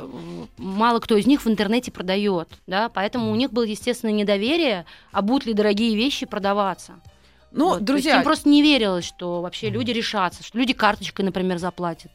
мало 0.58 1.00
кто 1.00 1.17
из 1.17 1.26
них 1.26 1.43
в 1.43 1.47
интернете 1.50 1.91
продает, 1.91 2.50
да, 2.67 2.89
поэтому 2.89 3.32
у 3.32 3.36
них 3.36 3.52
было 3.52 3.63
естественное 3.63 4.13
недоверие, 4.13 4.86
а 5.12 5.23
будут 5.23 5.47
ли 5.47 5.54
дорогие 5.54 5.95
вещи 5.95 6.28
продаваться. 6.28 6.93
Ну, 7.52 7.65
Вот, 7.65 7.71
то 7.71 7.78
есть 7.78 7.86
друзья, 7.86 8.17
им 8.17 8.23
просто 8.23 8.50
не 8.50 8.62
верилось, 8.62 9.06
что 9.06 9.41
вообще 9.41 9.69
люди 9.69 9.91
решатся, 9.91 10.43
что 10.43 10.58
люди 10.60 10.73
карточкой, 10.73 11.26
например, 11.26 11.58
заплатят. 11.58 12.12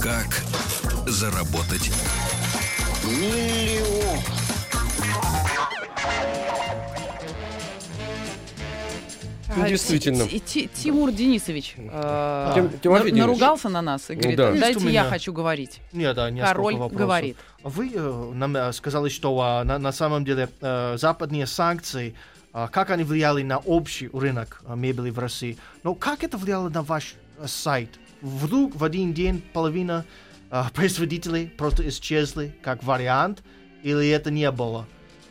Как 0.00 0.42
заработать 1.06 1.90
Ну, 9.54 9.64
а, 9.64 9.68
действительно. 9.68 10.26
Ти- 10.26 10.38
Ти- 10.40 10.68
Тимур 10.74 11.12
Денисович 11.12 11.74
э, 11.78 12.52
Тим- 12.54 12.70
Тимофей 12.80 13.10
Денисович. 13.10 13.20
наругался 13.20 13.68
на 13.68 13.82
нас 13.82 14.10
и 14.10 14.14
говорит, 14.14 14.36
Да. 14.36 14.52
Дайте 14.52 14.88
я 14.90 15.04
хочу 15.04 15.32
говорить. 15.32 15.80
Нет, 15.92 16.16
да, 16.16 16.30
Король 16.30 16.74
вопросов. 16.76 16.96
говорит. 16.98 17.36
Вы 17.62 17.90
э, 17.94 18.30
нам 18.34 18.56
э, 18.56 18.72
сказали, 18.72 19.10
что 19.10 19.38
а, 19.40 19.64
на, 19.64 19.78
на 19.78 19.92
самом 19.92 20.24
деле 20.24 20.48
э, 20.60 20.96
западные 20.98 21.46
санкции, 21.46 22.14
а, 22.54 22.68
как 22.68 22.90
они 22.90 23.04
влияли 23.04 23.42
на 23.42 23.58
общий 23.58 24.08
рынок 24.12 24.62
а, 24.66 24.74
мебели 24.74 25.10
в 25.10 25.18
России. 25.18 25.58
Но 25.82 25.94
как 25.94 26.24
это 26.24 26.38
влияло 26.38 26.70
на 26.70 26.82
ваш 26.82 27.14
э, 27.38 27.46
сайт? 27.46 27.90
Вдруг 28.22 28.74
в 28.74 28.84
один 28.84 29.12
день 29.12 29.42
половина 29.52 30.04
а, 30.52 30.68
производителей 30.74 31.46
просто 31.48 31.88
исчезли 31.88 32.54
как 32.62 32.84
вариант, 32.84 33.42
или 33.82 34.08
это 34.10 34.30
не 34.30 34.50
было? 34.50 34.86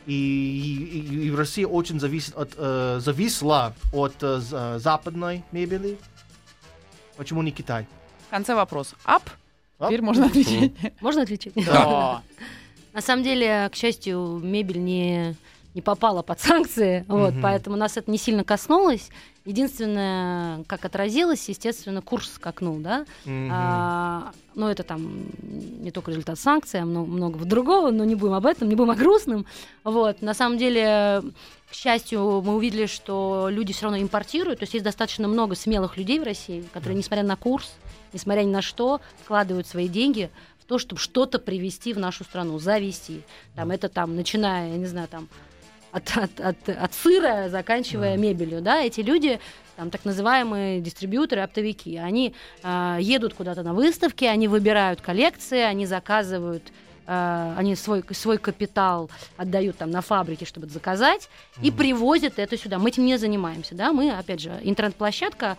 И, 0.08 0.14
и- 0.14 1.28
и 1.28 1.32
Россия 1.32 1.68
очень 1.68 2.00
зависит 2.00 2.36
от, 2.36 2.54
э, 2.58 3.00
зависла 3.00 3.76
от 3.94 4.16
э, 4.24 4.40
за- 4.40 4.80
западной 4.80 5.44
мебели. 5.52 5.96
Почему 7.18 7.44
не 7.44 7.52
Китай? 7.52 7.86
В 8.28 8.32
конце 8.32 8.56
вопрос. 8.56 8.96
Ап? 9.06 9.30
Ап. 9.78 9.88
Теперь 9.90 10.02
можно 10.02 10.26
отвечать. 10.26 10.72
Можно 11.02 11.22
отвечать? 11.22 11.54
Да. 11.56 12.24
На 12.94 13.02
самом 13.02 13.24
деле, 13.24 13.70
к 13.72 13.76
счастью, 13.76 14.40
мебель 14.44 14.84
не, 14.84 15.36
не 15.76 15.82
попала 15.82 16.24
под 16.24 16.40
санкции, 16.40 17.06
вот, 17.08 17.34
Мгм. 17.34 17.42
поэтому 17.44 17.76
нас 17.78 17.96
это 17.96 18.10
не 18.12 18.18
сильно 18.18 18.44
коснулось. 18.44 19.10
Единственное, 19.44 20.64
как 20.66 20.86
отразилось, 20.86 21.50
естественно, 21.50 22.04
курс 22.04 22.34
скакнул, 22.34 22.78
да. 22.78 23.06
Мгм. 23.26 23.50
А, 23.52 24.32
ну, 24.54 24.68
это 24.68 24.84
там 24.84 25.26
не 25.42 25.90
только 25.90 26.12
результат 26.12 26.38
санкций, 26.38 26.80
а 26.80 26.86
много, 26.86 27.10
много 27.10 27.46
другого, 27.46 27.90
но 27.90 28.04
не 28.04 28.14
будем 28.14 28.34
об 28.34 28.46
этом, 28.46 28.70
не 28.70 28.76
будем 28.76 28.92
о 28.92 28.96
грустном. 28.96 29.48
Вот, 29.84 30.22
на 30.22 30.36
самом 30.36 30.60
деле, 30.60 31.24
к 31.72 31.74
счастью, 31.74 32.42
мы 32.46 32.56
увидели, 32.56 32.86
что 32.86 33.48
люди 33.50 33.74
все 33.74 33.86
равно 33.86 34.00
импортируют, 34.00 34.60
то 34.60 34.64
есть 34.64 34.76
есть 34.76 34.86
достаточно 34.86 35.28
много 35.28 35.56
смелых 35.56 35.98
людей 35.98 36.20
в 36.20 36.24
России, 36.24 36.64
которые, 36.72 36.98
несмотря 36.98 37.24
на 37.24 37.36
курс, 37.36 37.74
несмотря 38.14 38.44
ни 38.44 38.52
на 38.52 38.62
что, 38.62 39.02
вкладывают 39.24 39.66
свои 39.66 39.88
деньги 39.88 40.30
в 40.60 40.66
то, 40.66 40.78
чтобы 40.78 41.02
что-то 41.02 41.40
привезти 41.40 41.94
в 41.94 41.98
нашу 41.98 42.24
страну, 42.26 42.60
завести. 42.60 43.24
Там 43.56 43.72
это 43.72 43.90
там, 43.90 44.16
начиная, 44.16 44.70
я 44.70 44.78
не 44.78 44.86
знаю, 44.86 45.08
там 45.08 45.28
от, 45.92 46.18
от, 46.18 46.40
от, 46.40 46.70
от 46.70 46.94
сыра, 46.94 47.50
заканчивая 47.50 48.18
мебелью, 48.18 48.62
да, 48.62 48.82
эти 48.82 49.02
люди, 49.02 49.40
там 49.76 49.90
так 49.90 50.06
называемые 50.06 50.82
дистрибьюторы, 50.82 51.42
оптовики, 51.42 51.98
они 51.98 52.34
а, 52.64 52.98
едут 53.00 53.34
куда-то 53.34 53.64
на 53.64 53.74
выставки, 53.74 54.26
они 54.26 54.48
выбирают 54.48 55.02
коллекции, 55.02 55.60
они 55.60 55.86
заказывают, 55.86 56.64
а, 57.14 57.56
они 57.58 57.76
свой, 57.76 58.06
свой 58.12 58.38
капитал 58.38 59.10
отдают 59.36 59.78
там 59.78 59.92
на 59.92 60.00
фабрике, 60.00 60.46
чтобы 60.46 60.68
это 60.68 60.74
заказать, 60.74 61.28
и 61.62 61.70
привозят 61.70 62.40
это 62.40 62.58
сюда. 62.58 62.80
Мы 62.80 62.88
этим 62.88 63.06
не 63.06 63.18
занимаемся, 63.18 63.76
да, 63.76 63.92
мы, 63.92 64.12
опять 64.12 64.40
же, 64.40 64.58
интернет-площадка, 64.64 65.58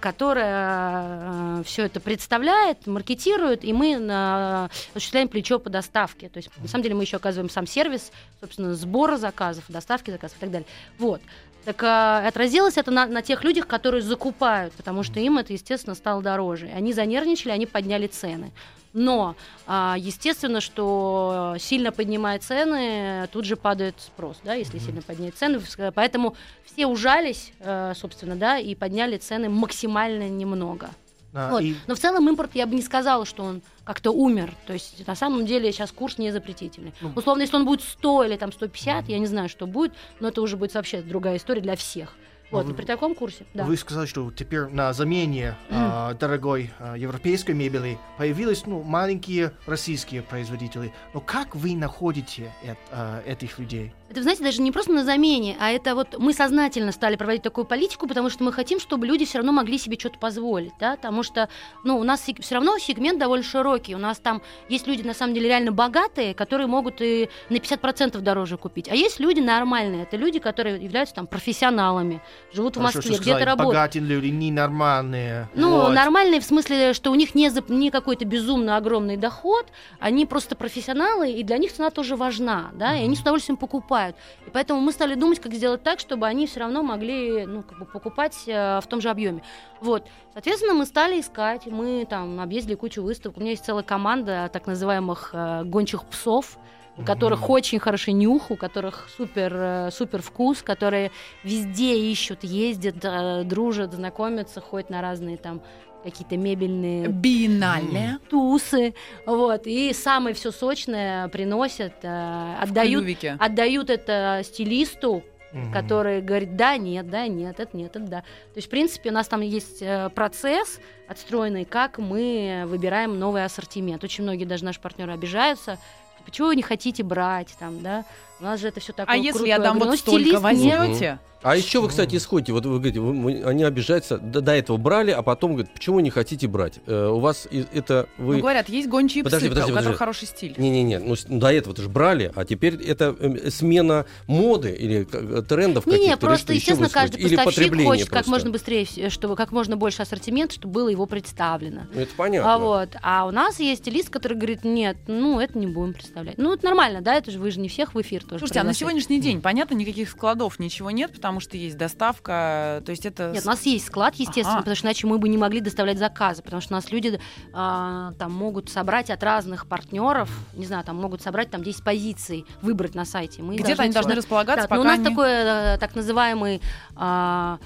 которая 0.00 1.62
все 1.64 1.84
это 1.84 2.00
представляет, 2.00 2.86
маркетирует, 2.86 3.64
и 3.64 3.74
мы 3.74 3.98
на- 3.98 4.70
осуществляем 4.94 5.28
плечо 5.28 5.58
по 5.58 5.68
доставке. 5.68 6.30
То 6.30 6.38
есть, 6.38 6.48
на 6.56 6.68
самом 6.68 6.84
деле, 6.84 6.94
мы 6.94 7.02
еще 7.02 7.18
оказываем 7.18 7.50
сам 7.50 7.66
сервис, 7.66 8.10
собственно, 8.40 8.74
сбора 8.74 9.18
заказов, 9.18 9.64
доставки 9.68 10.10
заказов 10.10 10.38
и 10.38 10.40
так 10.40 10.50
далее. 10.50 10.66
Вот. 10.98 11.20
Так 11.66 11.82
а, 11.82 12.26
отразилось 12.26 12.78
это 12.78 12.90
на, 12.90 13.06
на 13.06 13.20
тех 13.20 13.44
людях, 13.44 13.66
которые 13.66 14.00
закупают, 14.00 14.72
потому 14.72 15.02
что 15.02 15.20
им 15.20 15.36
это, 15.36 15.52
естественно, 15.52 15.94
стало 15.94 16.22
дороже. 16.22 16.70
Они 16.74 16.94
занервничали, 16.94 17.52
они 17.52 17.66
подняли 17.66 18.06
цены. 18.06 18.52
Но, 18.94 19.34
а, 19.66 19.96
естественно, 19.98 20.60
что 20.60 21.56
сильно 21.58 21.90
поднимая 21.92 22.38
цены, 22.38 23.28
тут 23.32 23.44
же 23.44 23.56
падает 23.56 23.96
спрос, 24.00 24.38
да, 24.44 24.54
если 24.54 24.78
сильно 24.78 25.02
поднять 25.02 25.34
цены. 25.34 25.60
Поэтому 25.94 26.36
все 26.64 26.86
ужались, 26.86 27.52
э, 27.58 27.92
собственно, 27.96 28.36
да, 28.36 28.56
и 28.58 28.74
подняли 28.76 29.18
цены 29.18 29.48
максимально 29.48 30.28
немного. 30.28 30.90
А, 31.36 31.50
Вот. 31.50 31.62
и- 31.62 31.74
Но 31.88 31.96
в 31.96 31.98
целом 31.98 32.28
импорт 32.28 32.52
я 32.54 32.64
бы 32.66 32.76
не 32.76 32.82
сказала, 32.82 33.26
что 33.26 33.42
он 33.42 33.62
как-то 33.82 34.12
умер. 34.12 34.54
То 34.68 34.72
есть 34.72 35.04
на 35.04 35.16
самом 35.16 35.44
деле 35.44 35.72
сейчас 35.72 35.90
курс 35.90 36.16
не 36.16 36.30
запретительный. 36.30 36.94
Ну. 37.00 37.10
Условно, 37.16 37.42
если 37.42 37.56
он 37.56 37.64
будет 37.64 37.82
100 37.82 38.22
или 38.22 38.36
там 38.36 38.52
150, 38.52 39.08
я 39.08 39.18
не 39.18 39.26
знаю, 39.26 39.48
что 39.48 39.66
будет, 39.66 39.92
но 40.20 40.28
это 40.28 40.40
уже 40.40 40.56
будет 40.56 40.72
вообще 40.74 41.02
другая 41.02 41.36
история 41.38 41.60
для 41.60 41.74
всех. 41.74 42.14
Вот, 42.50 42.68
и 42.68 42.72
при 42.72 42.84
таком 42.84 43.14
курсе, 43.14 43.46
да. 43.54 43.64
Вы 43.64 43.76
сказали, 43.76 44.06
что 44.06 44.30
теперь 44.30 44.66
на 44.66 44.92
замене 44.92 45.56
а, 45.70 46.14
дорогой 46.14 46.70
а, 46.78 46.94
европейской 46.96 47.52
мебели 47.52 47.98
появились 48.16 48.66
ну, 48.66 48.82
маленькие 48.82 49.52
российские 49.66 50.22
производители. 50.22 50.92
Но 51.12 51.20
как 51.20 51.56
вы 51.56 51.74
находите 51.74 52.52
а, 52.90 53.22
этих 53.26 53.58
людей? 53.58 53.92
Это, 54.14 54.22
знаете, 54.22 54.44
даже 54.44 54.62
не 54.62 54.70
просто 54.70 54.92
на 54.92 55.02
замене, 55.02 55.56
а 55.58 55.72
это 55.72 55.96
вот 55.96 56.16
мы 56.18 56.32
сознательно 56.32 56.92
стали 56.92 57.16
проводить 57.16 57.42
такую 57.42 57.64
политику, 57.64 58.06
потому 58.06 58.30
что 58.30 58.44
мы 58.44 58.52
хотим, 58.52 58.78
чтобы 58.78 59.08
люди 59.08 59.24
все 59.24 59.38
равно 59.38 59.50
могли 59.50 59.76
себе 59.76 59.98
что-то 59.98 60.20
позволить, 60.20 60.70
да, 60.78 60.94
потому 60.94 61.24
что, 61.24 61.48
ну, 61.82 61.98
у 61.98 62.04
нас 62.04 62.20
все 62.20 62.54
равно 62.54 62.78
сегмент 62.78 63.18
довольно 63.18 63.42
широкий, 63.42 63.92
у 63.96 63.98
нас 63.98 64.18
там 64.18 64.40
есть 64.68 64.86
люди, 64.86 65.02
на 65.02 65.14
самом 65.14 65.34
деле, 65.34 65.48
реально 65.48 65.72
богатые, 65.72 66.32
которые 66.32 66.68
могут 66.68 67.00
и 67.00 67.28
на 67.50 67.56
50% 67.56 68.20
дороже 68.20 68.56
купить, 68.56 68.88
а 68.88 68.94
есть 68.94 69.18
люди 69.18 69.40
нормальные, 69.40 70.04
это 70.04 70.16
люди, 70.16 70.38
которые 70.38 70.80
являются 70.80 71.16
там 71.16 71.26
профессионалами, 71.26 72.22
живут 72.52 72.76
в 72.76 72.78
Хорошо, 72.78 72.98
Москве, 72.98 73.14
что 73.14 73.22
где-то 73.22 73.44
работают. 73.44 73.74
Богатые 73.74 74.02
люди, 74.02 74.28
ненормальные. 74.28 75.48
Ну, 75.56 75.70
Вот. 75.70 75.92
нормальные 75.92 76.38
в 76.38 76.44
смысле, 76.44 76.92
что 76.92 77.10
у 77.10 77.16
них 77.16 77.34
не, 77.34 77.48
зап- 77.48 77.72
не 77.72 77.90
какой-то 77.90 78.24
безумно 78.24 78.76
огромный 78.76 79.16
доход, 79.16 79.66
они 79.98 80.24
просто 80.24 80.54
профессионалы, 80.54 81.32
и 81.32 81.42
для 81.42 81.58
них 81.58 81.72
цена 81.72 81.90
тоже 81.90 82.14
важна, 82.14 82.70
да, 82.74 82.94
и 82.94 83.02
они 83.02 83.16
с 83.16 83.20
удовольствием 83.20 83.56
покупают. 83.56 84.03
И 84.46 84.50
поэтому 84.50 84.80
мы 84.80 84.92
стали 84.92 85.14
думать, 85.14 85.40
как 85.40 85.54
сделать 85.54 85.82
так, 85.82 86.00
чтобы 86.00 86.26
они 86.26 86.46
все 86.46 86.60
равно 86.60 86.82
могли, 86.82 87.46
ну, 87.46 87.62
как 87.62 87.78
бы 87.78 87.84
покупать 87.86 88.44
э, 88.46 88.80
в 88.80 88.86
том 88.86 89.00
же 89.00 89.08
объеме. 89.10 89.42
Вот. 89.80 90.06
Соответственно, 90.32 90.74
мы 90.74 90.86
стали 90.86 91.20
искать, 91.20 91.66
мы 91.66 92.06
там 92.08 92.40
объездили 92.40 92.74
кучу 92.74 93.02
выставок. 93.02 93.38
У 93.38 93.40
меня 93.40 93.50
есть 93.50 93.64
целая 93.64 93.84
команда 93.84 94.50
так 94.52 94.66
называемых 94.66 95.30
э, 95.32 95.62
гончих 95.64 96.04
псов, 96.04 96.58
у 96.96 97.02
которых 97.02 97.50
очень 97.50 97.78
хороший 97.78 98.12
нюх, 98.12 98.50
у 98.50 98.56
которых 98.56 99.08
супер, 99.16 99.52
э, 99.54 99.90
супер 99.90 100.22
вкус, 100.22 100.62
которые 100.62 101.10
везде 101.42 101.98
ищут, 101.98 102.44
ездят, 102.44 102.96
э, 103.02 103.42
дружат, 103.44 103.92
знакомятся, 103.92 104.60
ходят 104.60 104.90
на 104.90 105.00
разные 105.02 105.36
там 105.36 105.60
какие-то 106.04 106.36
мебельные 106.36 107.08
Биеннале. 107.08 108.18
тусы, 108.30 108.94
вот, 109.26 109.66
и 109.66 109.92
самое 109.92 110.34
все 110.34 110.52
сочное 110.52 111.26
приносят, 111.28 111.94
э, 112.02 112.54
отдают, 112.60 113.04
отдают 113.40 113.90
это 113.90 114.42
стилисту, 114.44 115.24
Мгм. 115.52 115.72
который 115.72 116.20
говорит, 116.20 116.56
да, 116.56 116.76
нет, 116.76 117.08
да, 117.08 117.26
нет, 117.28 117.58
это 117.60 117.76
нет, 117.76 117.94
это 117.96 118.04
да. 118.06 118.20
То 118.20 118.56
есть, 118.56 118.66
в 118.66 118.70
принципе, 118.70 119.10
у 119.10 119.12
нас 119.12 119.28
там 119.28 119.40
есть 119.40 119.80
э, 119.82 120.10
процесс 120.14 120.80
отстроенный, 121.08 121.64
как 121.64 121.98
мы 121.98 122.64
выбираем 122.66 123.18
новый 123.18 123.44
ассортимент. 123.44 124.02
Очень 124.04 124.24
многие 124.24 124.44
даже 124.46 124.64
наши 124.64 124.80
партнеры 124.80 125.12
обижаются, 125.12 125.78
почему 126.24 126.48
вы 126.48 126.56
не 126.56 126.62
хотите 126.62 127.02
брать 127.02 127.54
там, 127.58 127.82
да? 127.82 128.04
У 128.40 128.44
нас 128.44 128.60
же 128.60 128.68
это 128.68 128.80
все 128.80 128.92
такое 128.92 129.14
А 129.14 129.16
если 129.16 129.46
я 129.48 129.58
дам 129.58 129.78
говорю, 129.78 129.90
вот 129.90 129.90
«Ну, 129.92 129.96
столько, 129.96 130.18
стилист 130.24 130.34
нет». 130.34 130.78
возьмете? 130.78 131.18
А 131.42 131.56
еще 131.56 131.82
вы, 131.82 131.88
кстати, 131.90 132.16
исходите, 132.16 132.54
вот 132.54 132.64
вы 132.64 132.78
говорите, 132.78 133.00
вы- 133.00 133.12
мы- 133.12 133.42
они 133.44 133.64
обижаются, 133.64 134.16
до, 134.16 134.40
до 134.40 134.52
этого 134.52 134.78
брали, 134.78 135.10
а 135.10 135.20
потом 135.20 135.52
говорят, 135.52 135.74
почему 135.74 136.00
не 136.00 136.08
хотите 136.08 136.48
брать? 136.48 136.80
Э, 136.86 137.08
у 137.08 137.18
вас 137.18 137.46
и- 137.50 137.66
это 137.74 138.08
Ну, 138.16 138.26
вы... 138.28 138.38
говорят, 138.38 138.70
есть 138.70 138.88
гончие 138.88 139.22
Подожди, 139.22 139.48
псы, 139.48 139.54
подожди, 139.54 139.72
у 139.72 139.74
которых 139.74 139.98
подожди. 139.98 139.98
хороший 139.98 140.26
стиль. 140.26 140.54
Не-не-не, 140.56 141.00
ну 141.00 141.16
с- 141.16 141.24
до 141.26 141.52
этого-то 141.52 141.82
же 141.82 141.90
брали, 141.90 142.32
а 142.34 142.46
теперь 142.46 142.82
это 142.82 143.14
э, 143.20 143.50
смена 143.50 144.06
моды 144.26 144.70
или 144.72 145.06
э, 145.12 145.42
трендов 145.42 145.84
Не, 145.84 145.92
каких-то. 145.92 146.10
не, 146.12 146.16
просто, 146.16 146.54
естественно, 146.54 146.88
каждый? 146.88 147.20
Или 147.20 147.36
поставщик 147.36 147.74
хочет 147.84 148.04
как 148.06 148.12
просто. 148.20 148.30
можно 148.30 148.50
быстрее, 148.50 149.10
чтобы 149.10 149.36
как 149.36 149.52
можно 149.52 149.76
больше 149.76 150.00
ассортимент, 150.00 150.50
чтобы 150.50 150.72
было 150.72 150.88
его 150.88 151.04
представлено. 151.04 151.82
Ну, 151.92 152.00
это 152.00 152.12
понятно. 152.16 152.54
А 152.54 152.58
вот, 152.58 152.88
а 153.02 153.26
у 153.26 153.30
нас 153.30 153.60
есть 153.60 153.82
стилист, 153.82 154.08
который 154.08 154.38
говорит, 154.38 154.64
нет, 154.64 154.96
ну 155.08 155.38
это 155.40 155.58
не 155.58 155.66
будем 155.66 155.92
представлять. 155.92 156.38
Ну 156.38 156.54
это 156.54 156.64
нормально, 156.64 157.02
да, 157.02 157.16
это 157.16 157.30
же 157.30 157.38
вы 157.38 157.50
же 157.50 157.60
не 157.60 157.68
всех 157.68 157.94
в 157.94 158.00
эфир 158.00 158.23
тоже. 158.24 158.38
Слушайте, 158.40 158.60
а 158.60 158.64
на 158.64 158.74
сегодняшний 158.74 159.20
день, 159.20 159.40
понятно, 159.40 159.74
никаких 159.74 160.08
складов, 160.10 160.58
ничего 160.58 160.90
нет, 160.90 161.12
потому 161.12 161.40
что 161.40 161.56
есть 161.56 161.76
доставка, 161.76 162.82
то 162.84 162.90
есть 162.90 163.06
это... 163.06 163.30
Нет, 163.32 163.44
у 163.44 163.48
нас 163.48 163.62
есть 163.62 163.86
склад, 163.86 164.14
естественно, 164.16 164.52
Ага. 164.54 164.58
потому 164.60 164.76
что 164.76 164.86
иначе 164.86 165.06
мы 165.06 165.18
бы 165.18 165.28
не 165.28 165.38
могли 165.38 165.60
доставлять 165.60 165.98
заказы, 165.98 166.42
потому 166.42 166.60
что 166.62 166.74
у 166.74 166.76
нас 166.76 166.90
люди 166.90 167.20
а, 167.52 168.12
там 168.18 168.32
могут 168.32 168.68
собрать 168.70 169.10
от 169.10 169.22
разных 169.22 169.66
партнеров, 169.66 170.30
не 170.54 170.66
знаю, 170.66 170.84
там 170.84 170.96
могут 170.96 171.22
собрать 171.22 171.50
там 171.50 171.62
10 171.62 171.84
позиций, 171.84 172.46
выбрать 172.62 172.94
на 172.94 173.04
сайте. 173.04 173.42
Мы 173.42 173.56
Где-то 173.56 173.82
они 173.82 173.92
должны 173.92 174.14
располагаться, 174.14 174.68
Да, 174.68 174.74
но 174.74 174.80
пока 174.80 174.80
у 174.80 174.84
нас 174.84 174.98
они- 174.98 175.04
такой 175.04 175.28
э, 175.28 175.78
так 175.78 175.94
называемый 175.94 176.60
а, 176.96 177.58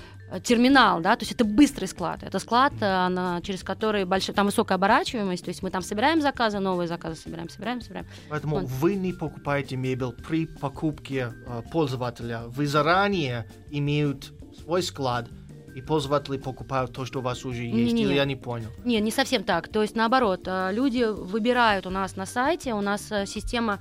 терминал, 0.43 1.01
да, 1.01 1.17
то 1.17 1.23
есть 1.23 1.33
это 1.33 1.45
быстрый 1.45 1.87
склад. 1.87 2.23
Это 2.23 2.39
склад, 2.39 2.73
э, 2.81 3.09
на- 3.09 3.41
через 3.43 3.63
который 3.63 4.05
большой, 4.05 4.35
там 4.35 4.47
высокая 4.47 4.77
оборачиваемость, 4.77 5.45
то 5.45 5.49
есть 5.51 5.63
мы 5.63 5.71
там 5.71 5.83
собираем 5.83 6.21
заказы, 6.21 6.59
новые 6.59 6.87
заказы 6.89 7.17
собираем, 7.17 7.49
собираем, 7.49 7.81
собираем. 7.81 8.07
Поэтому 8.29 8.61
Вот. 8.61 8.67
вы 8.69 8.95
не 8.97 9.13
покупаете 9.13 9.77
мебель 9.77 10.13
при 10.29 10.47
покупке 10.47 11.33
э, 11.47 11.63
пользователя. 11.73 12.43
Вы 12.49 12.67
заранее 12.67 13.47
имеют 13.71 14.33
свой 14.63 14.83
склад, 14.83 15.29
и 15.75 15.81
пользователи 15.81 16.39
покупают 16.39 16.93
то, 16.93 17.05
что 17.05 17.21
у 17.21 17.23
вас 17.23 17.45
уже 17.45 17.63
есть. 17.63 17.75
Не-не-не. 17.75 18.03
Или 18.05 18.15
я 18.15 18.25
не 18.25 18.37
понял. 18.37 18.69
Не, 18.85 19.01
не 19.01 19.11
совсем 19.13 19.45
так. 19.45 19.69
То 19.69 19.83
есть 19.83 19.95
наоборот, 19.97 20.41
э, 20.47 20.71
люди 20.73 21.05
выбирают 21.05 21.87
у 21.87 21.91
нас 21.91 22.17
на 22.17 22.27
сайте, 22.27 22.75
у 22.75 22.81
нас 22.81 23.11
э, 23.13 23.27
система 23.27 23.79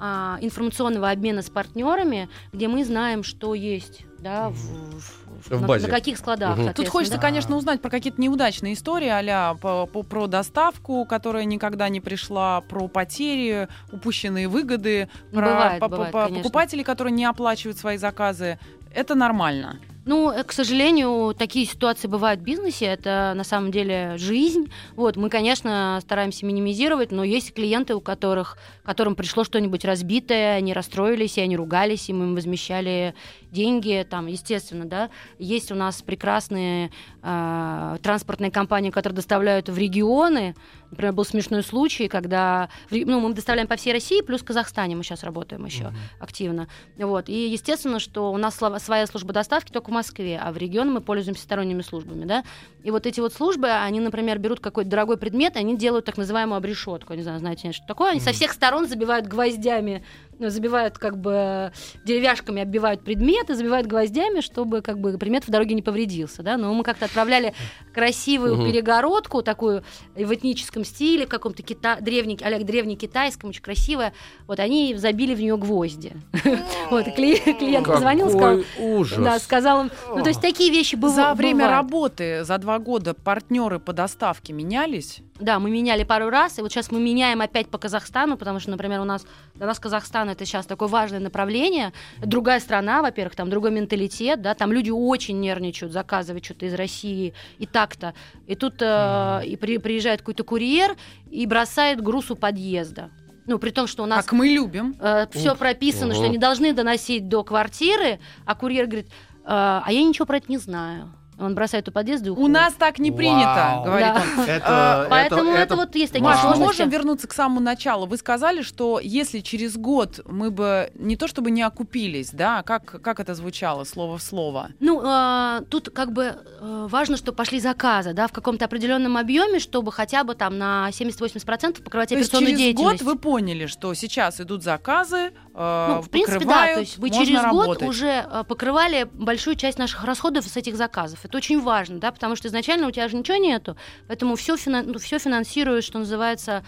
а, 0.00 0.38
информационного 0.40 1.10
обмена 1.10 1.42
с 1.42 1.50
партнерами, 1.50 2.28
где 2.52 2.68
мы 2.68 2.84
знаем, 2.84 3.24
что 3.24 3.52
есть, 3.54 4.04
да, 4.20 4.48
в, 4.50 4.54
в- 4.54 5.27
В 5.46 5.60
на, 5.60 5.66
базе. 5.66 5.86
на 5.86 5.92
каких 5.92 6.18
складах. 6.18 6.58
Мгм. 6.58 6.74
Тут 6.74 6.88
хочется, 6.88 7.16
да. 7.16 7.22
конечно, 7.22 7.56
узнать 7.56 7.80
про 7.80 7.90
какие-то 7.90 8.20
неудачные 8.20 8.74
истории, 8.74 9.08
а 9.08 9.54
по, 9.54 9.86
по- 9.86 10.02
про 10.02 10.26
доставку, 10.26 11.04
которая 11.04 11.44
никогда 11.44 11.88
не 11.88 12.00
пришла, 12.00 12.60
про 12.62 12.88
потери, 12.88 13.68
упущенные 13.92 14.48
выгоды, 14.48 15.08
Ну, 15.30 15.38
про 15.40 15.46
бывает, 15.48 15.80
по- 15.80 15.88
бывает, 15.88 16.12
по- 16.12 16.22
конечно. 16.24 16.42
покупателей, 16.42 16.84
которые 16.84 17.12
не 17.12 17.24
оплачивают 17.24 17.78
свои 17.78 17.96
заказы. 17.98 18.58
Это 18.94 19.14
нормально. 19.14 19.78
Ну, 20.06 20.30
э, 20.30 20.42
к 20.42 20.52
сожалению, 20.52 21.34
такие 21.38 21.66
ситуации 21.66 22.08
бывают 22.08 22.40
в 22.40 22.42
бизнесе, 22.42 22.86
это 22.86 23.34
на 23.36 23.44
самом 23.44 23.70
деле 23.70 24.14
жизнь. 24.16 24.72
Вот, 24.96 25.16
мы, 25.16 25.28
конечно, 25.28 25.98
стараемся 26.00 26.46
минимизировать, 26.46 27.12
но 27.12 27.22
есть 27.24 27.52
клиенты, 27.52 27.94
у 27.94 28.00
которых, 28.00 28.56
которым 28.84 29.14
пришло 29.14 29.44
что-нибудь 29.44 29.84
разбитое, 29.84 30.54
они 30.56 30.72
расстроились, 30.72 31.36
и 31.36 31.42
они 31.42 31.58
ругались, 31.58 32.08
и 32.08 32.14
мы 32.14 32.24
им 32.24 32.34
возмещали 32.34 33.14
деньги, 33.50 34.06
там, 34.08 34.26
естественно, 34.26 34.84
да. 34.84 35.10
Есть 35.38 35.72
у 35.72 35.74
нас 35.74 36.02
прекрасные 36.02 36.90
э, 37.22 37.96
транспортные 38.02 38.50
компании, 38.50 38.90
которые 38.90 39.16
доставляют 39.16 39.68
в 39.68 39.76
регионы. 39.76 40.54
Например, 40.90 41.12
был 41.12 41.24
смешной 41.24 41.62
случай, 41.62 42.08
когда 42.08 42.70
ну, 42.90 43.20
мы 43.20 43.34
доставляем 43.34 43.68
по 43.68 43.76
всей 43.76 43.92
России, 43.92 44.22
плюс 44.22 44.40
в 44.40 44.44
Казахстане 44.44 44.96
мы 44.96 45.02
сейчас 45.02 45.22
работаем 45.22 45.64
еще 45.64 45.92
активно. 46.18 46.68
Вот. 46.96 47.28
И 47.28 47.48
естественно, 47.48 47.98
что 47.98 48.32
у 48.32 48.36
нас 48.38 48.54
своя 48.56 49.06
служба 49.06 49.32
доставки 49.32 49.70
только 49.70 49.90
в 49.90 49.92
Москве, 49.92 50.40
а 50.42 50.50
в 50.52 50.56
регионы 50.56 50.92
мы 50.92 51.00
пользуемся 51.00 51.42
сторонними 51.42 51.82
службами. 51.82 52.24
Да? 52.24 52.42
И 52.84 52.90
вот 52.90 53.06
эти 53.06 53.20
вот 53.20 53.34
службы, 53.34 53.68
они, 53.70 54.00
например, 54.00 54.38
берут 54.38 54.60
какой-то 54.60 54.88
дорогой 54.88 55.18
предмет, 55.18 55.56
и 55.56 55.58
они 55.58 55.76
делают 55.76 56.06
так 56.06 56.16
называемую 56.16 56.56
обрешетку. 56.56 57.12
Не 57.14 57.22
знаю, 57.22 57.38
знаете, 57.38 57.72
что 57.72 57.86
такое. 57.86 58.12
Они 58.12 58.20
со 58.20 58.32
всех 58.32 58.52
сторон 58.52 58.88
забивают 58.88 59.26
гвоздями, 59.26 60.04
забивают 60.40 60.98
как 60.98 61.16
бы 61.18 61.72
деревяшками, 62.04 62.62
оббивают 62.62 63.02
предметы, 63.02 63.54
забивают 63.54 63.86
гвоздями, 63.86 64.40
чтобы 64.40 64.80
как 64.82 64.98
бы 64.98 65.16
предмет 65.18 65.46
в 65.46 65.50
дороге 65.50 65.74
не 65.74 65.82
повредился. 65.82 66.42
Да? 66.42 66.56
Но 66.56 66.72
мы 66.74 66.84
как-то 66.84 67.06
отправляли 67.06 67.54
красивую 67.92 68.56
Мгм. 68.56 68.66
перегородку, 68.70 69.42
такую 69.42 69.82
в 70.14 70.34
этническом 70.34 70.84
стиле, 70.84 71.26
в 71.26 71.28
каком-то 71.28 71.62
кита... 71.62 71.96
древне... 72.00 72.36
а 72.42 72.58
древнекитайском, 72.58 73.50
очень 73.50 73.62
красивая. 73.62 74.12
Вот 74.46 74.60
они 74.60 74.94
забили 74.96 75.34
в 75.34 75.40
нее 75.40 75.56
гвозди. 75.56 76.12
Вот, 76.90 77.04
клиент 77.14 77.86
позвонил, 77.86 78.28
сказал, 78.30 78.60
ужас. 78.78 79.18
да, 79.22 79.38
сказал 79.38 79.82
им, 79.82 79.90
ну, 80.08 80.22
то 80.22 80.28
есть 80.28 80.40
такие 80.40 80.70
вещи 80.70 80.94
быва- 80.96 81.14
За 81.14 81.34
время 81.34 81.66
бывают. 81.66 81.72
работы, 81.72 82.44
за 82.44 82.56
два 82.58 82.78
года 82.78 83.12
партнеры 83.14 83.78
по 83.78 83.92
доставке 83.92 84.52
менялись? 84.52 85.18
Да, 85.40 85.60
мы 85.60 85.70
меняли 85.70 86.02
пару 86.02 86.30
раз, 86.30 86.58
и 86.58 86.62
вот 86.62 86.72
сейчас 86.72 86.90
мы 86.90 86.98
меняем 87.00 87.40
опять 87.40 87.68
по 87.68 87.78
Казахстану, 87.78 88.36
потому 88.36 88.58
что, 88.58 88.70
например, 88.70 89.00
у 89.00 89.04
нас 89.04 89.24
для 89.54 89.66
нас 89.66 89.78
Казахстан 89.78 90.28
это 90.30 90.44
сейчас 90.44 90.66
такое 90.66 90.88
важное 90.88 91.20
направление. 91.20 91.92
Другая 92.18 92.58
страна, 92.58 93.02
во-первых, 93.02 93.36
там 93.36 93.48
другой 93.48 93.70
менталитет, 93.70 94.42
да, 94.42 94.54
там 94.54 94.72
люди 94.72 94.90
очень 94.90 95.38
нервничают, 95.38 95.92
заказывать 95.92 96.44
что-то 96.44 96.66
из 96.66 96.74
России 96.74 97.34
и 97.58 97.66
так-то. 97.66 98.14
И 98.48 98.56
тут 98.56 98.76
э, 98.80 99.42
и 99.46 99.56
при- 99.56 99.78
приезжает 99.78 100.20
какой-то 100.20 100.42
курьер 100.42 100.96
и 101.30 101.46
бросает 101.46 102.02
груз 102.02 102.30
у 102.32 102.34
подъезда. 102.36 103.10
Ну, 103.46 103.58
при 103.58 103.70
том, 103.70 103.86
что 103.86 104.02
у 104.02 104.06
нас 104.06 104.24
Как 104.24 104.32
мы 104.32 104.48
любим. 104.48 104.96
все 105.30 105.54
прописано, 105.54 106.14
что 106.14 106.24
они 106.24 106.36
должны 106.38 106.72
доносить 106.72 107.28
до 107.28 107.44
квартиры, 107.44 108.18
а 108.44 108.54
курьер 108.56 108.86
говорит, 108.86 109.06
«Э, 109.44 109.80
а 109.84 109.86
я 109.88 110.02
ничего 110.02 110.26
про 110.26 110.38
это 110.38 110.50
не 110.50 110.58
знаю. 110.58 111.12
Он 111.38 111.54
бросает 111.54 111.88
у 111.88 111.92
подъезда 111.92 112.26
и 112.26 112.30
У 112.30 112.32
уходит. 112.34 112.52
нас 112.52 112.72
так 112.74 112.98
не 112.98 113.12
принято, 113.12 113.44
Вау. 113.76 113.84
говорит 113.84 114.08
Да. 114.08 114.22
он. 114.38 114.44
Это, 114.48 115.06
Поэтому 115.10 115.52
это, 115.52 115.76
вот 115.76 115.94
есть 115.94 116.12
такие 116.12 116.24
Маш, 116.24 116.36
мы 116.36 116.42
сложности. 116.42 116.64
можем 116.64 116.88
вернуться 116.90 117.28
к 117.28 117.32
самому 117.32 117.60
началу. 117.60 118.06
Вы 118.06 118.16
сказали, 118.16 118.62
что 118.62 118.98
если 119.00 119.40
через 119.40 119.76
год 119.76 120.20
мы 120.26 120.50
бы 120.50 120.90
не 120.94 121.16
то 121.16 121.28
чтобы 121.28 121.50
не 121.50 121.62
окупились, 121.62 122.30
да, 122.32 122.62
как, 122.62 123.00
как 123.02 123.20
это 123.20 123.34
звучало 123.34 123.84
слово 123.84 124.18
в 124.18 124.22
слово? 124.22 124.70
Ну, 124.80 125.00
э, 125.04 125.60
тут 125.70 125.90
как 125.90 126.12
бы 126.12 126.34
э, 126.60 126.86
важно, 126.90 127.16
что 127.16 127.32
пошли 127.32 127.60
заказы, 127.60 128.12
да, 128.14 128.26
в 128.26 128.32
каком-то 128.32 128.64
определенном 128.64 129.16
объеме, 129.16 129.58
чтобы 129.60 129.92
хотя 129.92 130.24
бы 130.24 130.34
там 130.34 130.58
на 130.58 130.88
70-80% 130.90 131.82
покрывать 131.82 132.08
То 132.10 132.16
есть 132.16 132.28
операционную 132.30 132.56
через 132.58 132.74
год 132.76 132.84
деятельность. 132.92 133.02
вы 133.04 133.16
поняли, 133.18 133.66
что 133.66 133.94
сейчас 133.94 134.40
идут 134.40 134.62
заказы, 134.62 135.30
э, 135.54 135.86
Ну, 135.94 136.02
в 136.02 136.10
принципе, 136.10 136.38
да. 136.40 136.44
покрывают, 136.44 136.74
То 136.74 136.80
есть 136.80 136.98
вы 136.98 137.08
можно 137.08 137.24
через 137.26 137.42
работать. 137.42 137.80
год 137.80 137.88
уже 137.88 138.26
э, 138.30 138.44
покрывали 138.48 139.08
большую 139.12 139.56
часть 139.56 139.78
наших 139.78 140.04
расходов 140.04 140.46
с 140.46 140.56
этих 140.56 140.76
заказов. 140.76 141.24
Это 141.28 141.38
очень 141.38 141.60
важно, 141.60 141.98
да, 141.98 142.10
потому 142.10 142.36
что 142.36 142.48
изначально 142.48 142.88
у 142.88 142.90
тебя 142.90 143.08
же 143.08 143.16
ничего 143.16 143.36
нету, 143.36 143.76
поэтому 144.06 144.34
все, 144.36 144.56
все 144.56 145.18
финансируешь, 145.18 145.84
что 145.84 145.98
называется, 145.98 146.64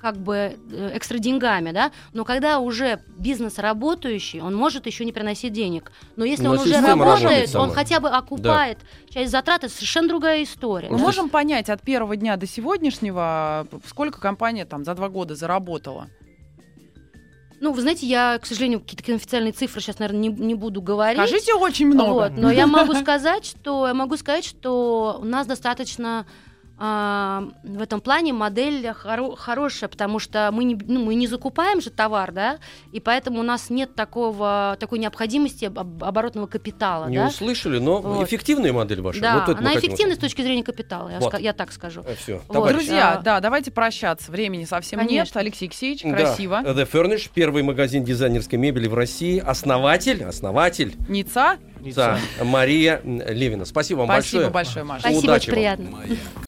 как 0.00 0.16
бы 0.16 0.56
э, 0.70 0.90
экстра 0.94 1.18
деньгами, 1.18 1.72
да, 1.72 1.90
но 2.12 2.24
когда 2.24 2.58
уже 2.58 3.00
бизнес 3.18 3.58
работающий, 3.58 4.40
он 4.40 4.54
может 4.54 4.86
еще 4.86 5.04
не 5.04 5.12
приносить 5.12 5.52
денег. 5.52 5.92
Но 6.16 6.24
если 6.24 6.44
Ну, 6.44 6.52
он 6.52 6.58
уже 6.60 6.80
работает, 6.80 7.22
работает 7.22 7.54
он 7.56 7.72
хотя 7.72 8.00
бы 8.00 8.08
окупает 8.08 8.78
часть 9.10 9.30
затрат, 9.30 9.64
это 9.64 9.74
совершенно 9.74 10.08
другая 10.08 10.42
история. 10.42 10.88
Мы 10.88 10.98
Ну, 10.98 11.02
можем 11.02 11.28
понять 11.28 11.68
от 11.68 11.82
первого 11.82 12.16
дня 12.16 12.36
до 12.36 12.46
сегодняшнего, 12.46 13.66
сколько 13.86 14.20
компания 14.20 14.64
там 14.64 14.84
за 14.84 14.94
два 14.94 15.08
года 15.08 15.34
заработала? 15.34 16.08
Ну, 17.60 17.72
вы 17.72 17.80
знаете, 17.80 18.06
я, 18.06 18.38
к 18.38 18.46
сожалению, 18.46 18.80
какие-то 18.80 19.14
официальные 19.14 19.52
цифры 19.52 19.80
сейчас, 19.80 19.98
наверное, 19.98 20.20
не, 20.20 20.28
не 20.28 20.54
буду 20.54 20.80
говорить. 20.80 21.20
Скажите 21.20 21.54
очень 21.54 21.86
много. 21.86 22.12
Вот, 22.12 22.32
но 22.36 22.50
я 22.50 22.66
могу 22.66 22.94
сказать, 22.94 23.44
что 23.44 23.86
я 23.86 23.94
могу 23.94 24.16
сказать, 24.16 24.44
что 24.44 25.18
у 25.20 25.24
нас 25.24 25.46
достаточно 25.46 26.26
в 26.78 27.82
этом 27.82 28.00
плане 28.00 28.32
модель 28.32 28.86
хоро- 28.86 29.36
хорошая, 29.36 29.88
потому 29.88 30.18
что 30.20 30.50
мы 30.52 30.62
не, 30.64 30.74
ну, 30.86 31.04
мы 31.04 31.16
не 31.16 31.26
закупаем 31.26 31.80
же 31.80 31.90
товар, 31.90 32.30
да, 32.30 32.58
и 32.92 33.00
поэтому 33.00 33.40
у 33.40 33.42
нас 33.42 33.68
нет 33.68 33.96
такого, 33.96 34.76
такой 34.78 35.00
необходимости 35.00 35.64
об- 35.64 35.78
об- 35.78 36.04
оборотного 36.04 36.46
капитала, 36.46 37.06
Не 37.08 37.16
да. 37.18 37.26
услышали, 37.26 37.78
но 37.80 38.00
Вот. 38.00 38.26
эффективная 38.28 38.72
модель 38.72 39.00
ваша. 39.00 39.20
Да, 39.20 39.44
Вот 39.46 39.58
она 39.58 39.70
хотим 39.70 39.88
эффективна 39.90 40.14
с 40.14 40.18
точки 40.18 40.42
зрения 40.42 40.62
капитала, 40.62 41.08
я, 41.08 41.18
Вот. 41.18 41.34
ска- 41.34 41.40
я 41.40 41.52
так 41.52 41.72
скажу. 41.72 42.04
Все, 42.16 42.40
Вот. 42.48 42.68
Друзья, 42.68 43.14
А. 43.14 43.22
да, 43.22 43.40
давайте 43.40 43.70
прощаться. 43.72 44.30
Времени 44.30 44.64
совсем 44.64 45.00
нет. 45.00 45.08
Конечно. 45.08 45.40
Алексей 45.40 45.64
Алексеевич, 45.66 46.02
Да. 46.04 46.10
красиво. 46.10 46.62
The 46.64 46.88
Furnish, 46.90 47.28
первый 47.34 47.62
магазин 47.64 48.04
дизайнерской 48.04 48.58
мебели 48.58 48.86
в 48.86 48.94
России. 48.94 49.38
Основатель, 49.44 50.22
основатель, 50.24 50.94
Ница, 51.08 51.58
да, 51.96 52.18
Мария 52.42 53.00
Левина. 53.04 53.64
Спасибо 53.64 53.98
вам 54.00 54.08
спасибо 54.08 54.50
большое. 54.50 54.50
большое, 54.52 54.84
Маша. 54.84 55.00
Спасибо, 55.00 55.24
Удачи 55.24 55.50
очень 55.50 55.52
вам. 55.52 55.54
приятно. 55.96 56.47